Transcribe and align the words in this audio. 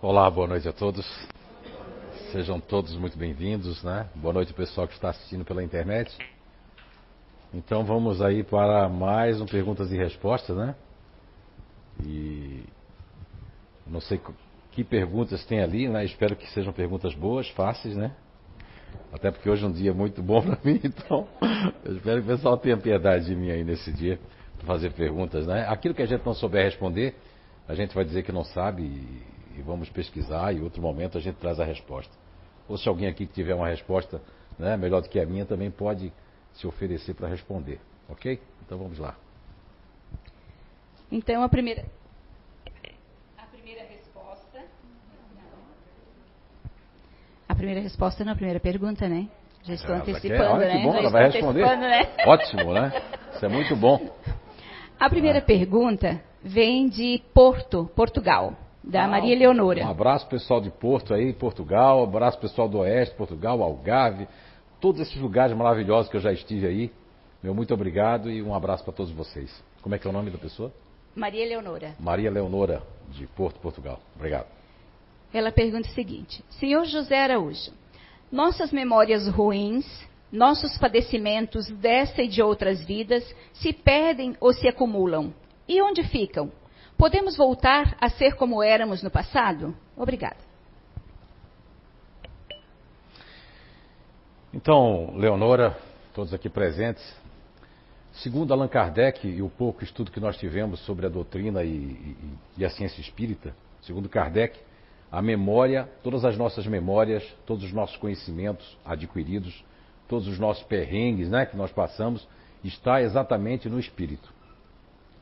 Olá, 0.00 0.30
boa 0.30 0.46
noite 0.46 0.68
a 0.68 0.72
todos. 0.72 1.04
Sejam 2.30 2.60
todos 2.60 2.94
muito 2.94 3.18
bem-vindos, 3.18 3.82
né? 3.82 4.08
Boa 4.14 4.32
noite 4.32 4.54
pessoal 4.54 4.86
que 4.86 4.94
está 4.94 5.08
assistindo 5.08 5.44
pela 5.44 5.60
internet. 5.60 6.16
Então 7.52 7.84
vamos 7.84 8.22
aí 8.22 8.44
para 8.44 8.88
mais 8.88 9.40
um 9.40 9.44
perguntas 9.46 9.90
e 9.90 9.96
respostas, 9.96 10.56
né? 10.56 10.76
E 12.00 12.62
não 13.84 14.00
sei 14.00 14.20
que 14.70 14.84
perguntas 14.84 15.44
tem 15.46 15.60
ali, 15.60 15.88
né? 15.88 16.04
Espero 16.04 16.36
que 16.36 16.48
sejam 16.52 16.72
perguntas 16.72 17.12
boas, 17.14 17.48
fáceis, 17.50 17.96
né? 17.96 18.12
Até 19.12 19.32
porque 19.32 19.50
hoje 19.50 19.64
é 19.64 19.66
um 19.66 19.72
dia 19.72 19.92
muito 19.92 20.22
bom 20.22 20.40
para 20.46 20.60
mim, 20.62 20.80
então 20.84 21.26
eu 21.84 21.96
espero 21.96 22.22
que 22.22 22.30
o 22.30 22.36
pessoal 22.36 22.56
tenha 22.56 22.76
piedade 22.76 23.24
de 23.24 23.34
mim 23.34 23.50
aí 23.50 23.64
nesse 23.64 23.92
dia 23.92 24.20
para 24.58 24.66
fazer 24.68 24.92
perguntas, 24.92 25.44
né? 25.44 25.66
Aquilo 25.68 25.92
que 25.92 26.02
a 26.02 26.06
gente 26.06 26.24
não 26.24 26.34
souber 26.34 26.62
responder, 26.62 27.16
a 27.66 27.74
gente 27.74 27.92
vai 27.96 28.04
dizer 28.04 28.22
que 28.22 28.30
não 28.30 28.44
sabe 28.44 28.84
e, 28.84 29.37
e 29.58 29.62
vamos 29.62 29.88
pesquisar 29.90 30.52
e 30.54 30.58
em 30.58 30.62
outro 30.62 30.80
momento 30.80 31.18
a 31.18 31.20
gente 31.20 31.36
traz 31.36 31.58
a 31.58 31.64
resposta. 31.64 32.12
Ou 32.68 32.78
se 32.78 32.88
alguém 32.88 33.08
aqui 33.08 33.26
que 33.26 33.32
tiver 33.32 33.54
uma 33.54 33.68
resposta 33.68 34.20
né, 34.58 34.76
melhor 34.76 35.02
do 35.02 35.08
que 35.08 35.18
a 35.18 35.26
minha 35.26 35.44
também 35.44 35.70
pode 35.70 36.12
se 36.54 36.66
oferecer 36.66 37.14
para 37.14 37.28
responder, 37.28 37.80
ok? 38.08 38.40
Então 38.64 38.78
vamos 38.78 38.98
lá. 38.98 39.14
Então 41.10 41.42
a 41.42 41.48
primeira 41.48 41.84
a 43.36 43.46
primeira 43.46 43.82
resposta 43.84 44.60
a 47.48 47.54
primeira 47.54 47.80
resposta 47.80 48.24
não, 48.24 48.32
a 48.32 48.36
primeira 48.36 48.60
pergunta, 48.60 49.08
né? 49.08 49.28
Já 49.64 49.74
estou 49.74 49.94
Ah, 49.94 49.98
antecipando, 49.98 50.42
Olha 50.54 50.66
né? 50.66 50.78
que 50.78 50.84
bom, 50.84 50.92
Já 50.92 50.98
ela 50.98 51.10
vai 51.10 51.24
responder. 51.30 51.62
antecipando, 51.64 51.88
né? 51.88 52.14
Ótimo, 52.26 52.72
né? 52.72 52.92
Isso 53.34 53.44
é 53.44 53.48
muito 53.48 53.74
bom. 53.76 54.08
A 55.00 55.08
primeira 55.08 55.40
pergunta 55.40 56.20
vem 56.42 56.88
de 56.88 57.22
Porto, 57.34 57.90
Portugal, 57.96 58.52
da 58.88 59.04
Ah, 59.04 59.08
Maria 59.08 59.36
Leonora. 59.36 59.84
Um 59.84 59.90
abraço 59.90 60.26
pessoal 60.28 60.62
de 60.62 60.70
Porto 60.70 61.12
aí, 61.12 61.34
Portugal, 61.34 62.02
abraço 62.02 62.38
pessoal 62.38 62.66
do 62.66 62.78
Oeste, 62.78 63.14
Portugal, 63.14 63.62
Algarve, 63.62 64.26
todos 64.80 65.02
esses 65.02 65.20
lugares 65.20 65.54
maravilhosos 65.54 66.10
que 66.10 66.16
eu 66.16 66.20
já 66.22 66.32
estive 66.32 66.66
aí. 66.66 66.90
Meu 67.42 67.54
muito 67.54 67.72
obrigado 67.74 68.30
e 68.30 68.42
um 68.42 68.54
abraço 68.54 68.82
para 68.82 68.94
todos 68.94 69.12
vocês. 69.12 69.62
Como 69.82 69.94
é 69.94 69.98
que 69.98 70.06
é 70.06 70.10
o 70.10 70.12
nome 70.12 70.30
da 70.30 70.38
pessoa? 70.38 70.72
Maria 71.14 71.46
Leonora. 71.46 71.94
Maria 72.00 72.30
Leonora, 72.30 72.82
de 73.10 73.26
Porto, 73.26 73.60
Portugal. 73.60 74.00
Obrigado. 74.16 74.46
Ela 75.34 75.52
pergunta 75.52 75.86
o 75.86 75.92
seguinte: 75.92 76.42
Senhor 76.48 76.84
José 76.86 77.20
Araújo, 77.20 77.72
nossas 78.32 78.72
memórias 78.72 79.28
ruins, 79.28 79.84
nossos 80.32 80.78
padecimentos 80.78 81.68
dessa 81.72 82.22
e 82.22 82.28
de 82.28 82.42
outras 82.42 82.82
vidas 82.86 83.22
se 83.52 83.72
perdem 83.72 84.34
ou 84.40 84.52
se 84.54 84.66
acumulam? 84.66 85.32
E 85.68 85.82
onde 85.82 86.02
ficam? 86.04 86.50
Podemos 86.98 87.36
voltar 87.36 87.96
a 88.00 88.10
ser 88.10 88.34
como 88.34 88.60
éramos 88.60 89.04
no 89.04 89.10
passado? 89.10 89.72
Obrigada. 89.96 90.36
Então, 94.52 95.14
Leonora, 95.16 95.78
todos 96.12 96.34
aqui 96.34 96.48
presentes, 96.48 97.04
segundo 98.14 98.52
Allan 98.52 98.66
Kardec 98.66 99.28
e 99.28 99.40
o 99.40 99.48
pouco 99.48 99.84
estudo 99.84 100.10
que 100.10 100.18
nós 100.18 100.36
tivemos 100.38 100.80
sobre 100.80 101.06
a 101.06 101.08
doutrina 101.08 101.62
e, 101.62 101.68
e- 101.68 102.16
e 102.58 102.64
a 102.64 102.70
ciência 102.70 103.00
espírita, 103.00 103.54
segundo 103.82 104.08
Kardec, 104.08 104.58
a 105.12 105.22
memória, 105.22 105.88
todas 106.02 106.24
as 106.24 106.36
nossas 106.36 106.66
memórias, 106.66 107.22
todos 107.46 107.62
os 107.62 107.72
nossos 107.72 107.96
conhecimentos 107.96 108.76
adquiridos, 108.84 109.64
todos 110.08 110.26
os 110.26 110.38
nossos 110.38 110.64
perrengues 110.64 111.30
né, 111.30 111.46
que 111.46 111.56
nós 111.56 111.70
passamos, 111.70 112.26
está 112.64 113.00
exatamente 113.00 113.68
no 113.68 113.78
espírito. 113.78 114.28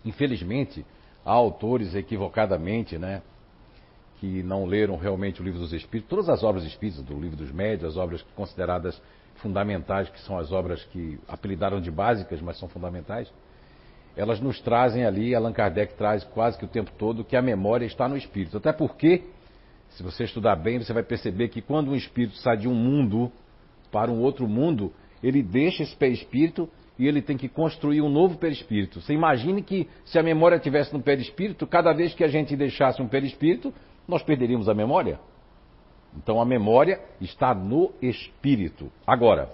Infelizmente, 0.05 0.87
há 1.27 1.33
autores 1.33 1.95
equivocadamente, 1.97 2.97
né, 2.97 3.21
que 4.21 4.45
não 4.45 4.65
leram 4.65 4.97
realmente 4.97 5.43
o 5.43 5.45
livro 5.45 5.59
dos 5.59 5.73
Espíritos, 5.73 6.09
todas 6.09 6.29
as 6.29 6.45
obras 6.45 6.65
espíritas, 6.65 7.05
do 7.05 7.19
livro 7.19 7.37
dos 7.37 7.51
médios, 7.51 7.91
as 7.91 7.97
obras 7.97 8.23
consideradas 8.37 9.03
fundamentais, 9.37 10.09
que 10.09 10.21
são 10.21 10.39
as 10.39 10.53
obras 10.53 10.83
que 10.85 11.19
apelidaram 11.29 11.81
de 11.81 11.91
básicas, 11.91 12.41
mas 12.41 12.59
são 12.59 12.69
fundamentais, 12.69 13.31
elas 14.17 14.41
nos 14.41 14.61
trazem 14.61 15.05
ali, 15.05 15.35
Allan 15.35 15.53
Kardec 15.53 15.95
traz 15.95 16.25
quase 16.25 16.57
que 16.57 16.65
o 16.65 16.69
tempo 16.69 16.91
todo, 16.97 17.25
que 17.25 17.36
a 17.36 17.42
memória 17.42 17.85
está 17.85 18.09
no 18.09 18.17
espírito. 18.17 18.57
Até 18.57 18.73
porque, 18.73 19.25
se 19.91 20.03
você 20.03 20.25
estudar 20.25 20.57
bem, 20.57 20.79
você 20.79 20.92
vai 20.92 21.03
perceber 21.03 21.48
que 21.48 21.61
quando 21.61 21.91
um 21.91 21.95
espírito 21.95 22.36
sai 22.36 22.57
de 22.57 22.67
um 22.67 22.75
mundo 22.75 23.31
para 23.92 24.11
um 24.11 24.20
outro 24.20 24.48
mundo, 24.48 24.91
ele 25.23 25.42
deixa 25.42 25.83
esse 25.83 25.95
perispírito 25.95 26.67
e 26.98 27.07
ele 27.07 27.20
tem 27.20 27.36
que 27.36 27.48
construir 27.48 28.01
um 28.01 28.08
novo 28.08 28.39
perispírito. 28.39 29.01
Você 29.01 29.12
imagine 29.12 29.62
que 29.62 29.89
se 30.05 30.18
a 30.18 30.23
memória 30.23 30.58
tivesse 30.58 30.92
no 30.92 31.02
perispírito, 31.02 31.67
cada 31.67 31.92
vez 31.92 32.14
que 32.14 32.24
a 32.24 32.29
gente 32.29 32.57
deixasse 32.57 33.02
um 33.02 33.08
perispírito, 33.08 33.73
nós 34.08 34.23
perderíamos 34.23 34.68
a 34.68 34.74
memória. 34.74 35.18
Então 36.17 36.40
a 36.40 36.45
memória 36.45 37.01
está 37.20 37.55
no 37.55 37.92
espírito. 38.01 38.90
Agora, 39.06 39.51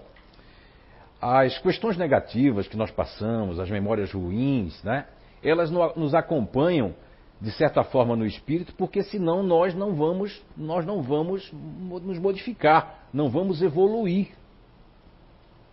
as 1.21 1.59
questões 1.59 1.97
negativas 1.97 2.69
que 2.69 2.77
nós 2.77 2.91
passamos, 2.91 3.59
as 3.59 3.71
memórias 3.71 4.13
ruins, 4.13 4.83
né? 4.83 5.07
Elas 5.43 5.71
no- 5.71 5.93
nos 5.97 6.15
acompanham 6.15 6.95
de 7.41 7.51
certa 7.51 7.83
forma 7.83 8.15
no 8.15 8.25
espírito, 8.25 8.73
porque 8.77 9.03
senão 9.03 9.43
nós 9.43 9.75
não 9.75 9.95
vamos, 9.95 10.41
nós 10.57 10.87
não 10.87 11.03
vamos 11.03 11.51
mo- 11.53 11.99
nos 11.99 12.19
modificar, 12.19 13.09
não 13.13 13.29
vamos 13.29 13.61
evoluir. 13.61 14.29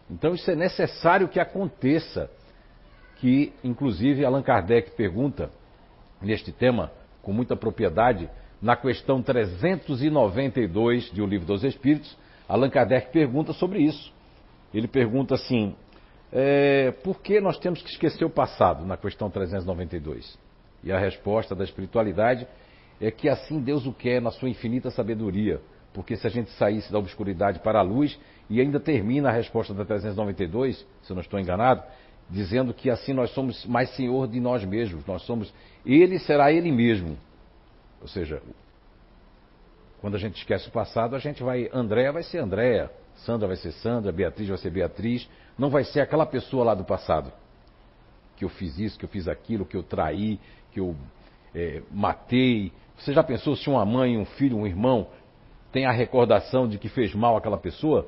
Então 0.10 0.34
isso 0.34 0.50
é 0.50 0.56
necessário 0.56 1.28
que 1.28 1.40
aconteça, 1.40 2.30
que 3.18 3.54
inclusive 3.64 4.26
Allan 4.26 4.42
Kardec 4.42 4.92
pergunta 4.92 5.52
neste 6.22 6.52
tema 6.52 6.92
com 7.22 7.32
muita 7.32 7.56
propriedade 7.56 8.30
na 8.62 8.76
questão 8.76 9.22
392 9.22 11.12
de 11.12 11.22
O 11.22 11.26
Livro 11.26 11.48
dos 11.48 11.64
Espíritos, 11.64 12.18
Allan 12.48 12.70
Kardec 12.70 13.12
pergunta 13.12 13.54
sobre 13.54 13.80
isso. 13.80 14.12
Ele 14.74 14.88
pergunta 14.88 15.36
assim: 15.36 15.76
é, 16.32 16.92
por 17.04 17.22
que 17.22 17.40
nós 17.40 17.58
temos 17.58 17.82
que 17.82 17.90
esquecer 17.90 18.26
o 18.26 18.30
passado, 18.30 18.86
na 18.86 18.98
questão 18.98 19.30
392? 19.30 20.38
E 20.84 20.92
a 20.92 21.00
resposta 21.00 21.56
da 21.56 21.64
espiritualidade 21.64 22.48
é 23.02 23.12
que 23.12 23.30
assim 23.30 23.60
Deus 23.60 23.86
o 23.86 23.94
quer 23.94 24.22
na 24.22 24.32
sua 24.32 24.50
infinita 24.50 24.90
sabedoria. 24.92 25.62
Porque 25.94 26.16
se 26.16 26.28
a 26.28 26.30
gente 26.30 26.52
saísse 26.52 26.92
da 26.92 27.00
obscuridade 27.00 27.60
para 27.60 27.80
a 27.80 27.82
luz, 27.82 28.20
e 28.50 28.60
ainda 28.60 28.80
termina 28.80 29.30
a 29.30 29.32
resposta 29.32 29.74
da 29.74 29.86
392, 29.86 30.86
se 31.04 31.12
eu 31.12 31.16
não 31.16 31.22
estou 31.22 31.40
enganado, 31.40 31.84
dizendo 32.30 32.74
que 32.74 32.90
assim 32.90 33.14
nós 33.14 33.32
somos 33.32 33.66
mais 33.66 33.90
senhor 33.96 34.28
de 34.28 34.40
nós 34.40 34.64
mesmos, 34.64 35.06
nós 35.06 35.22
somos, 35.24 35.54
ele 35.86 36.20
será 36.20 36.52
ele 36.52 36.72
mesmo. 36.72 37.18
Ou 38.02 38.08
seja, 38.08 38.42
quando 40.00 40.16
a 40.16 40.20
gente 40.20 40.38
esquece 40.38 40.68
o 40.68 40.72
passado, 40.72 41.16
a 41.16 41.20
gente 41.20 41.44
vai, 41.44 41.70
Andréa 41.74 42.12
vai 42.12 42.24
ser 42.24 42.38
Andréa, 42.38 42.92
Sandra 43.18 43.48
vai 43.48 43.58
ser 43.58 43.72
Sandra, 43.74 44.12
Beatriz 44.12 44.48
vai 44.48 44.58
ser 44.58 44.70
Beatriz, 44.70 45.28
não 45.58 45.70
vai 45.70 45.84
ser 45.84 46.02
aquela 46.02 46.26
pessoa 46.26 46.64
lá 46.64 46.74
do 46.74 46.86
passado. 46.86 47.32
Que 48.38 48.46
eu 48.46 48.50
fiz 48.50 48.80
isso, 48.80 48.98
que 48.98 49.04
eu 49.04 49.10
fiz 49.10 49.28
aquilo, 49.28 49.66
que 49.66 49.76
eu 49.76 49.84
traí, 49.84 50.40
que 50.72 50.80
eu 50.80 50.96
é, 51.54 51.82
matei. 51.92 52.72
Você 52.98 53.12
já 53.12 53.24
pensou 53.24 53.56
se 53.56 53.70
uma 53.70 53.86
mãe, 53.86 54.18
um 54.18 54.26
filho, 54.26 54.58
um 54.58 54.66
irmão 54.66 55.08
tem 55.72 55.86
a 55.86 55.92
recordação 55.92 56.68
de 56.68 56.78
que 56.78 56.90
fez 56.90 57.14
mal 57.14 57.38
àquela 57.38 57.58
pessoa? 57.58 58.08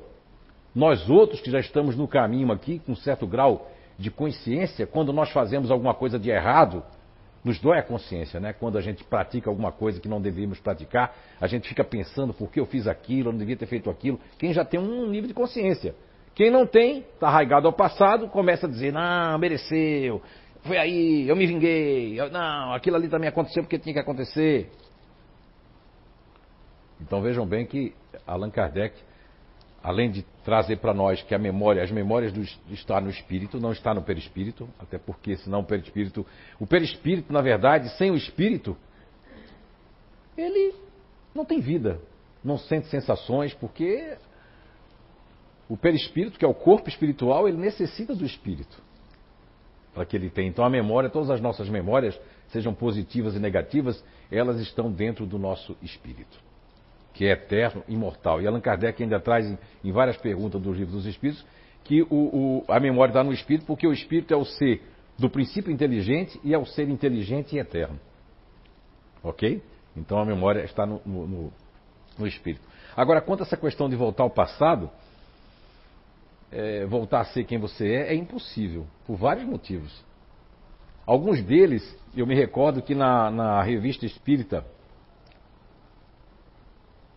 Nós 0.74 1.08
outros 1.08 1.40
que 1.40 1.50
já 1.50 1.60
estamos 1.60 1.96
no 1.96 2.08
caminho 2.08 2.50
aqui, 2.50 2.78
com 2.78 2.94
certo 2.94 3.26
grau 3.26 3.70
de 3.98 4.10
consciência, 4.10 4.86
quando 4.86 5.12
nós 5.12 5.30
fazemos 5.30 5.70
alguma 5.70 5.94
coisa 5.94 6.18
de 6.18 6.30
errado, 6.30 6.82
nos 7.44 7.60
dói 7.60 7.78
a 7.78 7.82
consciência, 7.82 8.40
né? 8.40 8.52
Quando 8.52 8.78
a 8.78 8.80
gente 8.80 9.04
pratica 9.04 9.50
alguma 9.50 9.72
coisa 9.72 10.00
que 10.00 10.08
não 10.08 10.20
deveríamos 10.20 10.60
praticar, 10.60 11.14
a 11.40 11.46
gente 11.46 11.68
fica 11.68 11.84
pensando 11.84 12.32
por 12.32 12.50
que 12.50 12.60
eu 12.60 12.66
fiz 12.66 12.86
aquilo, 12.86 13.28
eu 13.28 13.32
não 13.32 13.38
devia 13.38 13.56
ter 13.56 13.66
feito 13.66 13.90
aquilo. 13.90 14.18
Quem 14.38 14.52
já 14.52 14.64
tem 14.64 14.80
um 14.80 15.06
nível 15.08 15.28
de 15.28 15.34
consciência. 15.34 15.94
Quem 16.34 16.50
não 16.50 16.66
tem, 16.66 17.00
está 17.00 17.28
arraigado 17.28 17.66
ao 17.66 17.72
passado, 17.72 18.28
começa 18.28 18.66
a 18.66 18.70
dizer, 18.70 18.92
não, 18.92 19.38
mereceu, 19.38 20.22
foi 20.62 20.78
aí, 20.78 21.28
eu 21.28 21.36
me 21.36 21.46
vinguei, 21.46 22.18
eu- 22.18 22.30
não, 22.30 22.72
aquilo 22.72 22.96
ali 22.96 23.08
também 23.08 23.28
aconteceu 23.28 23.62
porque 23.62 23.78
tinha 23.78 23.92
que 23.92 23.98
acontecer. 24.00 24.70
Então 27.02 27.20
vejam 27.20 27.46
bem 27.46 27.66
que 27.66 27.94
Allan 28.26 28.50
Kardec, 28.50 28.96
além 29.82 30.10
de 30.10 30.22
trazer 30.44 30.76
para 30.76 30.94
nós 30.94 31.22
que 31.22 31.34
a 31.34 31.38
memória, 31.38 31.82
as 31.82 31.90
memórias 31.90 32.32
do, 32.32 32.42
está 32.72 33.00
no 33.00 33.10
espírito, 33.10 33.60
não 33.60 33.72
está 33.72 33.92
no 33.92 34.02
perispírito, 34.02 34.68
até 34.78 34.98
porque 34.98 35.36
senão 35.36 35.60
o 35.60 35.64
perispírito, 35.64 36.24
o 36.58 36.66
perispírito, 36.66 37.32
na 37.32 37.42
verdade, 37.42 37.88
sem 37.96 38.10
o 38.10 38.16
espírito, 38.16 38.76
ele 40.36 40.74
não 41.34 41.44
tem 41.44 41.60
vida, 41.60 42.00
não 42.42 42.56
sente 42.56 42.86
sensações, 42.86 43.52
porque 43.54 44.16
o 45.68 45.76
perispírito, 45.76 46.38
que 46.38 46.44
é 46.44 46.48
o 46.48 46.54
corpo 46.54 46.88
espiritual, 46.88 47.48
ele 47.48 47.58
necessita 47.58 48.14
do 48.14 48.24
espírito 48.24 48.80
para 49.94 50.06
que 50.06 50.16
ele 50.16 50.30
tenha. 50.30 50.48
Então 50.48 50.64
a 50.64 50.70
memória, 50.70 51.10
todas 51.10 51.30
as 51.30 51.40
nossas 51.40 51.68
memórias, 51.68 52.18
sejam 52.48 52.74
positivas 52.74 53.34
e 53.34 53.38
negativas, 53.38 54.02
elas 54.30 54.58
estão 54.60 54.90
dentro 54.90 55.26
do 55.26 55.38
nosso 55.38 55.76
espírito, 55.82 56.38
que 57.12 57.26
é 57.26 57.32
eterno, 57.32 57.82
imortal. 57.88 58.40
E 58.40 58.46
Allan 58.46 58.60
Kardec 58.60 59.02
ainda 59.02 59.20
traz 59.20 59.46
em, 59.46 59.58
em 59.84 59.92
várias 59.92 60.16
perguntas 60.16 60.60
do 60.60 60.72
livro 60.72 60.92
dos 60.92 61.06
Espíritos 61.06 61.44
que 61.84 62.02
o, 62.02 62.06
o, 62.10 62.64
a 62.68 62.78
memória 62.78 63.10
está 63.10 63.24
no 63.24 63.32
espírito, 63.32 63.66
porque 63.66 63.86
o 63.86 63.92
espírito 63.92 64.32
é 64.32 64.36
o 64.36 64.44
ser 64.44 64.82
do 65.18 65.28
princípio 65.28 65.72
inteligente 65.72 66.40
e 66.44 66.54
é 66.54 66.58
o 66.58 66.64
ser 66.64 66.88
inteligente 66.88 67.56
e 67.56 67.58
eterno. 67.58 67.98
Ok? 69.22 69.62
Então 69.96 70.18
a 70.18 70.24
memória 70.24 70.62
está 70.62 70.86
no, 70.86 71.00
no, 71.04 71.52
no 72.18 72.26
espírito. 72.26 72.62
Agora, 72.96 73.20
quanto 73.20 73.42
a 73.42 73.46
essa 73.46 73.56
questão 73.56 73.88
de 73.88 73.96
voltar 73.96 74.22
ao 74.22 74.30
passado, 74.30 74.90
é, 76.50 76.84
voltar 76.86 77.20
a 77.20 77.24
ser 77.24 77.44
quem 77.44 77.58
você 77.58 77.88
é, 77.88 78.12
é 78.12 78.14
impossível, 78.14 78.86
por 79.06 79.16
vários 79.16 79.46
motivos. 79.46 80.04
Alguns 81.06 81.42
deles, 81.42 81.82
eu 82.14 82.26
me 82.26 82.34
recordo 82.34 82.82
que 82.82 82.94
na, 82.94 83.30
na 83.30 83.62
revista 83.62 84.06
espírita 84.06 84.64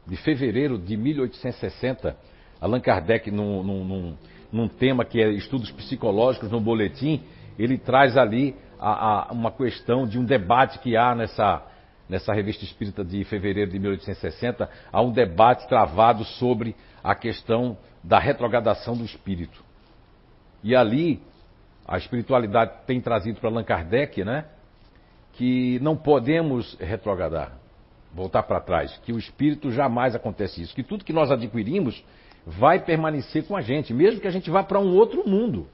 de 0.06 0.16
fevereiro 0.18 0.78
de 0.78 0.96
1860, 0.96 2.16
Allan 2.62 2.80
Kardec, 2.80 3.32
num, 3.32 3.64
num, 3.64 4.18
num, 4.52 4.68
tema 4.68 5.04
que 5.04 5.22
é 5.22 5.30
estudos 5.30 5.72
psicológicos 5.72 6.52
no 6.52 6.60
boletim, 6.60 7.24
ele 7.58 7.78
traz 7.78 8.16
ali 8.18 8.56
a, 8.80 9.30
a, 9.30 9.32
uma 9.32 9.52
questão 9.52 10.06
de 10.08 10.20
um 10.20 10.24
debate 10.24 10.80
que 10.80 10.96
há 10.96 11.16
nessa, 11.16 11.64
nessa 12.08 12.34
revista 12.34 12.64
espírita 12.64 13.04
de 13.04 13.24
fevereiro 13.24 13.72
de 13.72 13.80
1860, 13.80 14.70
há 14.92 15.02
um 15.02 15.12
debate 15.12 15.68
travado 15.68 16.24
sobre 16.24 16.76
a 17.04 17.16
questão 17.16 17.78
da 18.04 18.20
retrogradação 18.20 18.96
do 18.96 19.04
espírito. 19.04 19.64
E 20.64 20.76
ali, 20.76 21.22
a 21.88 21.98
espiritualidade 21.98 22.72
tem 22.88 23.00
trazido 23.00 23.40
para 23.40 23.50
Allan 23.50 23.64
Kardec, 23.64 24.24
né? 24.24 24.46
Que 25.34 25.80
não 25.82 25.96
podemos 25.96 26.76
retrogradar, 26.80 27.52
voltar 28.16 28.44
para 28.44 28.62
trás, 28.62 28.98
que 29.04 29.12
o 29.12 29.20
espírito 29.20 29.70
jamais 29.72 30.16
acontece 30.16 30.62
isso, 30.62 30.74
que 30.74 30.82
tudo 30.82 31.04
que 31.04 31.12
nós 31.12 31.30
adquirimos 31.30 32.02
vai 32.46 32.80
permanecer 32.80 33.46
com 33.46 33.58
a 33.58 33.62
gente, 33.62 33.94
mesmo 33.94 34.22
que 34.22 34.28
a 34.28 34.32
gente 34.32 34.50
vá 34.50 34.64
para 34.64 34.80
um 34.80 34.96
outro 34.96 35.28
mundo. 35.28 35.68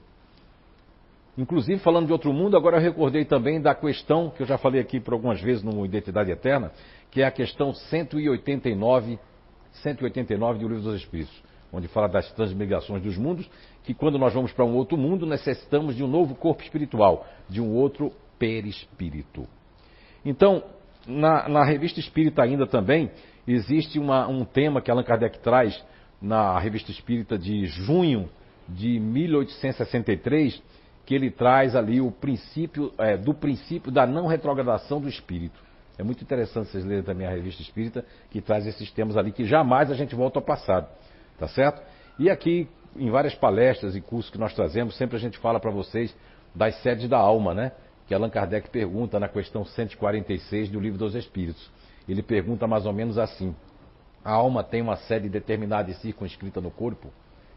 Inclusive, 1.38 1.78
falando 1.80 2.06
de 2.06 2.12
outro 2.12 2.32
mundo, 2.32 2.56
agora 2.56 2.78
eu 2.78 2.82
recordei 2.82 3.24
também 3.24 3.60
da 3.60 3.74
questão 3.74 4.30
que 4.30 4.42
eu 4.42 4.46
já 4.46 4.58
falei 4.58 4.80
aqui 4.80 4.98
por 4.98 5.14
algumas 5.14 5.40
vezes 5.40 5.62
no 5.62 5.84
Identidade 5.86 6.30
Eterna, 6.32 6.72
que 7.10 7.22
é 7.22 7.24
a 7.24 7.30
questão 7.30 7.72
189, 7.72 9.18
189 9.72 10.58
do 10.58 10.68
Livro 10.68 10.82
dos 10.82 10.96
Espíritos, 10.96 11.42
onde 11.72 11.86
fala 11.88 12.08
das 12.08 12.30
transmigrações 12.32 13.02
dos 13.02 13.16
mundos, 13.16 13.48
que 13.84 13.94
quando 13.94 14.18
nós 14.18 14.34
vamos 14.34 14.52
para 14.52 14.64
um 14.64 14.74
outro 14.74 14.98
mundo, 14.98 15.24
necessitamos 15.24 15.94
de 15.94 16.02
um 16.02 16.08
novo 16.08 16.34
corpo 16.34 16.62
espiritual, 16.62 17.26
de 17.48 17.60
um 17.62 17.72
outro 17.72 18.12
perispírito. 18.38 19.46
Então, 20.24 20.62
na, 21.06 21.48
na 21.48 21.64
revista 21.64 22.00
Espírita 22.00 22.42
ainda 22.42 22.66
também, 22.66 23.10
existe 23.46 23.98
uma, 23.98 24.26
um 24.28 24.44
tema 24.44 24.80
que 24.80 24.90
Allan 24.90 25.02
Kardec 25.02 25.38
traz 25.40 25.82
na 26.20 26.58
revista 26.58 26.90
Espírita 26.90 27.38
de 27.38 27.66
junho 27.66 28.28
de 28.68 28.98
1863, 29.00 30.62
que 31.04 31.14
ele 31.14 31.30
traz 31.30 31.74
ali 31.74 32.00
o 32.00 32.10
princípio 32.10 32.92
é, 32.98 33.16
do 33.16 33.34
princípio 33.34 33.90
da 33.90 34.06
não 34.06 34.26
retrogradação 34.26 35.00
do 35.00 35.08
espírito. 35.08 35.60
É 35.98 36.02
muito 36.02 36.22
interessante 36.22 36.70
vocês 36.70 36.84
lerem 36.84 37.02
também 37.02 37.26
a 37.26 37.30
revista 37.30 37.60
espírita, 37.60 38.04
que 38.30 38.40
traz 38.40 38.66
esses 38.66 38.90
temas 38.92 39.16
ali 39.16 39.32
que 39.32 39.44
jamais 39.44 39.90
a 39.90 39.94
gente 39.94 40.14
volta 40.14 40.38
ao 40.38 40.44
passado. 40.44 40.88
Tá 41.38 41.48
certo? 41.48 41.82
E 42.18 42.30
aqui, 42.30 42.68
em 42.96 43.10
várias 43.10 43.34
palestras 43.34 43.96
e 43.96 44.00
cursos 44.00 44.30
que 44.30 44.38
nós 44.38 44.54
trazemos, 44.54 44.96
sempre 44.96 45.16
a 45.16 45.20
gente 45.20 45.38
fala 45.38 45.58
para 45.58 45.70
vocês 45.70 46.14
das 46.54 46.74
sedes 46.82 47.08
da 47.08 47.18
alma, 47.18 47.54
né? 47.54 47.72
Que 48.06 48.14
Allan 48.14 48.30
Kardec 48.30 48.68
pergunta 48.70 49.18
na 49.18 49.28
questão 49.28 49.64
146 49.64 50.68
do 50.68 50.80
Livro 50.80 50.98
dos 50.98 51.14
Espíritos. 51.14 51.70
Ele 52.08 52.22
pergunta 52.22 52.66
mais 52.66 52.86
ou 52.86 52.92
menos 52.92 53.18
assim: 53.18 53.54
A 54.24 54.32
alma 54.32 54.64
tem 54.64 54.82
uma 54.82 54.96
sede 54.96 55.28
determinada 55.28 55.90
e 55.90 55.94
circunscrita 55.94 56.60
no 56.60 56.70
corpo? 56.70 57.08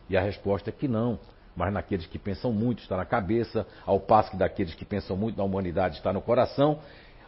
E 0.09 0.15
a 0.15 0.21
resposta 0.21 0.69
é 0.69 0.73
que 0.73 0.87
não 0.87 1.19
mas 1.55 1.71
naqueles 1.71 2.05
que 2.05 2.19
pensam 2.19 2.51
muito 2.51 2.81
está 2.81 2.97
na 2.97 3.05
cabeça, 3.05 3.65
ao 3.85 3.99
passo 3.99 4.31
que 4.31 4.37
daqueles 4.37 4.75
que 4.75 4.83
pensam 4.83 5.15
muito 5.15 5.37
na 5.37 5.43
humanidade 5.43 5.95
está 5.95 6.11
no 6.11 6.21
coração. 6.21 6.79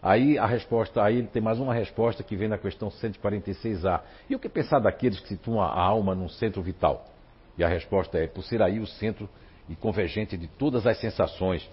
Aí 0.01 0.37
a 0.37 0.45
resposta, 0.45 1.01
aí 1.01 1.23
tem 1.23 1.41
mais 1.41 1.59
uma 1.59 1.73
resposta 1.73 2.23
que 2.23 2.35
vem 2.35 2.47
na 2.47 2.57
questão 2.57 2.89
146A. 2.89 4.01
E 4.29 4.35
o 4.35 4.39
que 4.39 4.49
pensar 4.49 4.79
daqueles 4.79 5.19
que 5.19 5.29
situam 5.29 5.61
a 5.61 5.81
alma 5.81 6.13
num 6.13 6.29
centro 6.29 6.61
vital? 6.61 7.05
E 7.57 7.63
a 7.63 7.67
resposta 7.67 8.17
é, 8.17 8.27
por 8.27 8.43
ser 8.43 8.61
aí 8.61 8.79
o 8.79 8.85
centro 8.85 9.27
e 9.67 9.75
convergente 9.75 10.37
de 10.37 10.47
todas 10.47 10.85
as 10.85 10.99
sensações. 10.99 11.67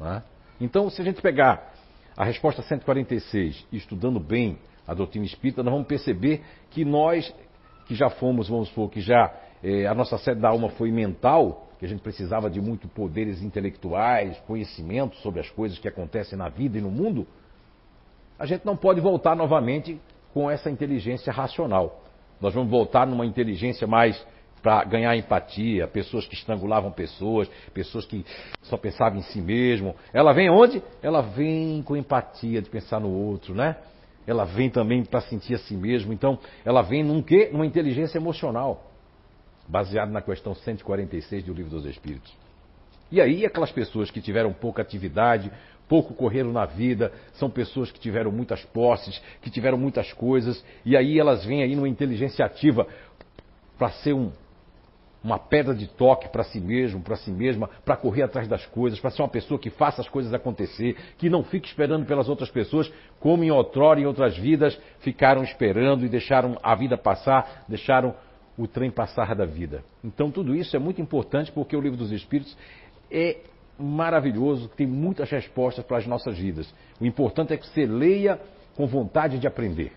É? 0.00 0.22
Então, 0.60 0.88
se 0.88 1.00
a 1.00 1.04
gente 1.04 1.20
pegar 1.20 1.72
a 2.16 2.24
resposta 2.24 2.62
146 2.62 3.66
e 3.70 3.76
estudando 3.76 4.18
bem 4.18 4.58
a 4.86 4.94
doutrina 4.94 5.26
espírita, 5.26 5.62
nós 5.62 5.72
vamos 5.72 5.86
perceber 5.86 6.42
que 6.70 6.84
nós, 6.84 7.32
que 7.86 7.94
já 7.94 8.08
fomos, 8.08 8.48
vamos 8.48 8.68
supor, 8.68 8.90
que 8.90 9.00
já 9.00 9.34
eh, 9.62 9.86
a 9.86 9.94
nossa 9.94 10.16
sede 10.16 10.40
da 10.40 10.48
alma 10.48 10.70
foi 10.70 10.90
mental, 10.90 11.68
que 11.78 11.84
a 11.84 11.88
gente 11.88 12.00
precisava 12.00 12.48
de 12.48 12.60
muito 12.60 12.88
poderes 12.88 13.42
intelectuais, 13.42 14.38
conhecimento 14.46 15.16
sobre 15.16 15.40
as 15.40 15.50
coisas 15.50 15.78
que 15.78 15.88
acontecem 15.88 16.38
na 16.38 16.48
vida 16.48 16.78
e 16.78 16.80
no 16.80 16.90
mundo, 16.90 17.26
a 18.38 18.46
gente 18.46 18.64
não 18.64 18.76
pode 18.76 19.00
voltar 19.00 19.36
novamente 19.36 20.00
com 20.32 20.50
essa 20.50 20.70
inteligência 20.70 21.32
racional. 21.32 22.02
Nós 22.40 22.54
vamos 22.54 22.70
voltar 22.70 23.06
numa 23.06 23.26
inteligência 23.26 23.86
mais 23.86 24.24
para 24.66 24.82
ganhar 24.82 25.16
empatia, 25.16 25.86
pessoas 25.86 26.26
que 26.26 26.34
estrangulavam 26.34 26.90
pessoas, 26.90 27.48
pessoas 27.72 28.04
que 28.04 28.26
só 28.62 28.76
pensavam 28.76 29.20
em 29.20 29.22
si 29.22 29.40
mesmo. 29.40 29.94
Ela 30.12 30.32
vem 30.32 30.50
onde? 30.50 30.82
Ela 31.00 31.20
vem 31.20 31.80
com 31.84 31.96
empatia 31.96 32.60
de 32.60 32.68
pensar 32.68 32.98
no 32.98 33.08
outro, 33.08 33.54
né? 33.54 33.76
Ela 34.26 34.44
vem 34.44 34.68
também 34.68 35.04
para 35.04 35.20
sentir 35.20 35.54
a 35.54 35.58
si 35.58 35.76
mesmo. 35.76 36.12
Então, 36.12 36.36
ela 36.64 36.82
vem 36.82 37.04
num 37.04 37.22
quê? 37.22 37.48
Numa 37.52 37.64
inteligência 37.64 38.18
emocional 38.18 38.90
baseado 39.68 40.10
na 40.10 40.20
questão 40.20 40.52
146 40.52 41.44
do 41.44 41.54
Livro 41.54 41.70
dos 41.70 41.86
Espíritos. 41.86 42.34
E 43.12 43.20
aí, 43.20 43.46
aquelas 43.46 43.70
pessoas 43.70 44.10
que 44.10 44.20
tiveram 44.20 44.52
pouca 44.52 44.82
atividade, 44.82 45.48
pouco 45.88 46.12
correram 46.12 46.50
na 46.50 46.66
vida, 46.66 47.12
são 47.34 47.48
pessoas 47.48 47.92
que 47.92 48.00
tiveram 48.00 48.32
muitas 48.32 48.64
posses, 48.64 49.22
que 49.40 49.48
tiveram 49.48 49.78
muitas 49.78 50.12
coisas, 50.12 50.64
e 50.84 50.96
aí 50.96 51.20
elas 51.20 51.44
vêm 51.44 51.62
aí 51.62 51.76
numa 51.76 51.88
inteligência 51.88 52.44
ativa 52.44 52.84
para 53.78 53.90
ser 53.90 54.12
um, 54.12 54.32
uma 55.26 55.40
pedra 55.40 55.74
de 55.74 55.88
toque 55.88 56.28
para 56.28 56.44
si 56.44 56.60
mesmo, 56.60 57.02
para 57.02 57.16
si 57.16 57.32
mesma, 57.32 57.68
para 57.84 57.96
correr 57.96 58.22
atrás 58.22 58.46
das 58.46 58.64
coisas, 58.64 59.00
para 59.00 59.10
ser 59.10 59.22
uma 59.22 59.28
pessoa 59.28 59.58
que 59.58 59.70
faça 59.70 60.00
as 60.00 60.08
coisas 60.08 60.32
acontecer, 60.32 60.96
que 61.18 61.28
não 61.28 61.42
fique 61.42 61.66
esperando 61.66 62.06
pelas 62.06 62.28
outras 62.28 62.48
pessoas, 62.48 62.90
como 63.18 63.42
em 63.42 63.50
outrora, 63.50 64.00
em 64.00 64.06
outras 64.06 64.38
vidas, 64.38 64.78
ficaram 65.00 65.42
esperando 65.42 66.06
e 66.06 66.08
deixaram 66.08 66.56
a 66.62 66.76
vida 66.76 66.96
passar, 66.96 67.64
deixaram 67.68 68.14
o 68.56 68.68
trem 68.68 68.88
passar 68.88 69.34
da 69.34 69.44
vida. 69.44 69.82
Então 70.04 70.30
tudo 70.30 70.54
isso 70.54 70.76
é 70.76 70.78
muito 70.78 71.02
importante 71.02 71.50
porque 71.50 71.76
o 71.76 71.80
livro 71.80 71.98
dos 71.98 72.12
Espíritos 72.12 72.56
é 73.10 73.38
maravilhoso, 73.76 74.68
tem 74.68 74.86
muitas 74.86 75.28
respostas 75.28 75.84
para 75.84 75.98
as 75.98 76.06
nossas 76.06 76.38
vidas. 76.38 76.72
O 77.00 77.04
importante 77.04 77.52
é 77.52 77.56
que 77.56 77.66
você 77.66 77.84
leia 77.84 78.40
com 78.76 78.86
vontade 78.86 79.38
de 79.38 79.46
aprender. 79.48 79.92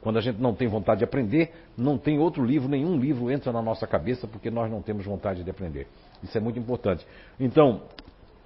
Quando 0.00 0.18
a 0.18 0.20
gente 0.20 0.40
não 0.40 0.54
tem 0.54 0.68
vontade 0.68 0.98
de 0.98 1.04
aprender, 1.04 1.52
não 1.76 1.98
tem 1.98 2.18
outro 2.18 2.44
livro, 2.44 2.68
nenhum 2.68 2.96
livro 2.96 3.30
entra 3.30 3.52
na 3.52 3.60
nossa 3.60 3.86
cabeça 3.86 4.26
porque 4.26 4.50
nós 4.50 4.70
não 4.70 4.80
temos 4.80 5.04
vontade 5.04 5.42
de 5.42 5.50
aprender. 5.50 5.88
Isso 6.22 6.36
é 6.36 6.40
muito 6.40 6.58
importante. 6.58 7.04
Então, 7.38 7.82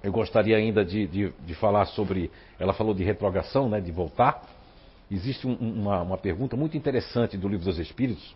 eu 0.03 0.11
gostaria 0.11 0.57
ainda 0.57 0.83
de, 0.83 1.07
de, 1.07 1.33
de 1.45 1.55
falar 1.55 1.85
sobre. 1.85 2.31
Ela 2.59 2.73
falou 2.73 2.93
de 2.93 3.03
retrogação, 3.03 3.69
né, 3.69 3.79
de 3.79 3.91
voltar. 3.91 4.43
Existe 5.09 5.47
um, 5.47 5.53
uma, 5.53 6.01
uma 6.01 6.17
pergunta 6.17 6.57
muito 6.57 6.75
interessante 6.75 7.37
do 7.37 7.47
Livro 7.47 7.65
dos 7.65 7.77
Espíritos, 7.77 8.35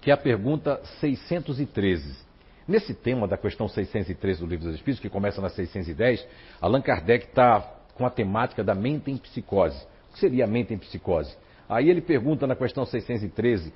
que 0.00 0.10
é 0.10 0.14
a 0.14 0.16
pergunta 0.16 0.80
613. 1.00 2.24
Nesse 2.66 2.94
tema 2.94 3.28
da 3.28 3.36
questão 3.36 3.68
613 3.68 4.40
do 4.40 4.46
Livro 4.46 4.66
dos 4.66 4.76
Espíritos, 4.76 5.02
que 5.02 5.10
começa 5.10 5.40
na 5.40 5.50
610, 5.50 6.26
Allan 6.60 6.80
Kardec 6.80 7.26
está 7.26 7.60
com 7.94 8.06
a 8.06 8.10
temática 8.10 8.64
da 8.64 8.74
mente 8.74 9.10
em 9.10 9.16
psicose. 9.16 9.76
O 10.08 10.14
que 10.14 10.20
seria 10.20 10.44
a 10.44 10.46
mente 10.46 10.72
em 10.72 10.78
psicose? 10.78 11.36
Aí 11.68 11.88
ele 11.88 12.00
pergunta 12.00 12.46
na 12.46 12.54
questão 12.54 12.84
613, 12.84 13.72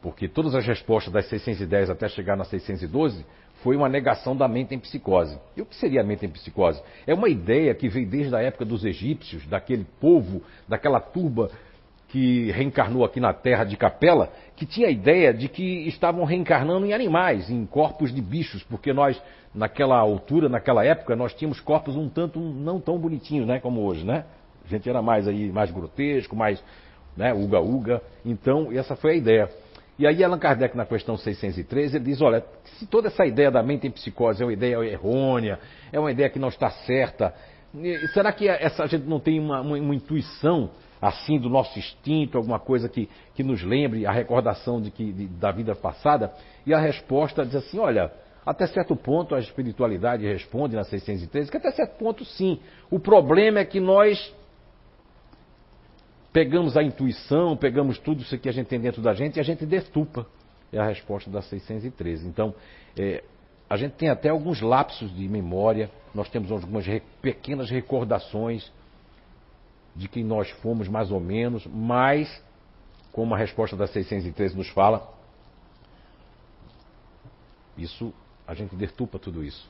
porque 0.00 0.28
todas 0.28 0.54
as 0.54 0.66
respostas 0.66 1.12
das 1.12 1.26
610 1.28 1.90
até 1.90 2.08
chegar 2.08 2.36
na 2.36 2.44
612 2.44 3.24
foi 3.62 3.76
uma 3.76 3.88
negação 3.88 4.36
da 4.36 4.46
mente 4.46 4.74
em 4.74 4.78
psicose. 4.78 5.38
E 5.56 5.62
o 5.62 5.66
que 5.66 5.74
seria 5.74 6.00
a 6.00 6.04
mente 6.04 6.24
em 6.24 6.28
psicose? 6.28 6.80
É 7.06 7.14
uma 7.14 7.28
ideia 7.28 7.74
que 7.74 7.88
veio 7.88 8.08
desde 8.08 8.34
a 8.34 8.40
época 8.40 8.64
dos 8.64 8.84
egípcios, 8.84 9.46
daquele 9.46 9.84
povo, 10.00 10.42
daquela 10.68 11.00
turba 11.00 11.50
que 12.08 12.50
reencarnou 12.52 13.04
aqui 13.04 13.20
na 13.20 13.34
terra 13.34 13.64
de 13.64 13.76
Capela, 13.76 14.32
que 14.56 14.64
tinha 14.64 14.88
a 14.88 14.90
ideia 14.90 15.32
de 15.32 15.46
que 15.48 15.86
estavam 15.86 16.24
reencarnando 16.24 16.86
em 16.86 16.92
animais, 16.92 17.50
em 17.50 17.66
corpos 17.66 18.14
de 18.14 18.22
bichos, 18.22 18.62
porque 18.62 18.94
nós, 18.94 19.20
naquela 19.54 19.98
altura, 19.98 20.48
naquela 20.48 20.84
época, 20.84 21.14
nós 21.14 21.34
tínhamos 21.34 21.60
corpos 21.60 21.96
um 21.96 22.08
tanto 22.08 22.40
não 22.40 22.80
tão 22.80 22.98
bonitinhos, 22.98 23.46
né, 23.46 23.60
como 23.60 23.82
hoje, 23.82 24.04
né? 24.06 24.24
A 24.64 24.68
gente 24.68 24.88
era 24.88 25.02
mais 25.02 25.28
aí, 25.28 25.50
mais 25.52 25.70
grotesco, 25.70 26.34
mais, 26.34 26.62
né, 27.18 27.34
uga-uga. 27.34 28.00
Então, 28.24 28.72
essa 28.72 28.94
foi 28.94 29.12
a 29.12 29.14
ideia. 29.16 29.48
E 29.98 30.06
aí 30.06 30.22
Allan 30.22 30.38
Kardec, 30.38 30.76
na 30.76 30.86
questão 30.86 31.16
613, 31.16 31.96
ele 31.96 32.04
diz, 32.04 32.22
olha, 32.22 32.44
se 32.78 32.86
toda 32.86 33.08
essa 33.08 33.26
ideia 33.26 33.50
da 33.50 33.62
mente 33.62 33.86
em 33.86 33.90
psicose 33.90 34.40
é 34.40 34.46
uma 34.46 34.52
ideia 34.52 34.76
errônea, 34.84 35.58
é 35.92 35.98
uma 35.98 36.12
ideia 36.12 36.30
que 36.30 36.38
não 36.38 36.48
está 36.48 36.70
certa, 36.70 37.34
será 38.14 38.32
que 38.32 38.48
essa 38.48 38.86
gente 38.86 39.06
não 39.06 39.18
tem 39.18 39.40
uma, 39.40 39.60
uma, 39.60 39.76
uma 39.76 39.94
intuição 39.94 40.70
assim 41.02 41.38
do 41.38 41.48
nosso 41.48 41.76
instinto, 41.78 42.38
alguma 42.38 42.60
coisa 42.60 42.88
que, 42.88 43.08
que 43.34 43.42
nos 43.42 43.62
lembre 43.62 44.06
a 44.06 44.12
recordação 44.12 44.80
de 44.80 44.90
que, 44.90 45.12
de, 45.12 45.26
da 45.26 45.50
vida 45.50 45.74
passada? 45.74 46.32
E 46.64 46.72
a 46.72 46.78
resposta 46.78 47.44
diz 47.44 47.56
assim: 47.56 47.78
olha, 47.78 48.10
até 48.46 48.66
certo 48.68 48.96
ponto 48.96 49.34
a 49.34 49.40
espiritualidade 49.40 50.24
responde 50.24 50.76
na 50.76 50.84
613 50.84 51.50
que 51.50 51.56
até 51.56 51.70
certo 51.72 51.98
ponto 51.98 52.24
sim. 52.24 52.60
O 52.90 52.98
problema 52.98 53.58
é 53.58 53.64
que 53.64 53.80
nós 53.80 54.34
pegamos 56.38 56.76
a 56.76 56.84
intuição, 56.84 57.56
pegamos 57.56 57.98
tudo 57.98 58.22
isso 58.22 58.38
que 58.38 58.48
a 58.48 58.52
gente 58.52 58.68
tem 58.68 58.78
dentro 58.78 59.02
da 59.02 59.12
gente 59.12 59.38
e 59.38 59.40
a 59.40 59.42
gente 59.42 59.66
detupa. 59.66 60.24
É 60.72 60.78
a 60.78 60.86
resposta 60.86 61.28
da 61.28 61.42
613. 61.42 62.28
Então, 62.28 62.54
é, 62.96 63.24
a 63.68 63.76
gente 63.76 63.94
tem 63.94 64.08
até 64.08 64.28
alguns 64.28 64.60
lapsos 64.60 65.12
de 65.16 65.28
memória, 65.28 65.90
nós 66.14 66.30
temos 66.30 66.52
algumas 66.52 66.86
re 66.86 67.02
pequenas 67.20 67.68
recordações 67.68 68.70
de 69.96 70.06
quem 70.06 70.22
nós 70.22 70.48
fomos 70.62 70.86
mais 70.86 71.10
ou 71.10 71.18
menos, 71.18 71.66
mas, 71.66 72.40
como 73.10 73.34
a 73.34 73.36
resposta 73.36 73.74
da 73.76 73.88
613 73.88 74.56
nos 74.56 74.68
fala, 74.68 75.12
isso, 77.76 78.14
a 78.46 78.54
gente 78.54 78.76
detupa 78.76 79.18
tudo 79.18 79.42
isso. 79.42 79.68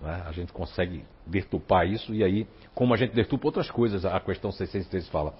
Né? 0.00 0.22
A 0.24 0.30
gente 0.30 0.52
consegue 0.52 1.04
detupar 1.26 1.88
isso 1.88 2.14
e 2.14 2.22
aí, 2.22 2.46
como 2.72 2.94
a 2.94 2.96
gente 2.96 3.16
detupa 3.16 3.48
outras 3.48 3.68
coisas, 3.68 4.04
a 4.04 4.20
questão 4.20 4.52
613 4.52 5.10
fala, 5.10 5.34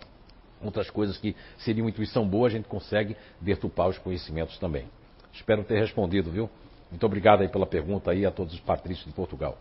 outras 0.62 0.90
coisas 0.90 1.16
que 1.18 1.34
seriam 1.58 1.88
intuição 1.88 2.26
boa, 2.26 2.48
a 2.48 2.50
gente 2.50 2.68
consegue 2.68 3.16
detupar 3.40 3.88
os 3.88 3.98
conhecimentos 3.98 4.58
também. 4.58 4.86
Espero 5.32 5.64
ter 5.64 5.78
respondido, 5.78 6.30
viu? 6.30 6.50
Muito 6.90 7.04
obrigado 7.04 7.42
aí 7.42 7.48
pela 7.48 7.66
pergunta 7.66 8.10
aí 8.10 8.24
a 8.24 8.30
todos 8.30 8.54
os 8.54 8.60
patrícios 8.60 9.06
de 9.06 9.12
Portugal. 9.12 9.58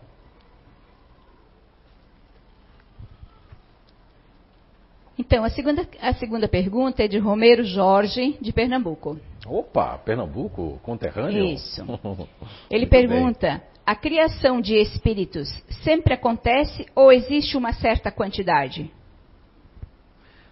Então, 5.18 5.42
a 5.42 5.50
segunda, 5.50 5.86
a 6.00 6.14
segunda 6.14 6.48
pergunta 6.48 7.02
é 7.02 7.08
de 7.08 7.18
Romero 7.18 7.64
Jorge, 7.64 8.38
de 8.40 8.52
Pernambuco. 8.52 9.18
Opa, 9.44 9.98
Pernambuco, 9.98 10.78
conterrâneo? 10.82 11.44
Isso. 11.44 11.82
Ele 12.70 12.86
pergunta: 12.86 13.48
bem. 13.48 13.60
a 13.84 13.96
criação 13.96 14.60
de 14.60 14.76
espíritos 14.76 15.48
sempre 15.82 16.14
acontece 16.14 16.86
ou 16.94 17.10
existe 17.12 17.56
uma 17.56 17.72
certa 17.72 18.12
quantidade? 18.12 18.90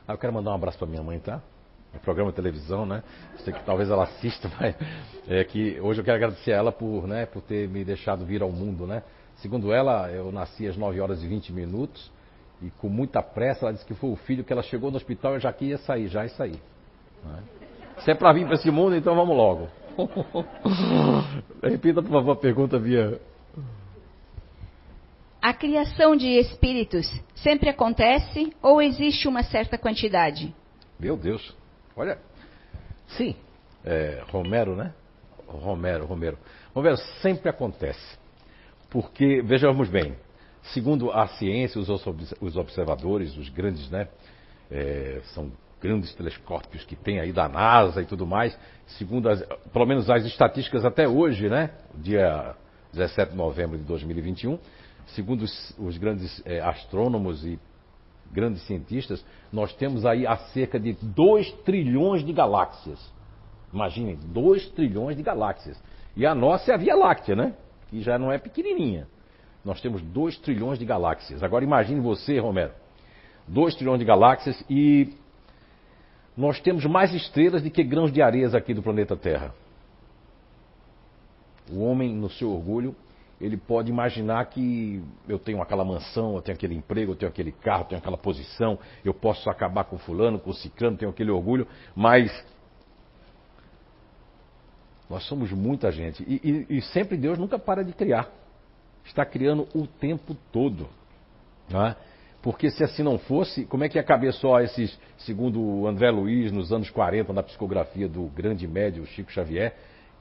Ah, 0.08 0.12
eu 0.12 0.18
quero 0.18 0.32
mandar 0.32 0.52
um 0.52 0.54
abraço 0.54 0.78
para 0.78 0.86
minha 0.86 1.02
mãe, 1.02 1.18
tá? 1.18 1.42
Programa 2.04 2.30
de 2.30 2.36
televisão, 2.36 2.86
né? 2.86 3.02
Sei 3.38 3.52
que 3.52 3.64
talvez 3.64 3.90
ela 3.90 4.04
assista, 4.04 4.50
mas 4.60 4.76
é 5.26 5.42
que 5.42 5.80
hoje 5.80 6.00
eu 6.00 6.04
quero 6.04 6.16
agradecer 6.16 6.52
a 6.52 6.56
ela 6.56 6.72
por, 6.72 7.08
né, 7.08 7.26
por 7.26 7.42
ter 7.42 7.68
me 7.68 7.84
deixado 7.84 8.25
vir 8.25 8.42
ao 8.42 8.52
mundo, 8.52 8.86
né? 8.86 9.02
Segundo 9.36 9.72
ela, 9.72 10.10
eu 10.10 10.30
nasci 10.30 10.66
às 10.66 10.76
9 10.76 11.00
horas 11.00 11.22
e 11.22 11.26
20 11.26 11.52
minutos 11.52 12.10
e 12.62 12.70
com 12.70 12.88
muita 12.88 13.22
pressa 13.22 13.66
ela 13.66 13.72
disse 13.72 13.84
que 13.84 13.94
foi 13.94 14.10
o 14.10 14.16
filho 14.16 14.44
que 14.44 14.52
ela 14.52 14.62
chegou 14.62 14.90
no 14.90 14.96
hospital 14.96 15.36
e 15.36 15.40
já 15.40 15.52
que 15.52 15.66
ia 15.66 15.78
sair, 15.78 16.08
já 16.08 16.22
ia 16.22 16.28
sair. 16.30 16.60
Né? 17.25 17.42
Se 17.98 18.10
é 18.10 18.14
para 18.14 18.32
vir 18.32 18.46
para 18.46 18.54
esse 18.54 18.70
mundo, 18.70 18.94
então 18.94 19.14
vamos 19.14 19.36
logo. 19.36 19.68
Repita, 21.62 22.02
por 22.02 22.12
favor, 22.12 22.32
a 22.32 22.36
pergunta 22.36 22.78
via 22.78 23.20
a 25.40 25.52
criação 25.52 26.16
de 26.16 26.28
espíritos 26.28 27.07
sempre 27.37 27.69
acontece 27.69 28.52
ou 28.62 28.81
existe 28.81 29.28
uma 29.28 29.43
certa 29.43 29.78
quantidade? 29.78 30.55
Meu 30.99 31.16
Deus, 31.16 31.55
olha, 31.97 32.19
sim, 33.09 33.37
é, 33.85 34.23
Romero, 34.28 34.75
né? 34.75 34.93
Romero, 35.47 36.07
Romero. 36.07 36.38
Romero, 36.75 36.97
sempre 37.23 37.49
acontece. 37.49 38.19
Porque, 38.90 39.43
vejamos 39.43 39.88
bem, 39.88 40.16
segundo 40.73 41.12
a 41.12 41.26
ciência, 41.28 41.81
os 41.81 42.57
observadores, 42.57 43.37
os 43.37 43.49
grandes, 43.49 43.88
né? 43.90 44.09
É, 44.71 45.21
são 45.26 45.52
grandes 45.81 46.12
telescópios 46.14 46.85
que 46.85 46.97
tem 46.97 47.21
aí 47.21 47.33
da 47.33 47.49
NASA 47.49 48.02
e 48.02 48.07
tudo 48.07 48.26
mais, 48.26 48.59
segundo 48.87 49.28
as, 49.28 49.43
pelo 49.73 49.87
menos 49.87 50.11
as 50.11 50.25
estatísticas 50.25 50.85
até 50.85 51.07
hoje, 51.07 51.49
né? 51.49 51.71
Dia 51.95 52.55
17 52.93 53.33
de 53.33 53.37
novembro 53.37 53.78
de 53.78 53.85
2021, 53.85 54.59
segundo 55.08 55.42
os, 55.42 55.75
os 55.78 55.96
grandes 55.96 56.42
é, 56.44 56.60
astrônomos 56.60 57.44
e 57.44 57.58
grandes 58.32 58.62
cientistas, 58.66 59.25
nós 59.52 59.72
temos 59.75 60.04
aí 60.04 60.26
há 60.26 60.36
cerca 60.36 60.78
de 60.78 60.94
2 60.94 61.52
trilhões 61.64 62.25
de 62.25 62.32
galáxias. 62.32 63.00
Imaginem, 63.72 64.16
2 64.16 64.70
trilhões 64.70 65.16
de 65.16 65.22
galáxias. 65.22 65.80
E 66.16 66.26
a 66.26 66.34
nossa 66.34 66.72
é 66.72 66.75
a 66.75 66.78
Via 66.78 66.96
Láctea, 66.96 67.36
né? 67.36 67.54
Que 67.88 68.00
já 68.00 68.18
não 68.18 68.32
é 68.32 68.38
pequenininha. 68.38 69.06
Nós 69.64 69.80
temos 69.80 70.02
2 70.02 70.38
trilhões 70.38 70.78
de 70.78 70.84
galáxias. 70.84 71.42
Agora 71.42 71.64
imagine 71.64 72.00
você, 72.00 72.38
Romero. 72.38 72.72
2 73.48 73.75
trilhões 73.76 73.98
de 73.98 74.04
galáxias 74.04 74.64
e 74.68 75.14
nós 76.36 76.60
temos 76.60 76.84
mais 76.84 77.14
estrelas 77.14 77.62
do 77.62 77.70
que 77.70 77.82
grãos 77.82 78.12
de 78.12 78.20
areia 78.20 78.48
aqui 78.48 78.75
do 78.75 78.82
planeta 78.82 79.16
Terra. 79.16 79.54
O 81.70 81.80
homem, 81.80 82.14
no 82.14 82.28
seu 82.30 82.52
orgulho, 82.52 82.94
ele 83.40 83.57
pode 83.57 83.90
imaginar 83.90 84.45
que 84.47 85.02
eu 85.28 85.38
tenho 85.38 85.61
aquela 85.61 85.85
mansão, 85.85 86.37
eu 86.37 86.43
tenho 86.43 86.57
aquele 86.57 86.75
emprego, 86.75 87.12
eu 87.12 87.16
tenho 87.16 87.31
aquele 87.31 87.52
carro, 87.52 87.83
eu 87.83 87.88
tenho 87.88 87.99
aquela 87.99 88.16
posição, 88.16 88.78
eu 89.05 89.12
posso 89.12 89.50
acabar 89.50 89.85
com 89.85 89.99
fulano, 89.99 90.38
com 90.38 90.52
ciclano, 90.52 90.97
tenho 90.97 91.11
aquele 91.11 91.31
orgulho, 91.31 91.66
mas 91.95 92.31
nós 95.09 95.25
somos 95.25 95.52
muita 95.52 95.93
gente. 95.93 96.25
E, 96.26 96.66
e, 96.71 96.78
e, 96.78 96.83
sempre 96.83 97.16
Deus 97.16 97.38
nunca 97.38 97.59
para 97.59 97.85
de 97.85 97.93
criar. 97.93 98.28
Está 99.05 99.25
criando 99.25 99.69
o 99.75 99.87
tempo 99.87 100.37
todo. 100.50 100.88
Não 101.71 101.87
é? 101.87 101.97
Porque 102.43 102.71
se 102.71 102.83
assim 102.83 103.02
não 103.02 103.19
fosse, 103.19 103.64
como 103.66 103.85
é 103.85 103.88
que 103.88 103.99
ia 103.99 104.05
caber 104.05 104.33
só 104.33 104.61
esses, 104.61 104.99
segundo 105.19 105.61
o 105.61 105.87
André 105.87 106.11
Luiz, 106.11 106.52
nos 106.52 106.73
anos 106.73 106.90
40, 106.90 107.33
na 107.33 107.43
psicografia 107.43 108.09
do 108.09 108.25
grande 108.26 108.66
médio 108.66 109.05
Chico 109.07 109.31
Xavier, 109.31 109.75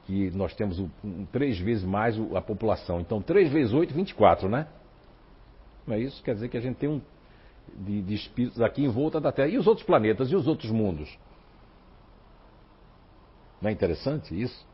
que 0.06 0.30
nós 0.30 0.54
temos 0.54 0.78
um, 0.78 1.26
três 1.32 1.58
vezes 1.58 1.84
mais 1.84 2.16
a 2.34 2.40
população. 2.40 3.00
Então, 3.00 3.20
3 3.20 3.50
vezes 3.50 3.72
8, 3.72 3.92
24, 3.92 4.48
né? 4.48 4.68
Não 5.86 5.94
é 5.94 6.00
isso? 6.00 6.22
Quer 6.22 6.34
dizer 6.34 6.48
que 6.48 6.56
a 6.56 6.60
gente 6.60 6.76
tem 6.76 6.88
um 6.88 7.00
de, 7.74 8.02
de 8.02 8.14
espíritos 8.14 8.60
aqui 8.62 8.84
em 8.84 8.88
volta 8.88 9.20
da 9.20 9.32
Terra. 9.32 9.48
E 9.48 9.58
os 9.58 9.66
outros 9.66 9.84
planetas? 9.84 10.30
E 10.30 10.36
os 10.36 10.46
outros 10.46 10.70
mundos? 10.70 11.16
Não 13.60 13.68
é 13.68 13.72
interessante 13.72 14.40
isso? 14.40 14.66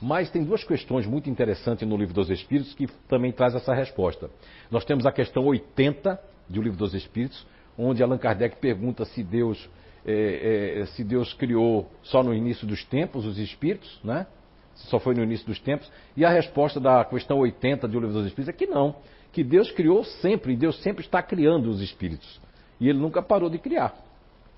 Mas 0.00 0.30
tem 0.30 0.44
duas 0.44 0.62
questões 0.62 1.06
muito 1.06 1.28
interessantes 1.28 1.86
no 1.88 1.96
Livro 1.96 2.14
dos 2.14 2.30
Espíritos 2.30 2.74
que 2.74 2.86
também 3.08 3.32
traz 3.32 3.54
essa 3.54 3.74
resposta. 3.74 4.30
Nós 4.70 4.84
temos 4.84 5.06
a 5.06 5.12
questão 5.12 5.44
80 5.44 6.20
do 6.48 6.62
Livro 6.62 6.78
dos 6.78 6.94
Espíritos, 6.94 7.46
onde 7.76 8.02
Allan 8.02 8.18
Kardec 8.18 8.56
pergunta 8.58 9.04
se 9.04 9.22
Deus, 9.22 9.68
é, 10.06 10.80
é, 10.80 10.86
se 10.86 11.02
Deus 11.02 11.32
criou 11.32 11.90
só 12.02 12.22
no 12.22 12.32
início 12.32 12.66
dos 12.66 12.84
tempos 12.84 13.26
os 13.26 13.38
espíritos, 13.38 13.98
né? 14.04 14.26
Só 14.86 14.98
foi 14.98 15.14
no 15.14 15.22
início 15.22 15.46
dos 15.46 15.58
tempos. 15.58 15.90
E 16.16 16.24
a 16.24 16.30
resposta 16.30 16.80
da 16.80 17.04
questão 17.04 17.38
80 17.38 17.86
do 17.88 18.00
Livro 18.00 18.14
dos 18.14 18.26
Espíritos 18.26 18.48
é 18.48 18.56
que 18.56 18.66
não. 18.66 18.96
Que 19.32 19.44
Deus 19.44 19.70
criou 19.70 20.04
sempre, 20.04 20.52
e 20.52 20.56
Deus 20.56 20.80
sempre 20.82 21.04
está 21.04 21.22
criando 21.22 21.68
os 21.68 21.80
espíritos. 21.80 22.40
E 22.80 22.88
ele 22.88 22.98
nunca 22.98 23.22
parou 23.22 23.50
de 23.50 23.58
criar. 23.58 23.94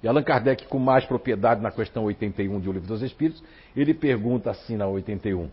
E 0.03 0.09
Allan 0.09 0.23
Kardec, 0.23 0.67
com 0.67 0.79
mais 0.79 1.05
propriedade 1.05 1.61
na 1.61 1.71
questão 1.71 2.05
81 2.05 2.61
do 2.61 2.73
Livro 2.73 2.89
dos 2.89 3.03
Espíritos, 3.03 3.43
ele 3.77 3.93
pergunta 3.93 4.51
assim 4.51 4.77
na 4.77 4.87
81. 4.87 5.51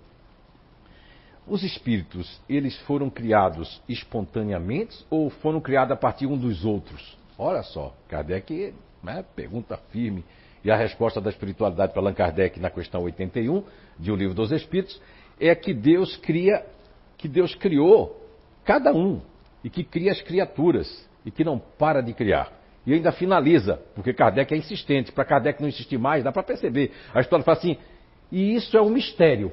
Os 1.46 1.64
espíritos, 1.64 2.42
eles 2.48 2.78
foram 2.82 3.10
criados 3.10 3.82
espontaneamente 3.88 5.06
ou 5.10 5.30
foram 5.30 5.62
criados 5.62 5.94
a 5.94 5.96
partir 5.96 6.28
um 6.28 6.38
dos 6.38 6.66
outros? 6.66 7.18
Olha 7.38 7.64
só, 7.64 7.96
Kardec 8.10 8.74
né, 9.04 9.24
pergunta 9.36 9.78
firme. 9.92 10.24
E 10.64 10.72
a 10.72 10.76
resposta 10.76 11.22
da 11.22 11.30
espiritualidade 11.30 11.94
para 11.94 12.02
Allan 12.02 12.14
Kardec 12.14 12.60
na 12.60 12.70
questão 12.70 13.04
81 13.04 13.64
de 14.00 14.12
O 14.12 14.16
Livro 14.16 14.34
dos 14.34 14.52
Espíritos 14.52 15.02
é 15.40 15.54
que 15.56 15.74
Deus 15.74 16.16
cria, 16.18 16.66
que 17.18 17.28
Deus 17.28 17.54
criou 17.56 18.22
cada 18.66 18.92
um 18.94 19.22
e 19.64 19.70
que 19.70 19.84
cria 19.84 20.12
as 20.12 20.22
criaturas 20.22 21.08
e 21.26 21.32
que 21.32 21.44
não 21.44 21.60
para 21.60 22.02
de 22.02 22.14
criar. 22.14 22.52
E 22.86 22.94
ainda 22.94 23.12
finaliza, 23.12 23.82
porque 23.94 24.14
Kardec 24.14 24.54
é 24.54 24.58
insistente. 24.58 25.12
Para 25.12 25.26
Kardec 25.26 25.62
não 25.62 25.68
insistir 25.68 25.98
mais, 25.98 26.24
dá 26.24 26.32
para 26.32 26.42
perceber. 26.42 26.94
A 27.14 27.20
história 27.20 27.44
fala 27.44 27.58
assim, 27.58 27.78
e 28.32 28.56
isso 28.56 28.78
é 28.78 28.82
um 28.82 28.90
mistério. 28.90 29.52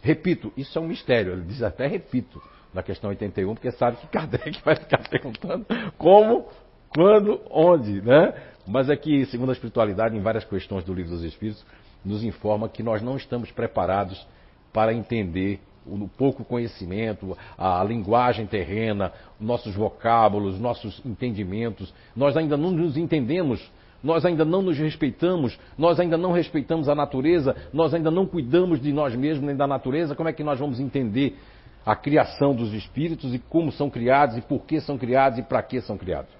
Repito, 0.00 0.52
isso 0.56 0.78
é 0.78 0.80
um 0.80 0.86
mistério. 0.86 1.32
Ele 1.32 1.42
diz 1.42 1.62
até 1.62 1.86
repito 1.86 2.42
na 2.72 2.82
questão 2.82 3.10
81, 3.10 3.54
porque 3.54 3.70
sabe 3.72 3.98
que 3.98 4.06
Kardec 4.08 4.60
vai 4.64 4.74
ficar 4.74 5.06
perguntando 5.08 5.66
como, 5.96 6.48
quando, 6.88 7.40
onde, 7.50 8.00
né? 8.00 8.34
Mas 8.66 8.88
é 8.88 8.96
segundo 9.26 9.50
a 9.50 9.52
espiritualidade, 9.52 10.16
em 10.16 10.20
várias 10.20 10.44
questões 10.44 10.82
do 10.84 10.94
Livro 10.94 11.10
dos 11.10 11.22
Espíritos, 11.22 11.64
nos 12.04 12.22
informa 12.22 12.68
que 12.68 12.82
nós 12.82 13.02
não 13.02 13.16
estamos 13.16 13.50
preparados 13.50 14.26
para 14.72 14.92
entender 14.92 15.60
o 15.86 16.08
pouco 16.08 16.44
conhecimento, 16.44 17.36
a 17.58 17.82
linguagem 17.84 18.46
terrena, 18.46 19.12
nossos 19.38 19.74
vocábulos, 19.74 20.58
nossos 20.58 21.00
entendimentos. 21.04 21.92
Nós 22.16 22.36
ainda 22.36 22.56
não 22.56 22.70
nos 22.70 22.96
entendemos, 22.96 23.70
nós 24.02 24.24
ainda 24.24 24.44
não 24.44 24.62
nos 24.62 24.78
respeitamos, 24.78 25.58
nós 25.76 26.00
ainda 26.00 26.16
não 26.16 26.32
respeitamos 26.32 26.88
a 26.88 26.94
natureza, 26.94 27.54
nós 27.72 27.94
ainda 27.94 28.10
não 28.10 28.26
cuidamos 28.26 28.80
de 28.80 28.92
nós 28.92 29.14
mesmos 29.14 29.46
nem 29.46 29.56
da 29.56 29.66
natureza. 29.66 30.14
Como 30.14 30.28
é 30.28 30.32
que 30.32 30.44
nós 30.44 30.58
vamos 30.58 30.80
entender 30.80 31.38
a 31.84 31.94
criação 31.94 32.54
dos 32.54 32.72
espíritos 32.72 33.34
e 33.34 33.38
como 33.38 33.70
são 33.70 33.90
criados 33.90 34.36
e 34.36 34.40
por 34.40 34.60
que 34.64 34.80
são 34.80 34.96
criados 34.96 35.38
e 35.38 35.42
para 35.42 35.62
que 35.62 35.80
são 35.80 35.98
criados? 35.98 36.32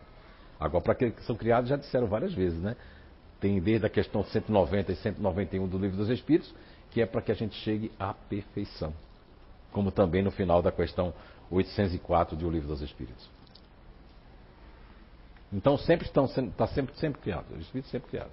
Agora, 0.59 0.83
para 0.83 0.95
que 0.95 1.13
são 1.23 1.37
criados, 1.37 1.69
já 1.69 1.77
disseram 1.77 2.07
várias 2.07 2.33
vezes, 2.33 2.61
né? 2.61 2.77
Tem 3.45 3.61
desde 3.61 3.85
a 3.85 3.91
questão 3.91 4.25
190 4.25 4.91
e 4.91 4.97
191 4.97 5.69
do 5.69 5.77
Livro 5.77 5.99
dos 5.99 6.09
Espíritos, 6.09 6.55
que 6.91 7.03
é 7.03 7.05
para 7.05 7.21
que 7.21 7.31
a 7.31 7.35
gente 7.35 7.55
chegue 7.57 7.93
à 8.01 8.15
perfeição. 8.15 8.95
Como 9.71 9.93
também 9.93 10.23
no 10.23 10.31
final 10.31 10.63
da 10.63 10.73
questão 10.73 11.13
804 11.51 12.39
do 12.39 12.49
Livro 12.49 12.69
dos 12.69 12.81
Espíritos. 12.81 13.29
Então 15.53 15.77
sempre 15.77 16.07
estão 16.07 16.25
está 16.25 16.67
sempre 16.69 16.97
sempre 16.97 17.21
criado, 17.21 17.55
o 17.55 17.61
espírito 17.61 17.91
sempre 17.91 18.09
criado. 18.09 18.31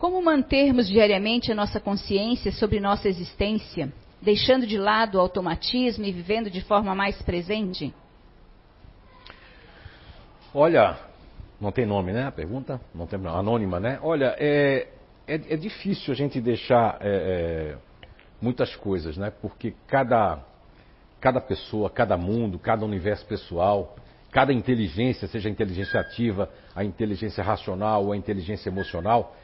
Como 0.00 0.20
mantermos 0.20 0.88
diariamente 0.88 1.52
a 1.52 1.54
nossa 1.54 1.78
consciência 1.78 2.50
sobre 2.50 2.80
nossa 2.80 3.08
existência, 3.08 3.92
deixando 4.20 4.66
de 4.66 4.76
lado 4.76 5.14
o 5.14 5.20
automatismo 5.20 6.04
e 6.04 6.10
vivendo 6.10 6.50
de 6.50 6.60
forma 6.60 6.92
mais 6.92 7.22
presente? 7.22 7.94
Olha, 10.52 11.05
não 11.60 11.72
tem 11.72 11.86
nome, 11.86 12.12
né? 12.12 12.26
A 12.26 12.32
pergunta 12.32 12.80
não 12.94 13.06
tem 13.06 13.18
anônima, 13.26 13.80
né? 13.80 13.98
Olha, 14.02 14.34
é, 14.38 14.88
é, 15.26 15.34
é 15.34 15.56
difícil 15.56 16.12
a 16.12 16.16
gente 16.16 16.40
deixar 16.40 16.98
é, 17.00 17.08
é, 17.08 17.76
muitas 18.40 18.74
coisas, 18.76 19.16
né? 19.16 19.32
Porque 19.40 19.74
cada 19.86 20.40
cada 21.20 21.40
pessoa, 21.40 21.88
cada 21.90 22.16
mundo, 22.16 22.58
cada 22.58 22.84
universo 22.84 23.24
pessoal, 23.26 23.96
cada 24.30 24.52
inteligência, 24.52 25.26
seja 25.26 25.48
a 25.48 25.52
inteligência 25.52 25.98
ativa, 25.98 26.48
a 26.74 26.84
inteligência 26.84 27.42
racional 27.42 28.04
ou 28.04 28.12
a 28.12 28.16
inteligência 28.16 28.68
emocional, 28.68 29.34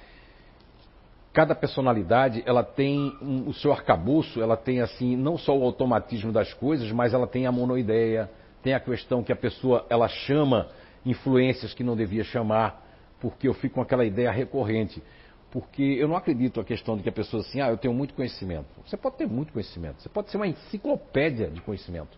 cada 1.33 1.55
personalidade 1.55 2.43
ela 2.47 2.63
tem 2.63 3.17
um, 3.23 3.49
o 3.49 3.55
seu 3.55 3.73
arcabouço, 3.73 4.41
ela 4.43 4.57
tem 4.57 4.81
assim 4.81 5.17
não 5.17 5.39
só 5.39 5.57
o 5.57 5.65
automatismo 5.65 6.31
das 6.31 6.53
coisas, 6.53 6.93
mas 6.93 7.15
ela 7.15 7.27
tem 7.27 7.47
a 7.47 7.53
monoideia, 7.53 8.31
tem 8.63 8.75
a 8.75 8.81
questão 8.81 9.23
que 9.23 9.33
a 9.33 9.37
pessoa 9.37 9.87
ela 9.89 10.09
chama 10.09 10.69
influências 11.05 11.75
que 11.75 11.83
não 11.83 11.97
devia 11.97 12.25
chamar, 12.25 12.87
porque 13.21 13.49
eu 13.49 13.55
fico 13.55 13.77
com 13.77 13.81
aquela 13.81 14.05
ideia 14.05 14.31
recorrente. 14.31 15.03
Porque 15.51 15.83
eu 15.83 16.09
não 16.09 16.17
acredito 16.17 16.61
a 16.61 16.65
questão 16.65 16.97
de 16.97 17.03
que 17.03 17.09
a 17.09 17.13
pessoa 17.13 17.43
assim, 17.43 17.61
ah, 17.61 17.69
eu 17.69 17.77
tenho 17.77 17.93
muito 17.93 18.15
conhecimento. 18.15 18.69
Você 18.87 18.97
pode 18.97 19.17
ter 19.17 19.27
muito 19.27 19.53
conhecimento, 19.53 20.01
você 20.01 20.09
pode 20.09 20.31
ser 20.31 20.39
uma 20.39 20.47
enciclopédia 20.47 21.51
de 21.51 21.61
conhecimento. 21.61 22.17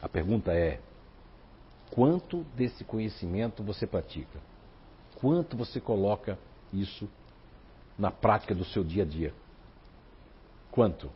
A 0.00 0.08
pergunta 0.08 0.52
é: 0.52 0.78
quanto 1.90 2.44
desse 2.54 2.84
conhecimento 2.84 3.62
você 3.62 3.86
pratica? 3.86 4.40
Quanto 5.16 5.56
você 5.56 5.80
coloca 5.80 6.38
isso 6.72 7.08
na 7.98 8.10
prática 8.10 8.54
do 8.54 8.64
seu 8.64 8.84
dia 8.84 9.04
a 9.04 9.06
dia? 9.06 9.32
Quanto? 10.70 11.10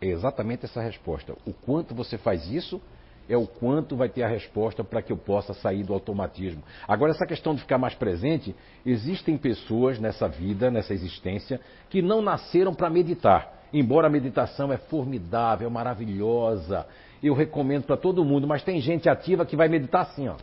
É 0.00 0.06
exatamente 0.06 0.64
essa 0.64 0.80
resposta. 0.80 1.36
O 1.46 1.52
quanto 1.52 1.94
você 1.94 2.18
faz 2.18 2.46
isso 2.50 2.80
é 3.28 3.36
o 3.36 3.46
quanto 3.46 3.96
vai 3.96 4.08
ter 4.08 4.22
a 4.22 4.28
resposta 4.28 4.84
para 4.84 5.02
que 5.02 5.12
eu 5.12 5.16
possa 5.16 5.52
sair 5.54 5.82
do 5.82 5.92
automatismo. 5.92 6.62
Agora, 6.86 7.12
essa 7.12 7.26
questão 7.26 7.54
de 7.54 7.60
ficar 7.60 7.78
mais 7.78 7.94
presente, 7.94 8.54
existem 8.84 9.36
pessoas 9.36 9.98
nessa 9.98 10.28
vida, 10.28 10.70
nessa 10.70 10.94
existência, 10.94 11.60
que 11.90 12.00
não 12.00 12.22
nasceram 12.22 12.74
para 12.74 12.90
meditar. 12.90 13.52
Embora 13.72 14.06
a 14.06 14.10
meditação 14.10 14.72
é 14.72 14.76
formidável, 14.76 15.68
maravilhosa, 15.68 16.86
eu 17.22 17.34
recomendo 17.34 17.84
para 17.84 17.96
todo 17.96 18.24
mundo, 18.24 18.46
mas 18.46 18.62
tem 18.62 18.80
gente 18.80 19.08
ativa 19.08 19.44
que 19.44 19.56
vai 19.56 19.68
meditar 19.68 20.02
assim, 20.02 20.28
ó. 20.28 20.36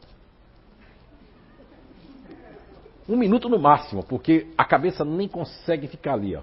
Um 3.07 3.17
minuto 3.17 3.49
no 3.49 3.59
máximo, 3.59 4.03
porque 4.03 4.47
a 4.57 4.63
cabeça 4.63 5.03
nem 5.03 5.27
consegue 5.27 5.87
ficar 5.87 6.13
ali, 6.13 6.35
ó. 6.35 6.41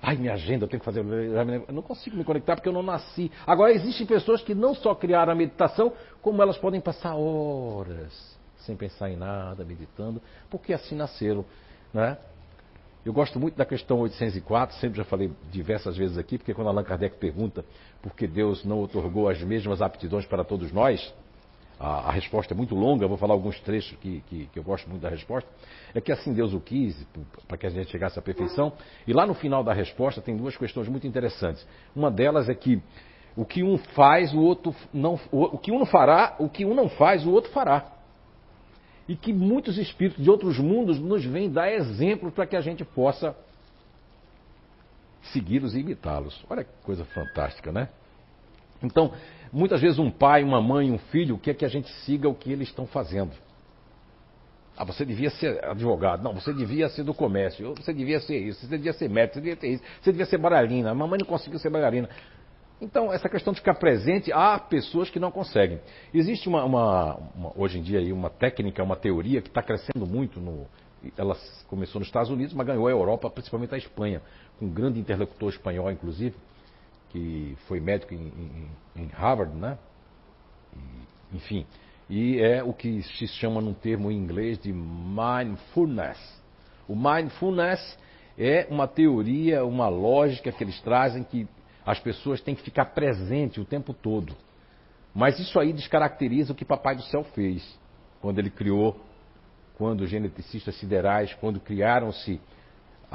Ai, 0.00 0.16
minha 0.16 0.34
agenda, 0.34 0.64
eu 0.64 0.68
tenho 0.68 0.80
que 0.80 0.84
fazer. 0.84 1.00
Eu 1.00 1.74
não 1.74 1.82
consigo 1.82 2.16
me 2.16 2.24
conectar 2.24 2.54
porque 2.54 2.68
eu 2.68 2.72
não 2.72 2.82
nasci. 2.82 3.30
Agora, 3.46 3.72
existem 3.72 4.06
pessoas 4.06 4.42
que 4.42 4.54
não 4.54 4.74
só 4.74 4.94
criaram 4.94 5.32
a 5.32 5.34
meditação, 5.34 5.92
como 6.22 6.40
elas 6.40 6.56
podem 6.56 6.80
passar 6.80 7.14
horas 7.16 8.38
sem 8.68 8.76
pensar 8.76 9.10
em 9.10 9.16
nada, 9.16 9.64
meditando, 9.64 10.20
porque 10.50 10.74
assim 10.74 10.94
nasceram. 10.94 11.44
Né? 11.92 12.18
Eu 13.04 13.14
gosto 13.14 13.40
muito 13.40 13.56
da 13.56 13.64
questão 13.64 14.00
804, 14.00 14.76
sempre 14.76 14.98
já 14.98 15.04
falei 15.04 15.32
diversas 15.50 15.96
vezes 15.96 16.18
aqui, 16.18 16.36
porque 16.36 16.52
quando 16.52 16.68
Allan 16.68 16.84
Kardec 16.84 17.16
pergunta 17.16 17.64
por 18.02 18.14
que 18.14 18.26
Deus 18.26 18.64
não 18.64 18.82
otorgou 18.82 19.28
as 19.28 19.42
mesmas 19.42 19.80
aptidões 19.80 20.26
para 20.26 20.44
todos 20.44 20.70
nós, 20.70 21.14
a, 21.78 22.08
a, 22.08 22.10
resposta 22.10 22.54
é 22.54 22.56
muito 22.56 22.74
longa, 22.74 23.06
vou 23.06 23.16
falar 23.16 23.34
alguns 23.34 23.58
trechos 23.60 23.96
que, 24.00 24.20
que, 24.28 24.46
que, 24.46 24.58
eu 24.58 24.62
gosto 24.64 24.88
muito 24.88 25.02
da 25.02 25.08
resposta, 25.08 25.48
é 25.94 26.00
que 26.00 26.10
assim 26.10 26.32
Deus 26.32 26.52
o 26.52 26.60
quis, 26.60 27.06
para 27.46 27.56
que 27.56 27.66
a 27.66 27.70
gente 27.70 27.90
chegasse 27.90 28.18
à 28.18 28.22
perfeição. 28.22 28.72
E 29.06 29.12
lá 29.12 29.26
no 29.26 29.34
final 29.34 29.62
da 29.62 29.72
resposta 29.72 30.20
tem 30.20 30.36
duas 30.36 30.56
questões 30.56 30.88
muito 30.88 31.06
interessantes. 31.06 31.66
Uma 31.94 32.10
delas 32.10 32.48
é 32.48 32.54
que 32.54 32.82
o 33.36 33.44
que 33.44 33.62
um 33.62 33.78
faz, 33.78 34.34
o 34.34 34.40
outro 34.40 34.74
não. 34.92 35.18
O, 35.30 35.44
o 35.44 35.58
que 35.58 35.70
um 35.70 35.78
não 35.78 35.86
fará, 35.86 36.34
o 36.40 36.48
que 36.48 36.64
um 36.64 36.74
não 36.74 36.88
faz, 36.88 37.24
o 37.24 37.30
outro 37.30 37.52
fará. 37.52 37.92
E 39.08 39.16
que 39.16 39.32
muitos 39.32 39.78
espíritos 39.78 40.22
de 40.22 40.28
outros 40.28 40.58
mundos 40.58 40.98
nos 40.98 41.24
vêm 41.24 41.48
dar 41.48 41.72
exemplos 41.72 42.34
para 42.34 42.46
que 42.46 42.56
a 42.56 42.60
gente 42.60 42.84
possa 42.84 43.36
segui-los 45.32 45.74
e 45.74 45.80
imitá-los. 45.80 46.44
Olha 46.50 46.64
que 46.64 46.70
coisa 46.82 47.04
fantástica, 47.04 47.70
né? 47.70 47.88
Então, 48.82 49.12
muitas 49.52 49.80
vezes 49.80 49.98
um 49.98 50.10
pai, 50.10 50.42
uma 50.42 50.60
mãe, 50.60 50.90
um 50.90 50.98
filho 50.98 51.38
quer 51.38 51.54
que 51.54 51.64
a 51.64 51.68
gente 51.68 51.88
siga 52.04 52.28
o 52.28 52.34
que 52.34 52.50
eles 52.50 52.68
estão 52.68 52.86
fazendo. 52.86 53.32
Ah, 54.76 54.84
você 54.84 55.04
devia 55.04 55.28
ser 55.30 55.64
advogado. 55.64 56.22
Não, 56.22 56.32
você 56.32 56.52
devia 56.52 56.88
ser 56.88 57.02
do 57.02 57.12
comércio. 57.12 57.74
Você 57.74 57.92
devia 57.92 58.20
ser 58.20 58.38
isso. 58.38 58.60
Você 58.64 58.76
devia 58.76 58.92
ser 58.92 59.08
médico. 59.10 59.34
Você 59.34 59.40
devia 59.40 59.56
ter 59.56 59.68
isso. 59.70 59.82
Você 60.00 60.12
devia 60.12 60.26
ser 60.26 60.38
bailarina. 60.38 60.92
A 60.92 60.94
mamãe 60.94 61.18
não 61.18 61.26
conseguiu 61.26 61.58
ser 61.58 61.68
bailarina. 61.68 62.08
Então, 62.80 63.12
essa 63.12 63.28
questão 63.28 63.52
de 63.52 63.58
ficar 63.58 63.74
presente, 63.74 64.32
há 64.32 64.56
pessoas 64.56 65.10
que 65.10 65.18
não 65.18 65.32
conseguem. 65.32 65.80
Existe 66.14 66.48
uma, 66.48 66.64
uma, 66.64 67.16
uma 67.34 67.52
hoje 67.56 67.80
em 67.80 67.82
dia 67.82 68.14
uma 68.14 68.30
técnica, 68.30 68.80
uma 68.84 68.94
teoria 68.94 69.42
que 69.42 69.48
está 69.48 69.60
crescendo 69.60 70.06
muito. 70.06 70.38
No, 70.38 70.64
ela 71.16 71.36
começou 71.66 71.98
nos 71.98 72.06
Estados 72.06 72.30
Unidos, 72.30 72.54
mas 72.54 72.64
ganhou 72.64 72.86
a 72.86 72.90
Europa, 72.90 73.28
principalmente 73.30 73.74
a 73.74 73.78
Espanha, 73.78 74.22
com 74.58 74.66
um 74.66 74.70
grande 74.70 75.00
interlocutor 75.00 75.48
espanhol, 75.50 75.90
inclusive, 75.90 76.36
que 77.10 77.56
foi 77.66 77.80
médico 77.80 78.14
em, 78.14 78.18
em, 78.96 79.02
em 79.02 79.06
Harvard, 79.06 79.54
né? 79.56 79.78
E, 80.76 81.36
enfim, 81.36 81.66
e 82.08 82.40
é 82.40 82.62
o 82.62 82.72
que 82.72 83.02
se 83.02 83.26
chama 83.26 83.60
num 83.60 83.74
termo 83.74 84.10
em 84.10 84.16
inglês 84.16 84.58
de 84.58 84.72
mindfulness. 84.72 86.18
O 86.88 86.96
mindfulness 86.96 87.98
é 88.38 88.66
uma 88.70 88.86
teoria, 88.86 89.64
uma 89.64 89.88
lógica 89.88 90.50
que 90.50 90.64
eles 90.64 90.80
trazem 90.80 91.22
que 91.22 91.46
as 91.84 91.98
pessoas 91.98 92.40
têm 92.40 92.54
que 92.54 92.62
ficar 92.62 92.86
presente 92.86 93.60
o 93.60 93.64
tempo 93.64 93.92
todo. 93.92 94.34
Mas 95.14 95.38
isso 95.38 95.58
aí 95.58 95.72
descaracteriza 95.72 96.52
o 96.52 96.54
que 96.54 96.64
Papai 96.64 96.94
do 96.94 97.02
Céu 97.02 97.24
fez 97.34 97.78
quando 98.20 98.38
ele 98.38 98.50
criou, 98.50 98.98
quando 99.76 100.02
os 100.02 100.10
geneticistas 100.10 100.76
siderais, 100.76 101.32
quando 101.34 101.60
criaram-se 101.60 102.40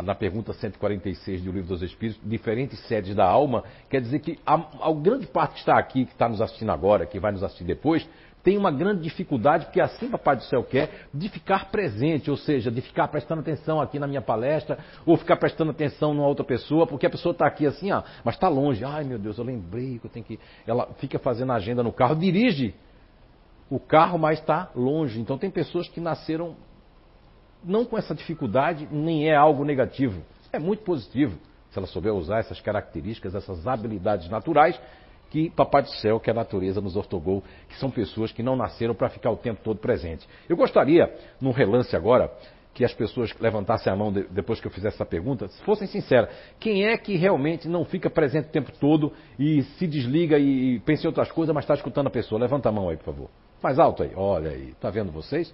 na 0.01 0.15
pergunta 0.15 0.53
146 0.53 1.43
do 1.43 1.51
Livro 1.51 1.69
dos 1.69 1.81
Espíritos, 1.83 2.21
diferentes 2.23 2.79
sedes 2.87 3.13
da 3.15 3.25
alma, 3.25 3.63
quer 3.89 4.01
dizer 4.01 4.19
que 4.19 4.39
a, 4.45 4.55
a 4.55 4.93
grande 4.93 5.27
parte 5.27 5.53
que 5.53 5.59
está 5.59 5.77
aqui, 5.77 6.05
que 6.05 6.13
está 6.13 6.27
nos 6.27 6.41
assistindo 6.41 6.71
agora, 6.71 7.05
que 7.05 7.19
vai 7.19 7.31
nos 7.31 7.43
assistir 7.43 7.63
depois, 7.63 8.07
tem 8.43 8.57
uma 8.57 8.71
grande 8.71 9.01
dificuldade, 9.01 9.65
porque 9.65 9.79
assim 9.79 10.09
Papai 10.09 10.35
do 10.35 10.43
Céu 10.43 10.63
quer, 10.63 11.07
de 11.13 11.29
ficar 11.29 11.71
presente, 11.71 12.29
ou 12.29 12.35
seja, 12.35 12.69
de 12.69 12.81
ficar 12.81 13.07
prestando 13.07 13.39
atenção 13.39 13.79
aqui 13.79 13.97
na 13.97 14.05
minha 14.05 14.21
palestra, 14.21 14.79
ou 15.05 15.15
ficar 15.15 15.37
prestando 15.37 15.71
atenção 15.71 16.13
numa 16.13 16.27
outra 16.27 16.43
pessoa, 16.43 16.85
porque 16.85 17.05
a 17.05 17.09
pessoa 17.09 17.31
está 17.31 17.47
aqui 17.47 17.65
assim, 17.65 17.91
ó, 17.91 18.03
mas 18.23 18.35
está 18.35 18.49
longe. 18.49 18.83
Ai 18.83 19.05
meu 19.05 19.17
Deus, 19.17 19.37
eu 19.37 19.45
lembrei 19.45 19.97
que 19.97 20.05
eu 20.07 20.11
tenho 20.11 20.25
que. 20.25 20.37
Ela 20.67 20.87
fica 20.97 21.17
fazendo 21.17 21.53
agenda 21.53 21.81
no 21.81 21.93
carro, 21.93 22.15
dirige 22.15 22.75
o 23.69 23.79
carro, 23.79 24.19
mas 24.19 24.39
está 24.39 24.69
longe. 24.75 25.21
Então 25.21 25.37
tem 25.37 25.49
pessoas 25.49 25.87
que 25.87 26.01
nasceram 26.01 26.55
não 27.63 27.85
com 27.85 27.97
essa 27.97 28.13
dificuldade, 28.13 28.87
nem 28.91 29.29
é 29.29 29.35
algo 29.35 29.63
negativo. 29.63 30.21
É 30.51 30.59
muito 30.59 30.83
positivo 30.83 31.37
se 31.71 31.79
ela 31.79 31.87
souber 31.87 32.13
usar 32.13 32.39
essas 32.39 32.61
características, 32.61 33.33
essas 33.33 33.65
habilidades 33.65 34.29
naturais 34.29 34.79
que 35.31 35.49
Papai 35.49 35.81
do 35.81 35.89
Céu, 35.89 36.19
que 36.19 36.29
a 36.29 36.33
natureza 36.33 36.79
nos 36.79 36.95
ortogou, 36.95 37.43
que 37.67 37.75
são 37.79 37.89
pessoas 37.89 38.31
que 38.31 38.43
não 38.43 38.55
nasceram 38.55 38.93
para 38.93 39.09
ficar 39.09 39.31
o 39.31 39.35
tempo 39.35 39.61
todo 39.63 39.79
presente. 39.79 40.27
Eu 40.47 40.55
gostaria, 40.55 41.11
num 41.41 41.49
relance 41.49 41.95
agora, 41.95 42.31
que 42.71 42.85
as 42.85 42.93
pessoas 42.93 43.33
levantassem 43.39 43.91
a 43.91 43.95
mão 43.95 44.11
de, 44.11 44.23
depois 44.29 44.61
que 44.61 44.67
eu 44.67 44.71
fizesse 44.71 44.95
essa 44.95 45.05
pergunta, 45.05 45.47
fossem 45.65 45.87
sinceras. 45.87 46.29
Quem 46.59 46.85
é 46.85 46.95
que 46.97 47.15
realmente 47.15 47.67
não 47.67 47.83
fica 47.83 48.11
presente 48.11 48.49
o 48.49 48.51
tempo 48.51 48.71
todo 48.79 49.11
e 49.39 49.63
se 49.63 49.87
desliga 49.87 50.37
e, 50.37 50.75
e 50.75 50.79
pensa 50.81 51.03
em 51.03 51.07
outras 51.07 51.31
coisas, 51.31 51.53
mas 51.53 51.63
está 51.63 51.73
escutando 51.73 52.07
a 52.07 52.11
pessoa? 52.11 52.39
Levanta 52.39 52.69
a 52.69 52.71
mão 52.71 52.89
aí, 52.89 52.97
por 52.97 53.05
favor. 53.05 53.29
Mais 53.61 53.79
alto 53.79 54.03
aí. 54.03 54.11
Olha 54.15 54.51
aí. 54.51 54.69
Está 54.69 54.91
vendo 54.91 55.11
vocês? 55.11 55.51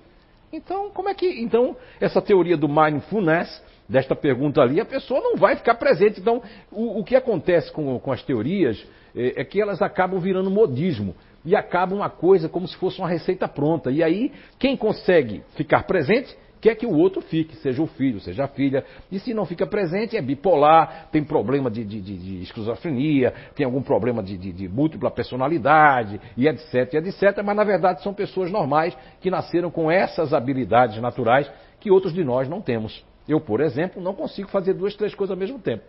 Então, 0.52 0.90
como 0.90 1.10
é 1.10 1.14
que. 1.14 1.28
Então, 1.42 1.76
essa 2.00 2.22
teoria 2.22 2.58
do 2.58 2.68
mindfulness, 2.68 3.64
desta 3.88 4.16
pergunta 4.16 4.62
ali, 4.62 4.80
a 4.80 4.86
pessoa 4.86 5.20
não 5.22 5.36
vai 5.36 5.56
ficar 5.56 5.76
presente. 5.76 6.20
Então, 6.20 6.42
o, 6.72 7.00
o 7.00 7.04
que 7.04 7.16
acontece 7.16 7.72
com, 7.72 8.00
com 8.00 8.12
as 8.12 8.24
teorias 8.24 8.84
é, 9.16 9.42
é, 9.42 9.44
que 9.44 9.62
elas 9.62 9.82
acabam 9.82 10.20
virando 10.20 10.50
modismo. 10.50 11.16
E 11.46 11.56
acaba 11.56 11.96
uma 11.96 12.10
coisa 12.10 12.50
como 12.50 12.68
se 12.68 12.76
fosse 12.76 13.00
uma 13.00 13.08
receita 13.08 13.48
pronta. 13.48 13.90
E 13.92 14.04
aí, 14.04 14.32
quem 14.58 14.76
consegue 14.76 15.42
ficar 15.56 15.84
presente 15.84 16.36
quer 16.62 16.76
que 16.76 16.86
o 16.86 16.94
outro 16.94 17.22
fique, 17.22 17.56
seja 17.58 17.82
o 17.82 17.88
filho, 17.88 18.20
seja 18.20 18.46
a 18.46 18.48
filha. 18.48 18.84
E 19.12 19.20
se 19.20 19.34
não 19.34 19.46
fica 19.46 19.66
presente, 19.66 20.18
é 20.18 20.22
bipolar, 20.22 21.08
tem 21.12 21.24
problema 21.24 21.70
de, 21.70 21.84
de, 21.84 22.02
de, 22.02 22.18
de 22.18 22.44
esquizofrenia, 22.44 23.34
tem 23.56 23.66
algum 23.66 23.82
problema 23.82 24.22
de, 24.22 24.38
de, 24.38 24.68
múltipla 24.68 25.10
personalidade, 25.12 26.20
e 26.38 26.48
etc, 26.48 26.94
e 26.94 26.98
etc. 26.98 27.42
Mas 27.44 27.56
na 27.56 27.64
verdade 27.64 28.04
são 28.04 28.14
pessoas 28.14 28.52
normais 28.52 28.96
que 29.22 29.30
nasceram 29.30 29.72
com 29.72 29.90
essas 29.92 30.34
habilidades 30.34 31.02
naturais 31.02 31.50
que 31.80 31.92
outros 31.92 32.14
de 32.14 32.24
nós 32.24 32.48
não 32.48 32.62
temos. 32.62 33.04
Eu, 33.28 33.40
por 33.40 33.62
exemplo, 33.62 34.02
não 34.02 34.14
consigo 34.14 34.50
fazer 34.50 34.74
duas, 34.74 34.96
três 34.96 35.14
coisas 35.14 35.32
ao 35.32 35.38
mesmo 35.38 35.60
tempo. 35.60 35.84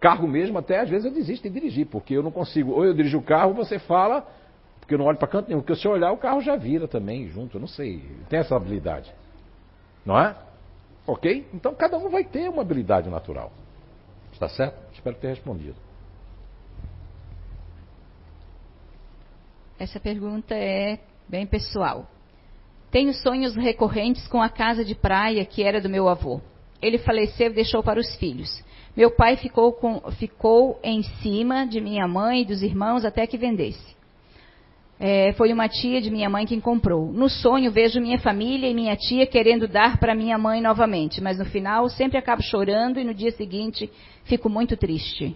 Carro 0.00 0.26
mesmo, 0.26 0.58
até 0.58 0.80
às 0.80 0.88
vezes 0.88 1.04
eu 1.04 1.12
desisto 1.12 1.42
de 1.48 1.50
dirigir, 1.50 1.86
porque 1.86 2.14
eu 2.14 2.22
não 2.22 2.30
consigo. 2.30 2.72
Ou 2.72 2.84
eu 2.84 2.94
dirijo 2.94 3.18
o 3.18 3.22
carro, 3.22 3.54
você 3.54 3.78
fala, 3.78 4.26
Porque 4.80 4.94
eu 4.94 4.98
não 4.98 5.06
olho 5.06 5.18
para 5.18 5.28
canto 5.28 5.48
nenhum, 5.48 5.60
porque 5.60 5.76
se 5.76 5.86
eu 5.86 5.92
olhar, 5.92 6.10
o 6.10 6.16
carro 6.16 6.40
já 6.40 6.56
vira 6.56 6.88
também 6.88 7.28
junto, 7.28 7.56
eu 7.56 7.60
não 7.60 7.68
sei. 7.68 8.02
Tem 8.28 8.40
essa 8.40 8.56
habilidade. 8.56 9.12
Não 10.04 10.18
é? 10.18 10.36
Ok? 11.06 11.48
Então 11.52 11.74
cada 11.74 11.96
um 11.98 12.08
vai 12.08 12.24
ter 12.24 12.48
uma 12.48 12.62
habilidade 12.62 13.08
natural. 13.08 13.52
Está 14.32 14.48
certo? 14.48 14.76
Espero 14.92 15.16
ter 15.16 15.28
respondido. 15.28 15.76
Essa 19.78 19.98
pergunta 19.98 20.54
é 20.54 20.98
bem 21.28 21.46
pessoal. 21.46 22.06
Tenho 22.90 23.14
sonhos 23.14 23.54
recorrentes 23.54 24.26
com 24.28 24.42
a 24.42 24.48
casa 24.48 24.84
de 24.84 24.94
praia 24.94 25.44
que 25.44 25.62
era 25.62 25.80
do 25.80 25.88
meu 25.88 26.08
avô. 26.08 26.40
Ele 26.82 26.98
faleceu 26.98 27.50
e 27.50 27.54
deixou 27.54 27.82
para 27.82 28.00
os 28.00 28.14
filhos. 28.16 28.62
Meu 28.96 29.10
pai 29.10 29.36
ficou, 29.36 29.72
com, 29.72 30.00
ficou 30.12 30.78
em 30.82 31.02
cima 31.22 31.66
de 31.66 31.80
minha 31.80 32.06
mãe 32.08 32.42
e 32.42 32.44
dos 32.44 32.62
irmãos 32.62 33.04
até 33.04 33.26
que 33.26 33.38
vendesse. 33.38 33.96
É, 35.02 35.32
foi 35.32 35.50
uma 35.50 35.66
tia 35.66 35.98
de 35.98 36.10
minha 36.10 36.28
mãe 36.28 36.44
quem 36.44 36.60
comprou. 36.60 37.10
No 37.10 37.30
sonho 37.30 37.72
vejo 37.72 37.98
minha 38.02 38.18
família 38.18 38.68
e 38.68 38.74
minha 38.74 38.94
tia 38.94 39.26
querendo 39.26 39.66
dar 39.66 39.98
para 39.98 40.14
minha 40.14 40.36
mãe 40.36 40.60
novamente, 40.60 41.22
mas 41.22 41.38
no 41.38 41.46
final 41.46 41.88
sempre 41.88 42.18
acabo 42.18 42.42
chorando 42.42 43.00
e 43.00 43.04
no 43.04 43.14
dia 43.14 43.30
seguinte 43.32 43.90
fico 44.24 44.50
muito 44.50 44.76
triste. 44.76 45.34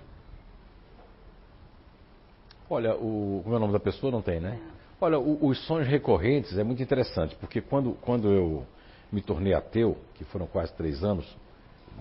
Olha, 2.68 2.94
o, 2.94 3.40
como 3.42 3.54
é 3.54 3.56
o 3.56 3.60
nome 3.60 3.72
da 3.72 3.80
pessoa? 3.80 4.12
Não 4.12 4.20
tem, 4.20 4.38
né? 4.38 4.58
Olha, 5.00 5.18
o, 5.18 5.46
os 5.46 5.58
sonhos 5.66 5.88
recorrentes 5.88 6.58
é 6.58 6.62
muito 6.62 6.82
interessante, 6.82 7.34
porque 7.36 7.62
quando, 7.62 7.94
quando 8.02 8.30
eu 8.30 8.66
me 9.10 9.22
tornei 9.22 9.54
ateu, 9.54 9.96
que 10.14 10.24
foram 10.24 10.46
quase 10.46 10.74
três 10.74 11.02
anos, 11.02 11.26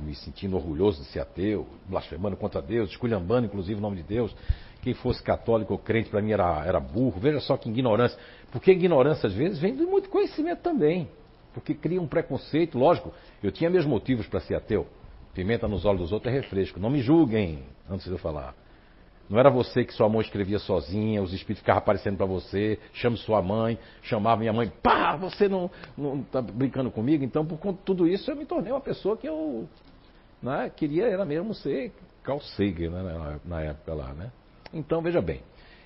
me 0.01 0.15
sentindo 0.15 0.57
orgulhoso 0.57 1.01
de 1.01 1.07
ser 1.09 1.19
ateu, 1.19 1.65
blasfemando 1.87 2.35
contra 2.35 2.61
Deus, 2.61 2.89
esculhambando 2.89 3.45
inclusive 3.45 3.79
o 3.79 3.81
nome 3.81 3.97
de 3.97 4.03
Deus. 4.03 4.35
Quem 4.83 4.93
fosse 4.93 5.23
católico 5.23 5.71
ou 5.71 5.79
crente 5.79 6.09
para 6.09 6.21
mim 6.21 6.33
era, 6.33 6.61
era 6.65 6.77
burro. 6.77 7.17
Veja 7.17 7.39
só 7.39 7.55
que 7.55 7.69
ignorância. 7.69 8.19
Porque 8.51 8.69
ignorância 8.69 9.27
às 9.27 9.33
vezes 9.33 9.57
vem 9.57 9.73
de 9.73 9.85
muito 9.85 10.09
conhecimento 10.09 10.59
também. 10.59 11.07
Porque 11.53 11.73
cria 11.73 12.01
um 12.01 12.07
preconceito, 12.07 12.77
lógico. 12.77 13.13
Eu 13.41 13.49
tinha 13.49 13.69
meus 13.69 13.85
motivos 13.85 14.27
para 14.27 14.41
ser 14.41 14.55
ateu. 14.55 14.85
Pimenta 15.33 15.69
nos 15.69 15.85
olhos 15.85 16.01
dos 16.01 16.11
outros 16.11 16.33
é 16.33 16.35
refresco. 16.35 16.81
Não 16.81 16.89
me 16.89 16.99
julguem 16.99 17.63
antes 17.89 18.05
de 18.05 18.11
eu 18.11 18.17
falar. 18.17 18.53
Não 19.29 19.39
era 19.39 19.49
você 19.49 19.85
que 19.85 19.93
sua 19.93 20.09
mãe 20.09 20.19
escrevia 20.19 20.59
sozinha, 20.59 21.23
os 21.23 21.31
espíritos 21.31 21.61
ficavam 21.61 21.79
aparecendo 21.79 22.17
para 22.17 22.25
você, 22.25 22.77
chame 22.91 23.15
sua 23.15 23.41
mãe, 23.41 23.79
chamava 24.01 24.41
minha 24.41 24.51
mãe, 24.51 24.69
pá, 24.83 25.15
você 25.15 25.47
não 25.47 25.71
está 26.19 26.41
brincando 26.41 26.91
comigo? 26.91 27.23
Então, 27.23 27.45
por 27.45 27.57
conta 27.57 27.79
de 27.79 27.85
tudo 27.85 28.05
isso, 28.05 28.29
eu 28.29 28.35
me 28.35 28.45
tornei 28.45 28.73
uma 28.73 28.81
pessoa 28.81 29.15
que 29.15 29.27
eu 29.27 29.65
né, 30.41 30.69
queria, 30.75 31.05
era 31.07 31.23
mesmo 31.23 31.53
ser 31.53 31.93
Carl 32.21 32.41
Sagan 32.41 32.89
né, 32.89 33.39
na, 33.45 33.61
época 33.61 33.93
lá. 33.93 34.13
Né? 34.13 34.29
Então, 34.73 35.01
veja 35.01 35.21
bem, 35.21 35.41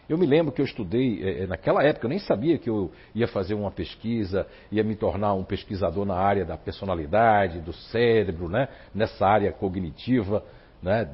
eu 0.09 0.17
me 0.17 0.25
lembro 0.25 0.53
que 0.53 0.61
eu 0.61 0.65
estudei, 0.65 1.41
é, 1.41 1.47
naquela 1.47 1.83
época, 1.83 2.05
eu 2.05 2.09
nem 2.09 2.19
sabia 2.19 2.57
que 2.57 2.69
eu 2.69 2.91
ia 3.13 3.27
fazer 3.27 3.53
uma 3.53 3.69
pesquisa, 3.69 4.47
ia 4.71 4.83
me 4.83 4.95
tornar 4.95 5.33
um 5.33 5.43
pesquisador 5.43 6.05
na 6.05 6.15
área 6.15 6.45
da 6.45 6.57
personalidade, 6.57 7.59
do 7.59 7.73
cérebro, 7.73 8.47
né, 8.47 8.69
nessa 8.95 9.25
área 9.25 9.51
cognitiva, 9.51 10.43
né, 10.81 11.09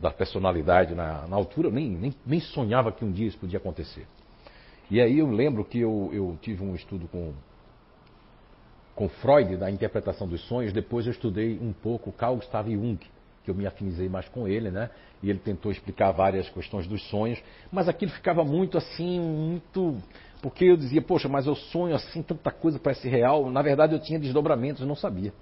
da 0.00 0.10
personalidade 0.10 0.94
na, 0.94 1.26
na 1.28 1.36
altura, 1.36 1.68
eu 1.68 1.72
nem, 1.72 1.90
nem, 1.90 2.14
nem, 2.26 2.40
sonhava 2.40 2.90
que 2.90 3.04
um 3.04 3.12
dia 3.12 3.26
isso 3.26 3.38
podia 3.38 3.58
acontecer. 3.58 4.06
E 4.90 5.00
aí 5.00 5.18
eu 5.18 5.30
lembro 5.30 5.64
que 5.64 5.78
eu, 5.78 6.10
eu 6.12 6.38
tive 6.40 6.64
um 6.64 6.74
estudo 6.74 7.06
com, 7.08 7.34
com 8.94 9.08
Freud 9.08 9.56
da 9.56 9.70
interpretação 9.70 10.26
dos 10.26 10.40
sonhos, 10.48 10.72
depois 10.72 11.06
eu 11.06 11.12
estudei 11.12 11.58
um 11.60 11.72
pouco 11.72 12.10
Carl 12.10 12.36
Gustav 12.36 12.68
Jung, 12.68 12.98
que 13.44 13.50
eu 13.50 13.54
me 13.54 13.66
afinizei 13.66 14.08
mais 14.08 14.28
com 14.28 14.46
ele, 14.46 14.70
né? 14.70 14.90
E 15.22 15.30
ele 15.30 15.38
tentou 15.38 15.72
explicar 15.72 16.12
várias 16.12 16.48
questões 16.48 16.86
dos 16.86 17.02
sonhos, 17.08 17.42
mas 17.70 17.88
aquilo 17.88 18.12
ficava 18.12 18.44
muito 18.44 18.78
assim, 18.78 19.20
muito. 19.20 19.96
Porque 20.40 20.64
eu 20.64 20.76
dizia, 20.76 21.02
poxa, 21.02 21.28
mas 21.28 21.46
eu 21.46 21.54
sonho 21.54 21.94
assim, 21.94 22.22
tanta 22.22 22.50
coisa 22.50 22.78
parece 22.78 23.08
real. 23.08 23.50
Na 23.50 23.62
verdade, 23.62 23.94
eu 23.94 24.00
tinha 24.00 24.18
desdobramentos, 24.18 24.86
não 24.86 24.96
sabia. 24.96 25.32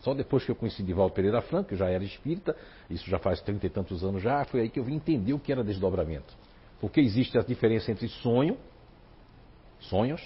Só 0.00 0.14
depois 0.14 0.44
que 0.44 0.50
eu 0.50 0.56
conheci 0.56 0.82
Divaldo 0.82 1.14
Pereira 1.14 1.40
Franco, 1.42 1.68
que 1.68 1.76
já 1.76 1.88
era 1.88 2.02
espírita, 2.02 2.56
isso 2.90 3.08
já 3.08 3.18
faz 3.18 3.40
trinta 3.40 3.66
e 3.66 3.70
tantos 3.70 4.02
anos 4.02 4.20
já, 4.20 4.44
foi 4.44 4.62
aí 4.62 4.68
que 4.68 4.80
eu 4.80 4.84
vim 4.84 4.96
entender 4.96 5.32
o 5.32 5.38
que 5.38 5.52
era 5.52 5.62
desdobramento. 5.62 6.34
Porque 6.80 7.00
existe 7.00 7.38
a 7.38 7.42
diferença 7.42 7.92
entre 7.92 8.08
sonho, 8.08 8.58
sonhos, 9.78 10.20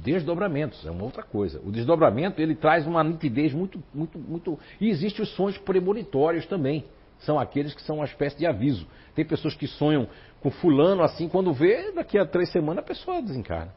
desdobramentos, 0.00 0.84
é 0.86 0.90
uma 0.90 1.04
outra 1.04 1.22
coisa. 1.22 1.60
O 1.64 1.70
desdobramento, 1.70 2.40
ele 2.40 2.54
traz 2.54 2.86
uma 2.86 3.02
nitidez 3.04 3.52
muito, 3.52 3.82
muito, 3.94 4.18
muito... 4.18 4.58
E 4.80 4.88
existem 4.88 5.22
os 5.22 5.30
sonhos 5.34 5.58
premonitórios 5.58 6.46
também. 6.46 6.84
São 7.20 7.38
aqueles 7.38 7.74
que 7.74 7.82
são 7.82 7.96
uma 7.96 8.04
espécie 8.04 8.36
de 8.36 8.46
aviso. 8.46 8.86
Tem 9.14 9.24
pessoas 9.24 9.54
que 9.54 9.66
sonham 9.66 10.08
com 10.40 10.50
fulano 10.50 11.02
assim, 11.02 11.28
quando 11.28 11.52
vê, 11.52 11.92
daqui 11.92 12.18
a 12.18 12.26
três 12.26 12.50
semanas 12.50 12.82
a 12.82 12.86
pessoa 12.86 13.22
desencarna. 13.22 13.72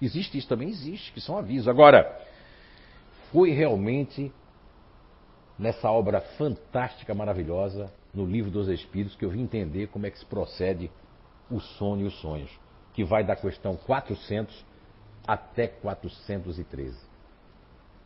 Existe 0.00 0.36
isso 0.36 0.48
também? 0.48 0.68
Existe, 0.68 1.10
que 1.12 1.20
são 1.20 1.38
avisos. 1.38 1.68
Agora, 1.68 2.20
foi 3.32 3.50
realmente 3.50 4.32
nessa 5.58 5.90
obra 5.90 6.20
fantástica, 6.20 7.14
maravilhosa, 7.14 7.90
no 8.14 8.24
Livro 8.24 8.50
dos 8.50 8.68
Espíritos, 8.68 9.16
que 9.16 9.24
eu 9.24 9.30
vim 9.30 9.42
entender 9.42 9.88
como 9.88 10.06
é 10.06 10.10
que 10.10 10.18
se 10.18 10.26
procede 10.26 10.90
o 11.50 11.60
sono 11.60 12.02
e 12.02 12.04
os 12.04 12.20
sonhos, 12.20 12.50
que 12.92 13.04
vai 13.04 13.24
da 13.24 13.34
questão 13.34 13.74
400 13.74 14.67
até 15.28 15.66
413. 15.66 16.96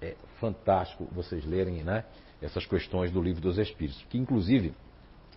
É 0.01 0.17
fantástico 0.41 1.09
vocês 1.13 1.45
lerem 1.45 1.85
né, 1.85 2.05
essas 2.43 2.67
questões 2.67 3.13
do 3.13 3.23
Livro 3.23 3.41
dos 3.41 3.59
Espíritos, 3.59 4.05
que 4.11 4.19
inclusive, 4.19 4.75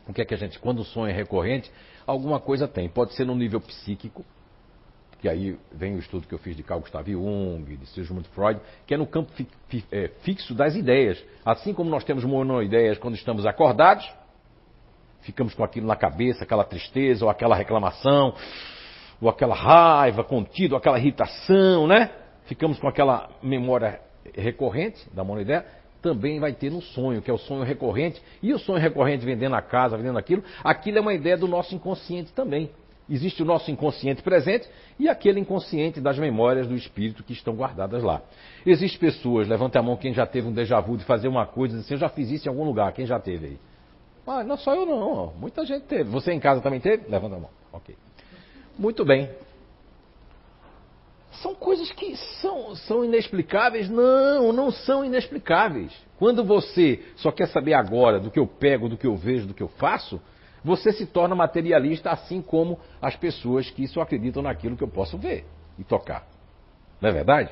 o 0.08 0.12
que 0.12 0.22
é 0.22 0.26
que 0.26 0.34
a 0.34 0.38
gente, 0.38 0.58
quando 0.58 0.80
o 0.80 0.84
sonho 0.84 1.12
é 1.12 1.14
recorrente, 1.14 1.72
alguma 2.08 2.40
coisa 2.40 2.68
tem. 2.68 2.90
Pode 2.90 3.14
ser 3.14 3.26
no 3.26 3.36
nível 3.36 3.62
psíquico, 3.62 4.26
que 5.22 5.30
aí 5.30 5.58
vem 5.72 5.96
o 5.96 6.00
estudo 6.00 6.28
que 6.28 6.34
eu 6.34 6.40
fiz 6.40 6.56
de 6.56 6.64
Carl 6.64 6.80
Gustav 6.80 7.08
Jung, 7.08 7.78
de 7.78 7.86
Sigmund 7.88 8.28
Freud, 8.30 8.60
que 8.88 8.96
é 8.96 8.98
no 8.98 9.06
campo 9.06 9.32
fi, 9.34 9.48
fi, 9.68 9.86
é, 9.92 10.08
fixo 10.24 10.56
das 10.56 10.76
ideias. 10.76 11.24
Assim 11.46 11.72
como 11.72 11.90
nós 11.90 12.04
temos 12.04 12.24
monoideias 12.24 12.98
quando 12.98 13.14
estamos 13.14 13.46
acordados, 13.46 14.12
ficamos 15.22 15.54
com 15.54 15.64
aquilo 15.64 15.86
na 15.86 15.96
cabeça, 15.96 16.44
aquela 16.44 16.64
tristeza, 16.64 17.24
ou 17.24 17.30
aquela 17.30 17.56
reclamação, 17.56 18.36
ou 19.22 19.30
aquela 19.30 19.56
raiva 19.56 20.24
contida, 20.24 20.76
aquela 20.78 21.00
irritação, 21.00 21.88
né? 21.88 22.10
Ficamos 22.46 22.80
com 22.80 22.88
aquela 22.88 23.30
memória 23.42 24.00
recorrente 24.36 25.00
da 25.14 25.24
monoideia, 25.24 25.66
também 26.02 26.40
vai 26.40 26.54
ter 26.54 26.72
no 26.72 26.82
sonho, 26.82 27.22
que 27.22 27.32
é 27.32 27.34
o 27.34 27.38
sonho 27.38 27.64
recorrente. 27.64 28.22
E 28.42 28.54
o 28.54 28.60
sonho 28.60 28.80
recorrente 28.80 29.26
vendendo 29.26 29.56
a 29.56 29.62
casa, 29.62 29.98
vendendo 29.98 30.20
aquilo, 30.20 30.44
aquilo 30.64 31.00
é 31.00 31.02
uma 31.02 31.14
ideia 31.14 31.36
do 31.36 31.48
nosso 31.48 31.74
inconsciente 31.74 32.32
também. 32.34 32.70
Existe 33.10 33.42
o 33.44 33.46
nosso 33.46 33.70
inconsciente 33.70 34.24
presente 34.24 34.68
e 35.00 35.08
aquele 35.08 35.40
inconsciente 35.40 36.02
das 36.02 36.18
memórias 36.18 36.68
do 36.68 36.76
espírito 36.76 37.24
que 37.24 37.34
estão 37.34 37.56
guardadas 37.56 38.04
lá. 38.04 38.22
Existem 38.66 39.00
pessoas, 39.00 39.48
levanta 39.48 39.80
a 39.80 39.84
mão 39.84 39.96
quem 39.96 40.12
já 40.12 40.26
teve 40.26 40.48
um 40.48 40.52
déjà 40.52 40.80
vu 40.80 40.98
de 40.98 41.04
fazer 41.06 41.28
uma 41.28 41.46
coisa, 41.46 41.80
assim, 41.80 41.94
eu 41.94 42.00
já 42.00 42.10
fiz 42.10 42.32
isso 42.32 42.48
em 42.48 42.50
algum 42.50 42.64
lugar, 42.64 42.92
quem 42.94 43.06
já 43.06 43.20
teve 43.20 43.46
aí? 43.46 43.60
Ah, 44.26 44.44
não 44.44 44.58
só 44.58 44.74
eu 44.74 44.88
não, 44.88 45.34
muita 45.40 45.64
gente 45.66 45.84
teve. 45.84 46.10
Você 46.10 46.32
em 46.32 46.40
casa 46.40 46.62
também 46.62 46.80
teve? 46.80 47.08
Levanta 47.08 47.36
a 47.36 47.40
mão. 47.40 47.50
Ok. 47.72 47.96
Muito 48.78 49.06
bem. 49.06 49.30
São 51.42 51.54
coisas 51.54 51.92
que 51.92 52.16
são, 52.42 52.76
são 52.76 53.04
inexplicáveis? 53.04 53.90
Não, 53.90 54.54
não 54.54 54.72
são 54.72 55.04
inexplicáveis. 55.04 55.92
Quando 56.18 56.44
você 56.44 57.04
só 57.18 57.32
quer 57.32 57.48
saber 57.48 57.74
agora 57.74 58.20
do 58.20 58.32
que 58.32 58.40
eu 58.40 58.48
pego, 58.48 58.88
do 58.88 58.98
que 58.98 59.08
eu 59.08 59.16
vejo, 59.16 59.48
do 59.48 59.54
que 59.54 59.64
eu 59.64 59.68
faço, 59.68 60.22
você 60.64 60.92
se 60.92 61.06
torna 61.06 61.36
materialista, 61.36 62.10
assim 62.10 62.42
como 62.42 62.80
as 63.02 63.16
pessoas 63.16 63.70
que 63.70 63.88
só 63.88 64.02
acreditam 64.02 64.42
naquilo 64.42 64.76
que 64.76 64.84
eu 64.84 64.88
posso 64.88 65.18
ver 65.18 65.46
e 65.78 65.84
tocar. 65.84 66.26
Não 67.02 67.10
é 67.10 67.14
verdade? 67.14 67.52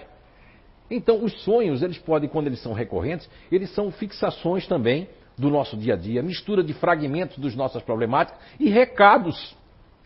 Então, 0.89 1.23
os 1.23 1.43
sonhos, 1.43 1.81
eles 1.81 1.97
podem, 1.97 2.29
quando 2.29 2.47
eles 2.47 2.62
são 2.62 2.73
recorrentes, 2.73 3.29
eles 3.51 3.69
são 3.71 3.91
fixações 3.91 4.65
também 4.67 5.09
do 5.38 5.49
nosso 5.49 5.75
dia 5.75 5.93
a 5.93 5.97
dia, 5.97 6.21
mistura 6.21 6.63
de 6.63 6.73
fragmentos 6.73 7.38
das 7.38 7.55
nossas 7.55 7.81
problemáticas 7.83 8.39
e 8.59 8.69
recados 8.69 9.55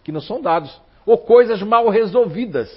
que 0.03 0.11
não 0.11 0.21
são 0.21 0.41
dados, 0.41 0.81
ou 1.07 1.17
coisas 1.17 1.63
mal 1.63 1.89
resolvidas. 1.89 2.69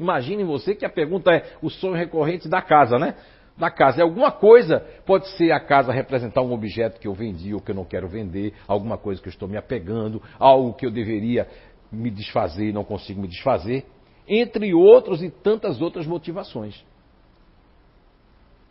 Imagine 0.00 0.44
você 0.44 0.74
que 0.74 0.86
a 0.86 0.90
pergunta 0.90 1.30
é 1.30 1.56
o 1.60 1.68
sonho 1.68 1.94
recorrente 1.94 2.48
da 2.48 2.62
casa, 2.62 2.98
né? 2.98 3.16
da 3.56 3.70
casa. 3.70 4.00
É 4.00 4.02
alguma 4.02 4.30
coisa, 4.30 4.80
pode 5.04 5.28
ser 5.36 5.52
a 5.52 5.60
casa 5.60 5.92
representar 5.92 6.40
um 6.42 6.52
objeto 6.52 6.98
que 6.98 7.06
eu 7.06 7.12
vendi 7.12 7.52
ou 7.52 7.60
que 7.60 7.70
eu 7.70 7.74
não 7.74 7.84
quero 7.84 8.08
vender, 8.08 8.54
alguma 8.66 8.96
coisa 8.96 9.20
que 9.20 9.28
eu 9.28 9.32
estou 9.32 9.48
me 9.48 9.56
apegando, 9.56 10.22
algo 10.38 10.72
que 10.74 10.86
eu 10.86 10.90
deveria 10.90 11.46
me 11.90 12.10
desfazer 12.10 12.70
e 12.70 12.72
não 12.72 12.84
consigo 12.84 13.20
me 13.20 13.28
desfazer, 13.28 13.84
entre 14.26 14.72
outros 14.72 15.22
e 15.22 15.30
tantas 15.30 15.80
outras 15.82 16.06
motivações. 16.06 16.82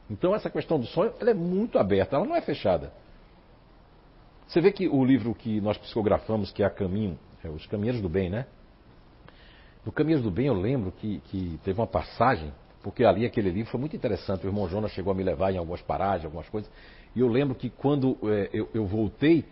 Então 0.09 0.33
essa 0.33 0.49
questão 0.49 0.79
do 0.79 0.85
sonho, 0.87 1.13
ela 1.19 1.29
é 1.29 1.35
muito 1.35 1.77
aberta, 1.77 2.15
ela 2.15 2.25
não 2.25 2.35
é 2.35 2.41
fechada. 2.41 2.91
Você 4.47 4.59
vê 4.59 4.71
que 4.71 4.87
o 4.89 5.05
livro 5.05 5.33
que 5.33 5.61
nós 5.61 5.77
psicografamos, 5.77 6.51
que 6.51 6.63
é 6.63 6.65
a 6.65 6.69
Caminho, 6.69 7.17
é 7.43 7.49
Os 7.49 7.65
Caminheiros 7.67 8.01
do 8.01 8.09
Bem, 8.09 8.29
né? 8.29 8.45
No 9.85 9.91
Caminhos 9.91 10.21
do 10.21 10.29
Bem 10.29 10.47
eu 10.47 10.53
lembro 10.53 10.91
que, 10.91 11.19
que 11.25 11.59
teve 11.63 11.79
uma 11.79 11.87
passagem 11.87 12.51
porque 12.83 13.03
ali 13.03 13.25
aquele 13.25 13.51
livro 13.51 13.71
foi 13.71 13.79
muito 13.79 13.95
interessante. 13.95 14.45
O 14.45 14.49
irmão 14.49 14.67
Jonas 14.67 14.91
chegou 14.91 15.11
a 15.11 15.15
me 15.15 15.23
levar 15.23 15.51
em 15.51 15.57
algumas 15.57 15.81
paragens, 15.81 16.25
algumas 16.25 16.49
coisas. 16.49 16.69
E 17.15 17.19
eu 17.19 17.27
lembro 17.27 17.55
que 17.55 17.69
quando 17.69 18.17
é, 18.23 18.49
eu, 18.53 18.69
eu, 18.73 18.85
voltei, 18.85 19.45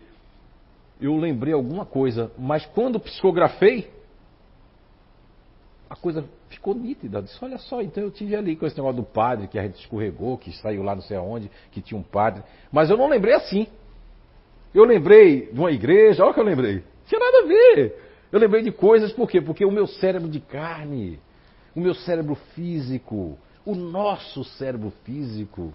eu 1.00 1.16
lembrei 1.16 1.52
alguma 1.52 1.84
coisa, 1.84 2.30
mas 2.38 2.66
quando 2.66 2.98
psicografei, 2.98 3.90
a 5.88 5.94
coisa 5.94 6.24
ficou 6.48 6.74
nítida. 6.74 7.22
Disse, 7.22 7.36
olha 7.44 7.58
só, 7.58 7.80
então 7.82 8.02
eu 8.02 8.10
tive 8.10 8.34
ali 8.34 8.56
com 8.56 8.66
esse 8.66 8.76
negócio 8.76 8.96
do 8.96 9.06
padre, 9.06 9.46
que 9.46 9.58
a 9.58 9.62
gente 9.62 9.80
escorregou, 9.80 10.38
que 10.38 10.52
saiu 10.58 10.82
lá 10.82 10.94
não 10.94 11.02
sei 11.02 11.16
aonde, 11.16 11.50
que 11.70 11.80
tinha 11.80 11.98
um 11.98 12.02
padre. 12.02 12.42
Mas 12.72 12.90
eu 12.90 12.96
não 12.96 13.08
lembrei 13.08 13.34
assim. 13.34 13.66
Eu 14.74 14.84
lembrei 14.84 15.52
de 15.52 15.58
uma 15.58 15.70
igreja, 15.70 16.22
olha 16.22 16.30
o 16.30 16.34
que 16.34 16.40
eu 16.40 16.44
lembrei. 16.44 16.82
Tinha 17.06 17.18
nada 17.18 17.38
a 17.38 17.46
ver. 17.46 18.09
Eu 18.32 18.38
lembrei 18.38 18.62
de 18.62 18.70
coisas, 18.70 19.12
por 19.12 19.28
quê? 19.28 19.40
Porque 19.40 19.64
o 19.64 19.72
meu 19.72 19.86
cérebro 19.86 20.28
de 20.28 20.40
carne, 20.40 21.18
o 21.74 21.80
meu 21.80 21.94
cérebro 21.94 22.34
físico, 22.54 23.38
o 23.64 23.74
nosso 23.74 24.44
cérebro 24.44 24.92
físico, 25.04 25.74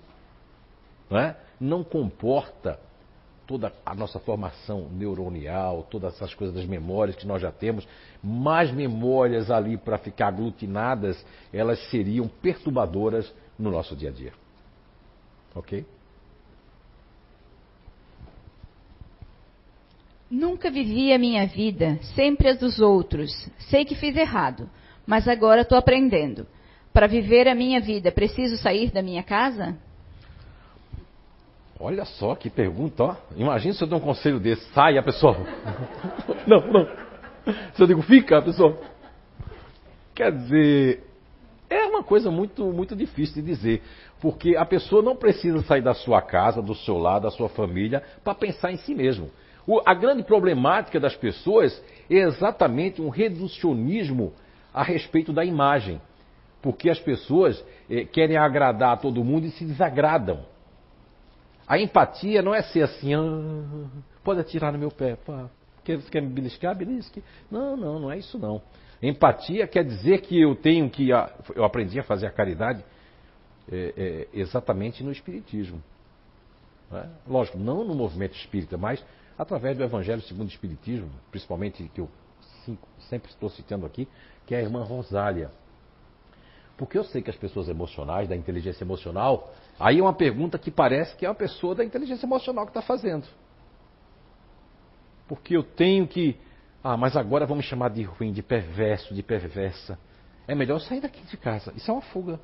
não, 1.09 1.17
é? 1.17 1.37
não 1.59 1.83
comporta 1.83 2.79
toda 3.45 3.71
a 3.85 3.93
nossa 3.93 4.19
formação 4.19 4.89
neuronial, 4.89 5.85
todas 5.89 6.15
essas 6.15 6.33
coisas 6.33 6.55
das 6.55 6.65
memórias 6.65 7.15
que 7.15 7.27
nós 7.27 7.41
já 7.41 7.51
temos, 7.51 7.87
mais 8.23 8.71
memórias 8.71 9.51
ali 9.51 9.77
para 9.77 9.97
ficar 9.97 10.27
aglutinadas, 10.27 11.23
elas 11.53 11.79
seriam 11.89 12.27
perturbadoras 12.27 13.31
no 13.57 13.69
nosso 13.69 13.95
dia 13.95 14.09
a 14.09 14.11
dia. 14.13 14.33
Ok? 15.53 15.85
Nunca 20.29 20.71
vivi 20.71 21.13
a 21.13 21.19
minha 21.19 21.45
vida, 21.45 21.99
sempre 22.15 22.49
as 22.49 22.57
dos 22.57 22.79
outros. 22.79 23.31
Sei 23.69 23.85
que 23.85 23.95
fiz 23.95 24.15
errado, 24.15 24.69
mas 25.05 25.27
agora 25.27 25.61
estou 25.61 25.77
aprendendo. 25.77 26.47
Para 26.91 27.07
viver 27.07 27.47
a 27.47 27.53
minha 27.53 27.79
vida, 27.79 28.11
preciso 28.11 28.57
sair 28.57 28.91
da 28.91 29.01
minha 29.01 29.21
casa? 29.21 29.77
Olha 31.79 32.05
só 32.05 32.35
que 32.35 32.49
pergunta, 32.49 33.03
ó. 33.03 33.15
Imagina 33.35 33.73
se 33.73 33.83
eu 33.83 33.87
dou 33.87 33.99
um 33.99 34.01
conselho 34.01 34.39
desse, 34.39 34.65
sai 34.73 34.97
a 34.97 35.03
pessoa. 35.03 35.37
não, 36.47 36.71
não. 36.71 36.87
Se 37.73 37.83
eu 37.83 37.87
digo, 37.87 38.01
fica, 38.01 38.37
a 38.39 38.41
pessoa. 38.41 38.79
Quer 40.15 40.31
dizer, 40.31 41.03
é 41.69 41.83
uma 41.83 42.01
coisa 42.01 42.31
muito, 42.31 42.63
muito 42.71 42.95
difícil 42.95 43.43
de 43.43 43.49
dizer. 43.49 43.83
Porque 44.21 44.55
a 44.55 44.65
pessoa 44.65 45.03
não 45.03 45.15
precisa 45.15 45.61
sair 45.63 45.81
da 45.81 45.93
sua 45.93 46.21
casa, 46.21 46.61
do 46.61 46.73
seu 46.73 46.97
lado, 46.97 47.23
da 47.23 47.31
sua 47.31 47.49
família, 47.49 48.01
para 48.23 48.33
pensar 48.33 48.71
em 48.71 48.77
si 48.77 48.95
mesmo. 48.95 49.29
O, 49.67 49.81
a 49.85 49.93
grande 49.93 50.23
problemática 50.23 50.99
das 50.99 51.15
pessoas 51.15 51.83
é 52.09 52.15
exatamente 52.15 53.01
um 53.01 53.09
reducionismo 53.09 54.33
a 54.73 54.83
respeito 54.83 55.33
da 55.33 55.43
imagem. 55.43 56.01
Porque 56.61 56.89
as 56.89 56.99
pessoas 56.99 57.63
eh, 57.89 58.05
querem 58.05 58.37
agradar 58.37 58.93
a 58.93 58.97
todo 58.97 59.23
mundo 59.23 59.45
e 59.45 59.51
se 59.51 59.65
desagradam. 59.65 60.45
A 61.67 61.79
empatia 61.79 62.41
não 62.41 62.53
é 62.53 62.61
ser 62.61 62.83
assim, 62.83 63.13
ah, 63.13 63.87
pode 64.23 64.39
atirar 64.39 64.71
no 64.71 64.77
meu 64.77 64.91
pé, 64.91 65.15
pá. 65.15 65.49
Quer, 65.83 66.01
quer 66.03 66.21
me 66.21 66.29
beliscar? 66.29 66.75
Belisque. 66.75 67.23
Não, 67.49 67.77
não, 67.77 67.99
não 67.99 68.11
é 68.11 68.17
isso 68.17 68.37
não. 68.37 68.61
Empatia 69.01 69.67
quer 69.67 69.83
dizer 69.83 70.21
que 70.21 70.39
eu 70.39 70.55
tenho 70.55 70.89
que. 70.89 71.09
Eu 71.09 71.63
aprendi 71.63 71.99
a 71.99 72.03
fazer 72.03 72.25
a 72.25 72.31
caridade 72.31 72.83
é, 73.71 73.93
é, 73.95 74.39
exatamente 74.39 75.03
no 75.03 75.11
Espiritismo. 75.11 75.81
É? 76.91 77.05
Lógico, 77.27 77.57
não 77.57 77.83
no 77.83 77.95
movimento 77.95 78.35
espírita, 78.35 78.77
mas 78.77 79.03
através 79.37 79.77
do 79.77 79.83
Evangelho 79.83 80.21
segundo 80.21 80.47
o 80.47 80.51
Espiritismo, 80.51 81.09
principalmente 81.31 81.89
que 81.93 82.01
eu 82.01 82.09
sempre 83.09 83.31
estou 83.31 83.49
citando 83.49 83.85
aqui, 83.85 84.07
que 84.45 84.55
é 84.55 84.59
a 84.59 84.61
irmã 84.61 84.83
Rosália. 84.83 85.51
Porque 86.77 86.97
eu 86.97 87.03
sei 87.03 87.21
que 87.21 87.29
as 87.29 87.37
pessoas 87.37 87.69
emocionais, 87.69 88.27
da 88.27 88.35
inteligência 88.35 88.83
emocional, 88.83 89.53
aí 89.79 89.99
é 89.99 90.01
uma 90.01 90.13
pergunta 90.13 90.57
que 90.57 90.69
parece 90.69 91.15
que 91.15 91.25
é 91.25 91.29
uma 91.29 91.35
pessoa 91.35 91.73
da 91.73 91.85
inteligência 91.85 92.25
emocional 92.25 92.65
que 92.65 92.71
está 92.71 92.81
fazendo. 92.81 93.27
Porque 95.27 95.55
eu 95.55 95.63
tenho 95.63 96.07
que. 96.07 96.37
Ah, 96.83 96.97
mas 96.97 97.15
agora 97.15 97.45
vamos 97.45 97.65
chamar 97.65 97.89
de 97.89 98.03
ruim, 98.03 98.31
de 98.31 98.43
perverso, 98.43 99.13
de 99.13 99.23
perversa. 99.23 99.97
É 100.47 100.53
melhor 100.53 100.75
eu 100.75 100.79
sair 100.81 100.99
daqui 100.99 101.21
de 101.21 101.37
casa. 101.37 101.73
Isso 101.75 101.89
é 101.89 101.93
uma 101.93 102.01
fuga. 102.01 102.39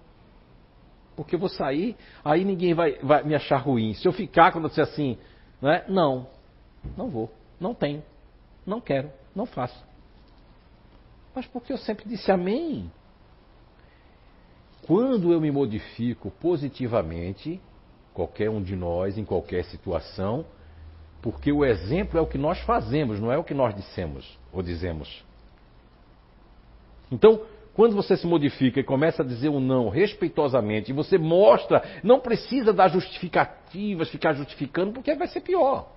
Porque 1.15 1.35
eu 1.35 1.39
vou 1.39 1.49
sair, 1.49 1.95
aí 2.23 2.43
ninguém 2.43 2.73
vai, 2.73 2.97
vai 3.03 3.23
me 3.23 3.35
achar 3.35 3.57
ruim. 3.57 3.93
Se 3.93 4.07
eu 4.07 4.13
ficar 4.13 4.51
quando 4.51 4.63
eu 4.63 4.69
disser 4.69 4.85
assim, 4.85 5.17
não 5.61 5.69
é? 5.69 5.85
Não, 5.87 6.27
não 6.97 7.09
vou, 7.09 7.31
não 7.59 7.73
tenho, 7.73 8.03
não 8.65 8.81
quero, 8.81 9.11
não 9.35 9.45
faço. 9.45 9.83
Mas 11.33 11.45
porque 11.45 11.71
eu 11.71 11.77
sempre 11.77 12.07
disse 12.07 12.31
amém. 12.31 12.91
Quando 14.85 15.31
eu 15.31 15.39
me 15.39 15.51
modifico 15.51 16.31
positivamente, 16.31 17.61
qualquer 18.13 18.49
um 18.49 18.61
de 18.61 18.75
nós, 18.75 19.17
em 19.17 19.23
qualquer 19.23 19.63
situação, 19.65 20.45
porque 21.21 21.51
o 21.51 21.63
exemplo 21.63 22.17
é 22.17 22.21
o 22.21 22.27
que 22.27 22.37
nós 22.37 22.59
fazemos, 22.61 23.19
não 23.19 23.31
é 23.31 23.37
o 23.37 23.43
que 23.43 23.53
nós 23.53 23.75
dissemos 23.75 24.37
ou 24.51 24.61
dizemos. 24.61 25.23
Então, 27.11 27.41
quando 27.73 27.95
você 27.95 28.17
se 28.17 28.25
modifica 28.25 28.79
e 28.79 28.83
começa 28.83 29.21
a 29.21 29.25
dizer 29.25 29.49
um 29.49 29.59
não 29.59 29.87
respeitosamente, 29.87 30.91
e 30.91 30.93
você 30.93 31.17
mostra, 31.17 31.83
não 32.03 32.19
precisa 32.19 32.73
dar 32.73 32.89
justificativas, 32.89 34.09
ficar 34.09 34.33
justificando, 34.33 34.91
porque 34.91 35.15
vai 35.15 35.27
ser 35.27 35.41
pior. 35.41 35.87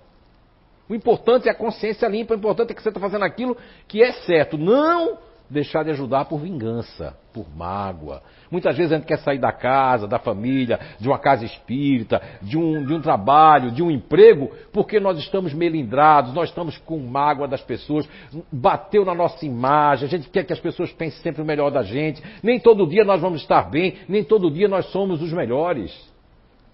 O 0.89 0.95
importante 0.95 1.49
é 1.49 1.51
a 1.51 1.55
consciência 1.55 2.07
limpa, 2.09 2.35
o 2.35 2.37
importante 2.37 2.73
é 2.73 2.75
que 2.75 2.83
você 2.83 2.89
está 2.91 3.01
fazendo 3.01 3.25
aquilo 3.25 3.57
que 3.89 4.03
é 4.03 4.13
certo. 4.13 4.59
Não 4.59 5.19
deixar 5.49 5.85
de 5.85 5.91
ajudar 5.91 6.25
por 6.25 6.41
vingança, 6.41 7.17
por 7.33 7.47
mágoa. 7.55 8.23
Muitas 8.51 8.77
vezes 8.77 8.93
a 8.93 8.97
gente 8.97 9.07
quer 9.07 9.19
sair 9.19 9.39
da 9.39 9.53
casa, 9.53 10.07
da 10.07 10.19
família, 10.19 10.79
de 10.99 11.09
uma 11.09 11.19
casa 11.19 11.45
espírita, 11.45 12.21
de 12.41 12.57
um, 12.57 12.85
de 12.85 12.95
um 12.95 13.01
trabalho, 13.01 13.71
de 13.71 13.83
um 13.83 13.91
emprego, 13.91 14.51
porque 14.73 14.99
nós 14.99 15.19
estamos 15.19 15.53
melindrados, 15.53 16.33
nós 16.33 16.49
estamos 16.49 16.79
com 16.79 16.99
mágoa 16.99 17.47
das 17.47 17.63
pessoas, 17.63 18.09
bateu 18.51 19.05
na 19.05 19.15
nossa 19.15 19.45
imagem, 19.45 20.07
a 20.07 20.11
gente 20.11 20.29
quer 20.29 20.45
que 20.45 20.53
as 20.53 20.61
pessoas 20.61 20.93
pensem 20.93 21.23
sempre 21.23 21.43
o 21.43 21.47
melhor 21.47 21.71
da 21.71 21.83
gente. 21.83 22.23
Nem 22.43 22.59
todo 22.59 22.87
dia 22.87 23.05
nós 23.05 23.21
vamos 23.21 23.43
estar 23.43 23.71
bem, 23.71 23.97
nem 24.09 24.25
todo 24.25 24.51
dia 24.51 24.69
nós 24.69 24.87
somos 24.87 25.21
os 25.21 25.33
melhores. 25.33 25.93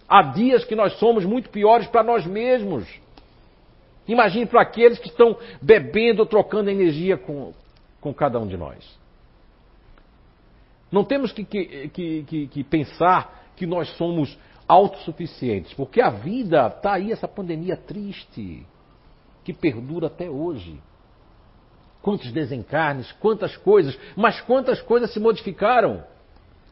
Há 0.08 0.22
dias 0.22 0.64
que 0.64 0.74
nós 0.74 0.94
somos 0.98 1.24
muito 1.24 1.50
piores 1.50 1.86
para 1.86 2.02
nós 2.02 2.26
mesmos. 2.26 2.84
Imagine 4.10 4.44
para 4.44 4.62
aqueles 4.62 4.98
que 4.98 5.06
estão 5.06 5.38
bebendo, 5.62 6.26
trocando 6.26 6.68
energia 6.68 7.16
com, 7.16 7.52
com 8.00 8.12
cada 8.12 8.40
um 8.40 8.46
de 8.48 8.56
nós. 8.56 8.98
Não 10.90 11.04
temos 11.04 11.30
que, 11.30 11.44
que, 11.44 12.24
que, 12.24 12.48
que 12.48 12.64
pensar 12.64 13.52
que 13.54 13.64
nós 13.66 13.88
somos 13.96 14.36
autossuficientes, 14.66 15.72
porque 15.74 16.00
a 16.00 16.10
vida 16.10 16.66
está 16.66 16.94
aí, 16.94 17.12
essa 17.12 17.28
pandemia 17.28 17.76
triste, 17.76 18.66
que 19.44 19.52
perdura 19.52 20.08
até 20.08 20.28
hoje. 20.28 20.82
Quantos 22.02 22.32
desencarnes, 22.32 23.12
quantas 23.12 23.56
coisas, 23.58 23.96
mas 24.16 24.40
quantas 24.40 24.82
coisas 24.82 25.12
se 25.12 25.20
modificaram. 25.20 26.02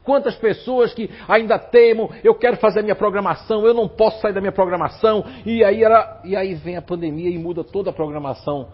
Quantas 0.09 0.37
pessoas 0.37 0.94
que 0.94 1.11
ainda 1.29 1.59
temam, 1.59 2.09
eu 2.25 2.35
quero 2.35 2.57
fazer 2.57 2.81
a 2.81 2.83
minha 2.83 2.97
programação, 2.97 3.66
eu 3.66 3.75
não 3.75 3.87
posso 3.87 4.23
sair 4.23 4.33
da 4.33 4.40
minha 4.40 4.53
programação, 4.53 5.23
e 5.44 5.62
aí, 5.62 5.85
era, 5.85 6.23
e 6.25 6.35
aí 6.35 6.55
vem 6.55 6.79
a 6.79 6.83
pandemia 6.83 7.29
e 7.29 7.37
muda 7.37 7.62
toda 7.62 7.90
a 7.90 7.92
programação 7.92 8.68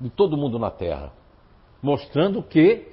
de 0.00 0.08
todo 0.08 0.34
mundo 0.34 0.58
na 0.58 0.70
Terra 0.70 1.12
mostrando 1.82 2.42
que 2.42 2.86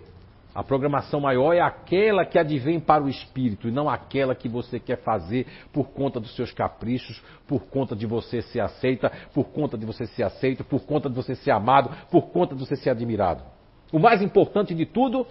a 0.54 0.64
programação 0.64 1.20
maior 1.20 1.54
é 1.54 1.60
aquela 1.60 2.26
que 2.26 2.40
advém 2.40 2.80
para 2.80 3.04
o 3.04 3.10
espírito 3.10 3.68
e 3.68 3.72
não 3.72 3.90
aquela 3.90 4.34
que 4.34 4.48
você 4.48 4.80
quer 4.80 5.02
fazer 5.04 5.46
por 5.74 5.90
conta 5.90 6.18
dos 6.18 6.34
seus 6.34 6.54
caprichos, 6.54 7.22
por 7.46 7.66
conta 7.66 7.94
de 7.94 8.06
você 8.06 8.42
ser 8.42 8.62
aceita, 8.62 9.12
por 9.34 9.50
conta 9.50 9.78
de 9.78 9.86
você 9.86 10.08
ser 10.08 10.24
aceito, 10.24 10.64
por 10.64 10.86
conta 10.86 11.10
de 11.10 11.16
você 11.16 11.36
ser 11.36 11.52
amado, 11.52 11.90
por 12.10 12.30
conta 12.30 12.56
de 12.56 12.66
você 12.66 12.78
ser 12.78 12.90
admirado. 12.90 13.44
O 13.92 14.00
mais 14.00 14.22
importante 14.22 14.74
de 14.74 14.86
tudo 14.86 15.28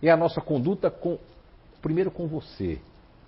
é 0.00 0.10
a 0.10 0.16
nossa 0.16 0.40
conduta 0.40 0.90
com 0.90 1.18
primeiro 1.80 2.10
com 2.10 2.26
você, 2.26 2.78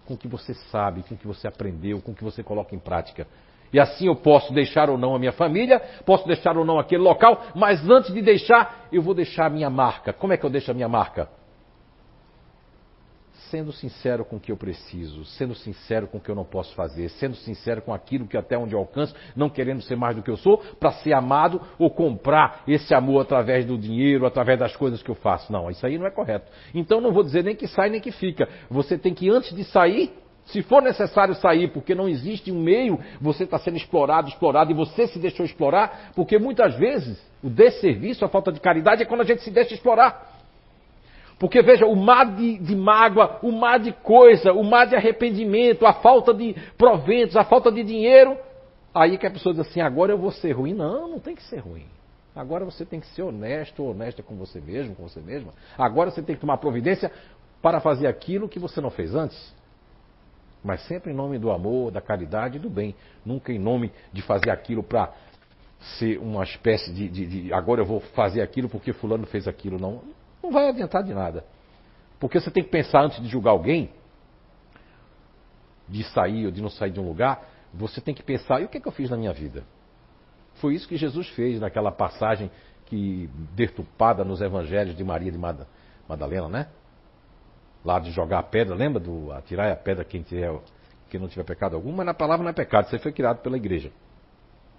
com 0.06 0.14
o 0.14 0.16
que 0.16 0.28
você 0.28 0.54
sabe, 0.54 1.02
com 1.02 1.14
o 1.14 1.18
que 1.18 1.26
você 1.26 1.46
aprendeu, 1.46 2.00
com 2.00 2.12
o 2.12 2.14
que 2.14 2.24
você 2.24 2.42
coloca 2.42 2.74
em 2.74 2.78
prática. 2.78 3.26
E 3.72 3.80
assim 3.80 4.06
eu 4.06 4.16
posso 4.16 4.52
deixar 4.52 4.90
ou 4.90 4.98
não 4.98 5.14
a 5.14 5.18
minha 5.18 5.32
família, 5.32 5.80
posso 6.04 6.26
deixar 6.26 6.56
ou 6.56 6.64
não 6.64 6.78
aquele 6.78 7.02
local, 7.02 7.46
mas 7.54 7.88
antes 7.88 8.12
de 8.12 8.20
deixar, 8.20 8.88
eu 8.92 9.00
vou 9.00 9.14
deixar 9.14 9.46
a 9.46 9.50
minha 9.50 9.70
marca. 9.70 10.12
Como 10.12 10.32
é 10.32 10.36
que 10.36 10.44
eu 10.44 10.50
deixo 10.50 10.70
a 10.70 10.74
minha 10.74 10.88
marca? 10.88 11.28
Sendo 13.52 13.70
sincero 13.70 14.24
com 14.24 14.36
o 14.36 14.40
que 14.40 14.50
eu 14.50 14.56
preciso, 14.56 15.26
sendo 15.26 15.54
sincero 15.54 16.06
com 16.06 16.16
o 16.16 16.20
que 16.22 16.30
eu 16.30 16.34
não 16.34 16.42
posso 16.42 16.74
fazer, 16.74 17.10
sendo 17.10 17.36
sincero 17.36 17.82
com 17.82 17.92
aquilo 17.92 18.26
que 18.26 18.34
até 18.34 18.56
onde 18.56 18.72
eu 18.72 18.78
alcanço, 18.78 19.14
não 19.36 19.50
querendo 19.50 19.82
ser 19.82 19.94
mais 19.94 20.16
do 20.16 20.22
que 20.22 20.30
eu 20.30 20.38
sou, 20.38 20.56
para 20.80 20.90
ser 20.90 21.12
amado 21.12 21.60
ou 21.78 21.90
comprar 21.90 22.62
esse 22.66 22.94
amor 22.94 23.20
através 23.20 23.66
do 23.66 23.76
dinheiro, 23.76 24.24
através 24.24 24.58
das 24.58 24.74
coisas 24.74 25.02
que 25.02 25.10
eu 25.10 25.14
faço. 25.14 25.52
Não, 25.52 25.70
isso 25.70 25.84
aí 25.84 25.98
não 25.98 26.06
é 26.06 26.10
correto. 26.10 26.50
Então 26.74 26.98
não 26.98 27.12
vou 27.12 27.22
dizer 27.22 27.44
nem 27.44 27.54
que 27.54 27.68
sai 27.68 27.90
nem 27.90 28.00
que 28.00 28.10
fica. 28.10 28.48
Você 28.70 28.96
tem 28.96 29.12
que, 29.12 29.28
antes 29.28 29.54
de 29.54 29.64
sair, 29.64 30.10
se 30.46 30.62
for 30.62 30.80
necessário 30.80 31.34
sair 31.34 31.70
porque 31.72 31.94
não 31.94 32.08
existe 32.08 32.50
um 32.50 32.58
meio, 32.58 32.98
você 33.20 33.44
está 33.44 33.58
sendo 33.58 33.76
explorado, 33.76 34.30
explorado 34.30 34.70
e 34.70 34.74
você 34.74 35.06
se 35.08 35.18
deixou 35.18 35.44
explorar, 35.44 36.12
porque 36.16 36.38
muitas 36.38 36.74
vezes 36.78 37.22
o 37.42 37.50
desserviço, 37.50 38.24
a 38.24 38.30
falta 38.30 38.50
de 38.50 38.60
caridade 38.60 39.02
é 39.02 39.04
quando 39.04 39.20
a 39.20 39.24
gente 39.24 39.42
se 39.42 39.50
deixa 39.50 39.74
explorar. 39.74 40.31
Porque 41.42 41.60
veja, 41.60 41.84
o 41.84 41.94
mar 41.96 42.24
de, 42.36 42.56
de, 42.56 42.74
mágoa, 42.74 43.40
o 43.42 43.50
mar 43.50 43.78
de 43.78 43.90
coisa, 43.90 44.52
o 44.52 44.62
mar 44.62 44.86
de 44.86 44.94
arrependimento, 44.94 45.84
a 45.84 45.92
falta 45.92 46.32
de 46.32 46.54
proventos, 46.78 47.36
a 47.36 47.42
falta 47.42 47.70
de 47.70 47.82
dinheiro, 47.82 48.38
Aí 48.94 49.16
que 49.16 49.26
a 49.26 49.30
pessoa 49.30 49.54
diz 49.54 49.66
assim, 49.66 49.80
agora 49.80 50.12
eu 50.12 50.18
vou 50.18 50.30
ser 50.30 50.52
ruim. 50.52 50.74
Não, 50.74 51.08
não 51.08 51.18
tem 51.18 51.34
que 51.34 51.42
ser 51.44 51.58
ruim. 51.58 51.86
Agora 52.34 52.64
você 52.64 52.84
tem 52.84 53.00
que 53.00 53.06
ser 53.08 53.22
honesto 53.22 53.84
honesta 53.84 54.22
com 54.22 54.36
você 54.36 54.60
mesmo, 54.60 54.94
com 54.94 55.02
você 55.02 55.20
mesma. 55.20 55.52
Agora 55.76 56.10
você 56.10 56.22
tem 56.22 56.34
que 56.34 56.40
tomar 56.40 56.58
providência 56.58 57.10
para 57.60 57.80
fazer 57.80 58.06
aquilo 58.06 58.48
que 58.48 58.58
você 58.58 58.80
não 58.80 58.90
fez 58.90 59.14
antes. 59.14 59.54
Mas 60.62 60.86
sempre 60.86 61.12
em 61.12 61.14
nome 61.14 61.38
do 61.38 61.50
amor, 61.50 61.90
da 61.90 62.00
caridade 62.00 62.56
e 62.56 62.60
do 62.60 62.70
bem. 62.70 62.94
Nunca 63.24 63.52
em 63.52 63.58
nome 63.58 63.92
de 64.12 64.22
fazer 64.22 64.50
aquilo 64.50 64.82
para 64.82 65.12
ser 65.98 66.18
uma 66.18 66.44
espécie 66.44 66.92
de, 66.92 67.08
de, 67.08 67.26
de, 67.26 67.52
agora 67.52 67.80
eu 67.80 67.84
vou 67.84 68.00
fazer 68.14 68.40
aquilo 68.40 68.68
porque 68.68 68.92
fulano 68.92 69.26
fez 69.26 69.48
aquilo. 69.48 69.78
Não, 69.78 70.02
não 70.42 70.50
vai 70.50 70.68
adiantar 70.68 71.02
de 71.02 71.14
nada. 71.14 71.44
Porque 72.18 72.40
você 72.40 72.50
tem 72.50 72.62
que 72.62 72.70
pensar 72.70 73.04
antes 73.04 73.20
de 73.20 73.28
julgar 73.28 73.50
alguém, 73.50 73.90
de 75.88 76.04
sair 76.04 76.46
ou 76.46 76.52
de 76.52 76.62
não 76.62 76.70
sair 76.70 76.90
de 76.90 77.00
um 77.00 77.06
lugar, 77.06 77.46
você 77.72 78.00
tem 78.00 78.14
que 78.14 78.22
pensar, 78.22 78.60
e 78.60 78.64
o 78.64 78.68
que, 78.68 78.78
é 78.78 78.80
que 78.80 78.88
eu 78.88 78.92
fiz 78.92 79.10
na 79.10 79.16
minha 79.16 79.32
vida? 79.32 79.64
Foi 80.54 80.74
isso 80.74 80.86
que 80.86 80.96
Jesus 80.96 81.28
fez 81.30 81.60
naquela 81.60 81.90
passagem 81.90 82.50
que 82.86 83.28
deturpada 83.54 84.24
nos 84.24 84.40
evangelhos 84.40 84.96
de 84.96 85.02
Maria 85.02 85.32
de 85.32 85.38
Madalena, 86.08 86.48
né? 86.48 86.68
Lá 87.84 87.98
de 87.98 88.10
jogar 88.10 88.38
a 88.38 88.42
pedra, 88.42 88.74
lembra 88.74 89.00
do 89.00 89.32
atirar 89.32 89.72
a 89.72 89.76
pedra 89.76 90.04
quem, 90.04 90.22
tiver, 90.22 90.54
quem 91.10 91.18
não 91.18 91.26
tiver 91.26 91.44
pecado 91.44 91.74
algum? 91.74 91.92
Mas 91.92 92.06
na 92.06 92.14
palavra 92.14 92.44
não 92.44 92.50
é 92.50 92.52
pecado, 92.52 92.86
isso 92.86 92.98
foi 92.98 93.12
criado 93.12 93.38
pela 93.38 93.56
igreja. 93.56 93.90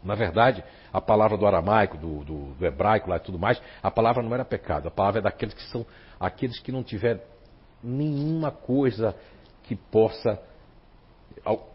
Na 0.03 0.15
verdade, 0.15 0.63
a 0.91 0.99
palavra 0.99 1.37
do 1.37 1.47
aramaico, 1.47 1.97
do, 1.97 2.23
do, 2.23 2.53
do, 2.53 2.65
hebraico 2.65 3.09
lá 3.09 3.17
e 3.17 3.21
tudo 3.21 3.39
mais, 3.39 3.61
a 3.81 3.89
palavra 3.89 4.21
não 4.21 4.33
era 4.33 4.43
pecado. 4.43 4.87
A 4.87 4.91
palavra 4.91 5.19
é 5.19 5.23
daqueles 5.23 5.53
que 5.53 5.63
são 5.69 5.85
aqueles 6.19 6.59
que 6.59 6.71
não 6.71 6.83
tiver 6.83 7.25
nenhuma 7.81 8.51
coisa 8.51 9.15
que 9.63 9.75
possa. 9.75 10.41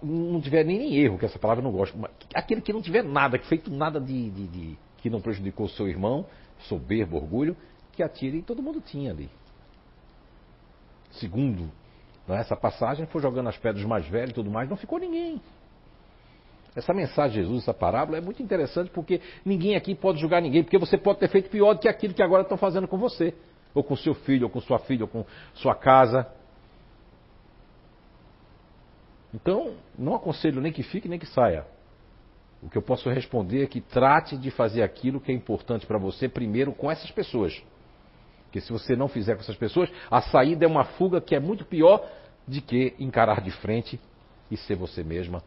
Não 0.03 0.41
tiver 0.41 0.65
nem 0.65 0.97
erro, 0.97 1.19
que 1.19 1.25
essa 1.25 1.39
palavra 1.39 1.63
eu 1.63 1.71
não 1.71 1.77
gosto. 1.77 1.99
Aquele 2.35 2.61
que 2.61 2.73
não 2.73 2.83
tiver 2.83 3.03
nada, 3.03 3.39
que 3.39 3.47
feito 3.47 3.71
nada 3.71 4.01
de, 4.01 4.31
de, 4.31 4.47
de 4.47 4.79
que 4.99 5.11
não 5.11 5.21
prejudicou 5.21 5.67
o 5.67 5.69
seu 5.69 5.89
irmão, 5.89 6.27
soberbo, 6.61 7.17
orgulho, 7.17 7.57
que 7.93 8.03
atire, 8.03 8.39
e 8.39 8.43
todo 8.43 8.63
mundo 8.63 8.81
tinha 8.81 9.11
ali. 9.11 9.31
Segundo, 11.13 11.71
é? 12.29 12.41
essa 12.41 12.57
passagem 12.57 13.07
foi 13.07 13.23
jogando 13.23 13.49
as 13.49 13.57
pedras 13.57 13.85
mais 13.85 14.07
velhas 14.07 14.31
e 14.31 14.35
tudo 14.35 14.51
mais, 14.51 14.69
não 14.69 14.77
ficou 14.77 14.99
ninguém. 14.99 15.41
Essa 16.79 16.95
mensagem 16.95 17.33
de 17.33 17.41
Jesus, 17.41 17.65
essa 17.65 17.75
parábola, 17.75 18.19
é 18.19 18.21
muito 18.21 18.41
interessante 18.41 18.89
porque 18.89 19.21
ninguém 19.45 19.75
aqui 19.75 19.97
pode 19.97 20.21
julgar 20.21 20.41
ninguém, 20.41 20.63
porque 20.63 20.79
você 20.79 20.97
pode 20.97 21.19
ter 21.19 21.29
feito 21.29 21.51
pior 21.51 21.75
do 21.75 21.81
que 21.81 21.89
aquilo 21.89 22.15
que 22.15 22.23
agora 22.23 22.43
estão 22.43 22.57
fazendo 22.57 22.87
com 22.87 22.97
você, 22.97 23.35
ou 23.75 23.83
com 23.83 23.97
seu 23.97 24.15
filho, 24.15 24.45
ou 24.45 24.51
com 24.51 24.61
sua 24.61 24.79
filha, 24.79 25.03
ou 25.03 25.09
com 25.09 25.25
sua 25.55 25.75
casa. 25.75 26.25
Então, 29.35 29.75
não 29.99 30.15
aconselho 30.15 30.61
nem 30.61 30.71
que 30.71 30.85
fique 30.85 31.09
nem 31.09 31.19
que 31.19 31.27
saia. 31.27 31.67
O 32.63 32.71
que 32.71 32.79
eu 32.79 32.83
posso 32.83 33.11
responder 33.11 33.65
é 33.65 33.67
que 33.67 33.81
trate 33.81 34.37
de 34.37 34.49
fazer 34.53 34.85
aquilo 34.85 35.21
que 35.21 35.33
é 35.33 35.35
importante 35.35 35.85
para 35.85 35.99
você 35.99 36.29
primeiro 36.29 36.73
com 36.73 36.89
essas 36.89 37.11
pessoas. 37.11 37.61
Porque 38.45 38.61
se 38.61 38.71
você 38.71 38.95
não 38.95 39.09
fizer 39.09 39.35
com 39.35 39.41
essas 39.41 39.57
pessoas, 39.57 39.91
a 40.09 40.21
saída 40.21 40.65
é 40.65 40.69
uma 40.69 40.85
fuga 40.85 41.21
que 41.21 41.35
é 41.35 41.41
muito 41.41 41.65
pior 41.65 42.09
de 42.47 42.61
que 42.61 42.95
encarar 43.01 43.41
de 43.41 43.51
frente 43.51 44.01
e 44.49 44.57
ser 44.57 44.77
você 44.77 45.03
mesma 45.03 45.43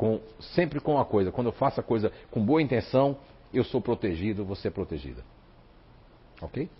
com, 0.00 0.18
sempre 0.40 0.80
com 0.80 0.94
uma 0.94 1.04
coisa, 1.04 1.30
quando 1.30 1.48
eu 1.48 1.52
faço 1.52 1.78
a 1.78 1.82
coisa 1.82 2.10
com 2.30 2.42
boa 2.42 2.62
intenção, 2.62 3.18
eu 3.52 3.62
sou 3.62 3.82
protegido, 3.82 4.46
você 4.46 4.68
é 4.68 4.70
protegida. 4.70 5.22
Ok? 6.40 6.70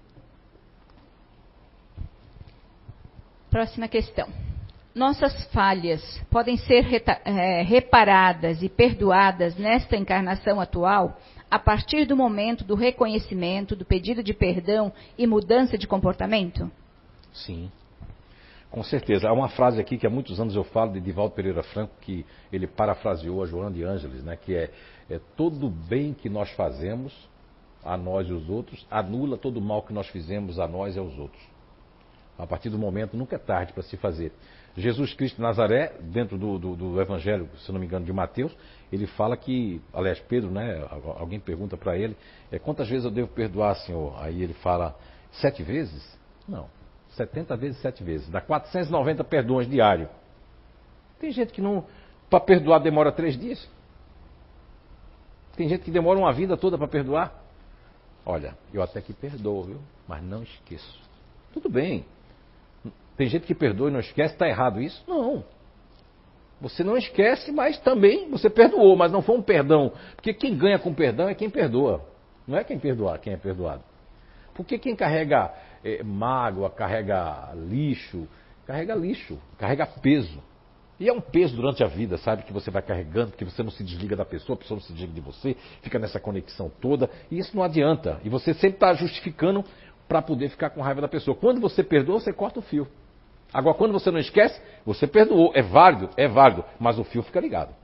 Próxima 3.50 3.88
questão. 3.88 4.26
Nossas 4.94 5.44
falhas 5.52 6.00
podem 6.30 6.56
ser 6.56 6.86
é, 7.26 7.62
reparadas 7.62 8.62
e 8.62 8.70
perdoadas 8.70 9.54
nesta 9.56 9.98
encarnação 9.98 10.58
atual 10.58 11.18
a 11.50 11.58
partir 11.58 12.06
do 12.06 12.16
momento 12.16 12.64
do 12.64 12.74
reconhecimento, 12.74 13.76
do 13.76 13.84
pedido 13.84 14.22
de 14.22 14.32
perdão 14.32 14.90
e 15.18 15.26
mudança 15.26 15.76
de 15.76 15.86
comportamento? 15.86 16.70
Sim. 17.34 17.70
Com 18.70 18.84
certeza. 18.84 19.28
Há 19.28 19.32
uma 19.32 19.48
frase 19.48 19.80
aqui 19.80 19.98
que 19.98 20.06
há 20.06 20.10
muitos 20.10 20.38
anos 20.38 20.54
eu 20.54 20.62
falo 20.62 20.92
de 20.92 21.00
Divaldo 21.00 21.34
Pereira 21.34 21.62
Franco, 21.62 21.92
que 22.00 22.24
ele 22.52 22.68
parafraseou 22.68 23.42
a 23.42 23.46
Joana 23.46 23.74
de 23.74 23.82
Ângeles, 23.82 24.22
né? 24.22 24.36
que 24.36 24.54
é, 24.54 24.70
é 25.10 25.20
todo 25.36 25.68
bem 25.68 26.14
que 26.14 26.28
nós 26.28 26.50
fazemos 26.52 27.12
a 27.82 27.96
nós 27.96 28.28
e 28.28 28.32
os 28.32 28.48
outros, 28.48 28.86
anula 28.90 29.36
todo 29.36 29.56
o 29.56 29.60
mal 29.60 29.82
que 29.82 29.92
nós 29.92 30.06
fizemos 30.08 30.58
a 30.58 30.68
nós 30.68 30.94
e 30.94 30.98
aos 30.98 31.18
outros. 31.18 31.42
A 32.38 32.46
partir 32.46 32.70
do 32.70 32.78
momento, 32.78 33.16
nunca 33.16 33.36
é 33.36 33.38
tarde 33.38 33.72
para 33.72 33.82
se 33.82 33.96
fazer. 33.96 34.32
Jesus 34.76 35.12
Cristo 35.14 35.36
de 35.36 35.42
Nazaré, 35.42 35.94
dentro 36.00 36.38
do, 36.38 36.58
do, 36.58 36.76
do, 36.76 37.00
Evangelho, 37.00 37.48
se 37.58 37.72
não 37.72 37.80
me 37.80 37.86
engano, 37.86 38.04
de 38.06 38.12
Mateus, 38.12 38.56
ele 38.92 39.06
fala 39.06 39.36
que, 39.36 39.80
aliás, 39.92 40.20
Pedro, 40.20 40.50
né, 40.50 40.86
alguém 41.16 41.40
pergunta 41.40 41.76
para 41.76 41.98
ele, 41.98 42.16
é, 42.52 42.58
quantas 42.58 42.88
vezes 42.88 43.04
eu 43.04 43.10
devo 43.10 43.28
perdoar, 43.28 43.74
Senhor? 43.76 44.14
Aí 44.22 44.42
ele 44.42 44.54
fala, 44.54 44.96
sete 45.32 45.62
vezes? 45.62 46.18
Não. 46.48 46.68
70 47.20 47.56
vezes 47.56 47.80
7 47.82 48.02
vezes. 48.02 48.28
Dá 48.30 48.40
490 48.40 49.22
perdões 49.24 49.68
diário. 49.68 50.08
Tem 51.18 51.30
gente 51.30 51.52
que 51.52 51.60
não. 51.60 51.84
Para 52.30 52.40
perdoar 52.40 52.78
demora 52.78 53.12
três 53.12 53.38
dias. 53.38 53.68
Tem 55.56 55.68
gente 55.68 55.82
que 55.82 55.90
demora 55.90 56.18
uma 56.18 56.32
vida 56.32 56.56
toda 56.56 56.78
para 56.78 56.88
perdoar. 56.88 57.34
Olha, 58.24 58.56
eu 58.72 58.82
até 58.82 59.00
que 59.00 59.12
perdoo, 59.12 59.64
viu? 59.64 59.80
Mas 60.08 60.22
não 60.22 60.42
esqueço. 60.42 60.98
Tudo 61.52 61.68
bem. 61.68 62.04
Tem 63.16 63.28
gente 63.28 63.46
que 63.46 63.54
perdoa 63.54 63.90
e 63.90 63.92
não 63.92 64.00
esquece, 64.00 64.32
está 64.32 64.48
errado 64.48 64.80
isso? 64.80 65.02
Não. 65.06 65.44
Você 66.60 66.82
não 66.82 66.96
esquece, 66.96 67.52
mas 67.52 67.78
também 67.80 68.30
você 68.30 68.48
perdoou, 68.48 68.96
mas 68.96 69.12
não 69.12 69.20
foi 69.20 69.36
um 69.36 69.42
perdão. 69.42 69.92
Porque 70.14 70.32
quem 70.32 70.56
ganha 70.56 70.78
com 70.78 70.94
perdão 70.94 71.28
é 71.28 71.34
quem 71.34 71.50
perdoa. 71.50 72.02
Não 72.46 72.56
é 72.56 72.64
quem 72.64 72.78
perdoar, 72.78 73.18
quem 73.18 73.32
é 73.32 73.36
perdoado. 73.36 73.82
Porque 74.54 74.78
quem 74.78 74.94
carrega 74.94 75.52
é, 75.84 76.02
mágoa, 76.02 76.70
carrega 76.70 77.52
lixo, 77.54 78.28
carrega 78.66 78.94
lixo, 78.94 79.38
carrega 79.58 79.86
peso. 79.86 80.42
E 80.98 81.08
é 81.08 81.12
um 81.12 81.20
peso 81.20 81.56
durante 81.56 81.82
a 81.82 81.86
vida, 81.86 82.18
sabe? 82.18 82.42
Que 82.42 82.52
você 82.52 82.70
vai 82.70 82.82
carregando, 82.82 83.32
que 83.32 83.44
você 83.44 83.62
não 83.62 83.70
se 83.70 83.82
desliga 83.82 84.14
da 84.14 84.24
pessoa, 84.24 84.54
a 84.54 84.58
pessoa 84.58 84.76
não 84.76 84.82
se 84.82 84.92
desliga 84.92 85.14
de 85.14 85.20
você, 85.22 85.56
fica 85.80 85.98
nessa 85.98 86.20
conexão 86.20 86.70
toda. 86.80 87.08
E 87.30 87.38
isso 87.38 87.56
não 87.56 87.62
adianta. 87.62 88.20
E 88.22 88.28
você 88.28 88.52
sempre 88.52 88.76
está 88.76 88.92
justificando 88.92 89.64
para 90.06 90.20
poder 90.20 90.50
ficar 90.50 90.68
com 90.70 90.82
raiva 90.82 91.00
da 91.00 91.08
pessoa. 91.08 91.34
Quando 91.34 91.58
você 91.58 91.82
perdoa, 91.82 92.20
você 92.20 92.34
corta 92.34 92.58
o 92.58 92.62
fio. 92.62 92.86
Agora, 93.52 93.76
quando 93.76 93.92
você 93.92 94.10
não 94.10 94.18
esquece, 94.18 94.60
você 94.84 95.06
perdoou. 95.06 95.52
É 95.54 95.62
válido? 95.62 96.10
É 96.18 96.28
válido. 96.28 96.64
Mas 96.78 96.98
o 96.98 97.04
fio 97.04 97.22
fica 97.22 97.40
ligado. 97.40 97.74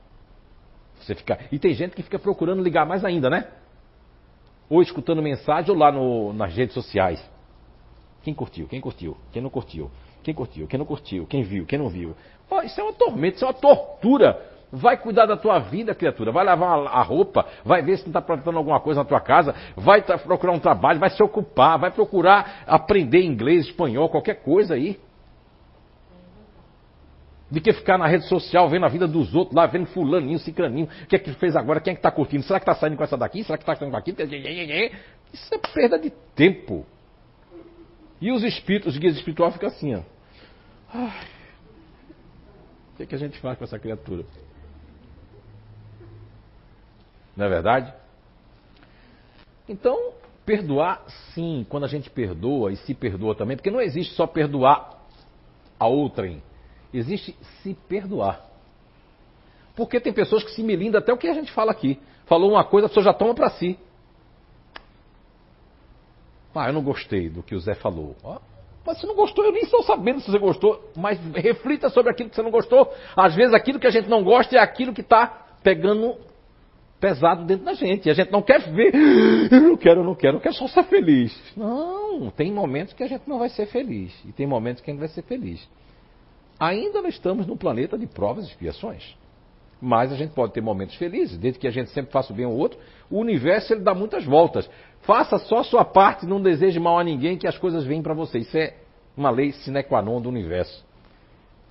Você 0.99 1.15
fica... 1.15 1.39
E 1.51 1.57
tem 1.57 1.73
gente 1.73 1.95
que 1.95 2.03
fica 2.03 2.19
procurando 2.19 2.61
ligar 2.61 2.85
mais 2.85 3.03
ainda, 3.03 3.29
né? 3.31 3.47
Ou 4.69 4.81
escutando 4.81 5.23
mensagem 5.23 5.71
ou 5.71 5.77
lá 5.77 5.91
no, 5.91 6.33
nas 6.33 6.53
redes 6.53 6.75
sociais. 6.75 7.19
Quem 8.27 8.33
curtiu? 8.33 8.67
Quem 8.67 8.81
curtiu? 8.81 9.15
Quem 9.31 9.41
não 9.41 9.49
curtiu? 9.49 9.89
Quem 10.21 10.33
curtiu? 10.33 10.67
Quem 10.67 10.77
não 10.77 10.85
curtiu? 10.85 11.25
Quem 11.27 11.43
viu? 11.43 11.65
Quem 11.65 11.79
não 11.79 11.87
viu? 11.87 12.13
Isso 12.65 12.81
é 12.81 12.83
uma 12.83 12.91
tormenta, 12.91 13.37
isso 13.37 13.45
é 13.45 13.47
uma 13.47 13.53
tortura. 13.53 14.37
Vai 14.69 14.97
cuidar 14.97 15.25
da 15.25 15.37
tua 15.37 15.59
vida, 15.59 15.95
criatura. 15.95 16.29
Vai 16.29 16.43
lavar 16.43 16.87
a 16.87 17.01
roupa, 17.03 17.45
vai 17.63 17.81
ver 17.81 17.95
se 17.95 18.03
não 18.03 18.09
está 18.09 18.21
plantando 18.21 18.57
alguma 18.57 18.81
coisa 18.81 18.99
na 18.99 19.05
tua 19.05 19.21
casa, 19.21 19.55
vai 19.77 20.01
procurar 20.01 20.51
um 20.51 20.59
trabalho, 20.59 20.99
vai 20.99 21.09
se 21.09 21.23
ocupar, 21.23 21.79
vai 21.79 21.89
procurar 21.89 22.65
aprender 22.67 23.21
inglês, 23.21 23.67
espanhol, 23.67 24.09
qualquer 24.09 24.43
coisa 24.43 24.73
aí. 24.73 24.99
De 27.49 27.61
que 27.61 27.71
ficar 27.71 27.97
na 27.97 28.07
rede 28.07 28.27
social 28.27 28.67
vendo 28.67 28.85
a 28.85 28.89
vida 28.89 29.07
dos 29.07 29.33
outros, 29.33 29.55
lá 29.55 29.65
vendo 29.67 29.85
fulaninho, 29.85 30.37
cicraninho, 30.37 30.89
o 31.03 31.07
que 31.07 31.15
é 31.15 31.19
que 31.19 31.31
fez 31.35 31.55
agora, 31.55 31.79
quem 31.79 31.91
é 31.91 31.95
que 31.95 31.99
está 31.99 32.11
curtindo, 32.11 32.43
será 32.43 32.59
que 32.59 32.69
está 32.69 32.75
saindo 32.75 32.97
com 32.97 33.05
essa 33.05 33.15
daqui, 33.15 33.41
será 33.45 33.57
que 33.57 33.63
está 33.63 33.73
saindo 33.73 33.91
com 33.91 33.97
aquilo? 33.97 34.17
Isso 35.31 35.55
é 35.55 35.57
perda 35.73 35.97
de 35.97 36.09
tempo. 36.35 36.85
E 38.19 38.31
os 38.31 38.43
espíritos, 38.43 38.93
os 38.93 38.99
guias 38.99 39.15
espirituais 39.15 39.53
ficam 39.53 39.69
assim, 39.69 39.95
ó. 39.95 40.01
Ai, 40.93 41.27
o 42.93 42.97
que, 42.97 43.03
é 43.03 43.05
que 43.05 43.15
a 43.15 43.19
gente 43.19 43.39
faz 43.39 43.57
com 43.57 43.63
essa 43.63 43.77
criatura? 43.77 44.25
Não 47.35 47.45
é 47.45 47.49
verdade? 47.49 47.93
Então, 49.69 50.13
perdoar, 50.43 51.03
sim, 51.35 51.65
quando 51.69 51.83
a 51.83 51.87
gente 51.87 52.09
perdoa 52.09 52.71
e 52.71 52.77
se 52.77 52.95
perdoa 52.95 53.35
também, 53.35 53.55
porque 53.55 53.69
não 53.69 53.81
existe 53.81 54.15
só 54.15 54.25
perdoar 54.25 55.05
a 55.79 55.87
outrem, 55.87 56.41
existe 56.91 57.35
se 57.61 57.75
perdoar. 57.87 58.47
Porque 59.75 59.99
tem 59.99 60.11
pessoas 60.11 60.43
que 60.43 60.51
se 60.51 60.63
melindram 60.63 60.99
até 60.99 61.13
o 61.13 61.17
que 61.17 61.27
a 61.27 61.33
gente 61.33 61.51
fala 61.51 61.71
aqui. 61.71 61.99
Falou 62.25 62.51
uma 62.51 62.63
coisa, 62.63 62.87
a 62.87 62.89
pessoa 62.89 63.03
já 63.03 63.13
toma 63.13 63.35
para 63.35 63.51
si. 63.51 63.77
Ah, 66.57 66.67
eu 66.67 66.73
não 66.73 66.83
gostei 66.83 67.29
do 67.29 67.43
que 67.43 67.55
o 67.55 67.59
Zé 67.59 67.75
falou. 67.75 68.15
Mas 68.85 68.99
você 68.99 69.07
não 69.07 69.15
gostou, 69.15 69.43
eu 69.43 69.51
nem 69.51 69.63
estou 69.63 69.83
sabendo 69.83 70.21
se 70.21 70.31
você 70.31 70.39
gostou. 70.39 70.81
Mas 70.95 71.19
reflita 71.35 71.89
sobre 71.89 72.11
aquilo 72.11 72.29
que 72.29 72.35
você 72.35 72.41
não 72.41 72.51
gostou. 72.51 72.91
Às 73.15 73.35
vezes 73.35 73.53
aquilo 73.53 73.79
que 73.79 73.87
a 73.87 73.91
gente 73.91 74.09
não 74.09 74.23
gosta 74.23 74.55
é 74.55 74.59
aquilo 74.59 74.93
que 74.93 75.01
está 75.01 75.45
pegando 75.61 76.15
pesado 76.99 77.43
dentro 77.45 77.65
da 77.65 77.73
gente. 77.73 78.07
E 78.07 78.11
a 78.11 78.13
gente 78.13 78.31
não 78.31 78.41
quer 78.41 78.61
ver. 78.71 78.93
Eu 79.51 79.61
não 79.61 79.77
quero, 79.77 80.01
eu 80.01 80.03
não 80.03 80.15
quero, 80.15 80.37
eu 80.37 80.41
quero 80.41 80.55
só 80.55 80.67
ser 80.67 80.83
feliz. 80.83 81.37
Não, 81.55 82.29
tem 82.31 82.51
momentos 82.51 82.93
que 82.93 83.03
a 83.03 83.07
gente 83.07 83.27
não 83.27 83.39
vai 83.39 83.49
ser 83.49 83.65
feliz. 83.67 84.13
E 84.25 84.31
tem 84.31 84.45
momentos 84.45 84.81
que 84.81 84.89
a 84.89 84.93
gente 84.93 84.99
vai 84.99 85.09
ser 85.09 85.21
feliz. 85.23 85.67
Ainda 86.59 87.01
não 87.01 87.09
estamos 87.09 87.45
no 87.45 87.55
planeta 87.55 87.97
de 87.97 88.07
provas 88.07 88.45
e 88.45 88.49
expiações. 88.49 89.15
Mas 89.79 90.11
a 90.11 90.15
gente 90.15 90.33
pode 90.33 90.53
ter 90.53 90.61
momentos 90.61 90.95
felizes, 90.95 91.37
desde 91.37 91.59
que 91.59 91.67
a 91.67 91.71
gente 91.71 91.91
sempre 91.91 92.11
faça 92.11 92.33
o 92.33 92.35
bem 92.35 92.45
ao 92.45 92.53
outro. 92.53 92.79
O 93.09 93.19
universo 93.19 93.73
ele 93.73 93.81
dá 93.81 93.93
muitas 93.93 94.25
voltas. 94.25 94.69
Faça 95.01 95.37
só 95.37 95.59
a 95.59 95.63
sua 95.63 95.85
parte, 95.85 96.25
não 96.25 96.41
deseje 96.41 96.79
mal 96.79 96.97
a 96.97 97.03
ninguém, 97.03 97.37
que 97.37 97.47
as 97.47 97.57
coisas 97.57 97.85
vêm 97.85 98.01
para 98.01 98.13
você. 98.13 98.39
Isso 98.39 98.57
é 98.57 98.75
uma 99.15 99.29
lei 99.29 99.51
sine 99.51 99.83
qua 99.83 100.01
non 100.01 100.19
do 100.19 100.29
universo. 100.29 100.85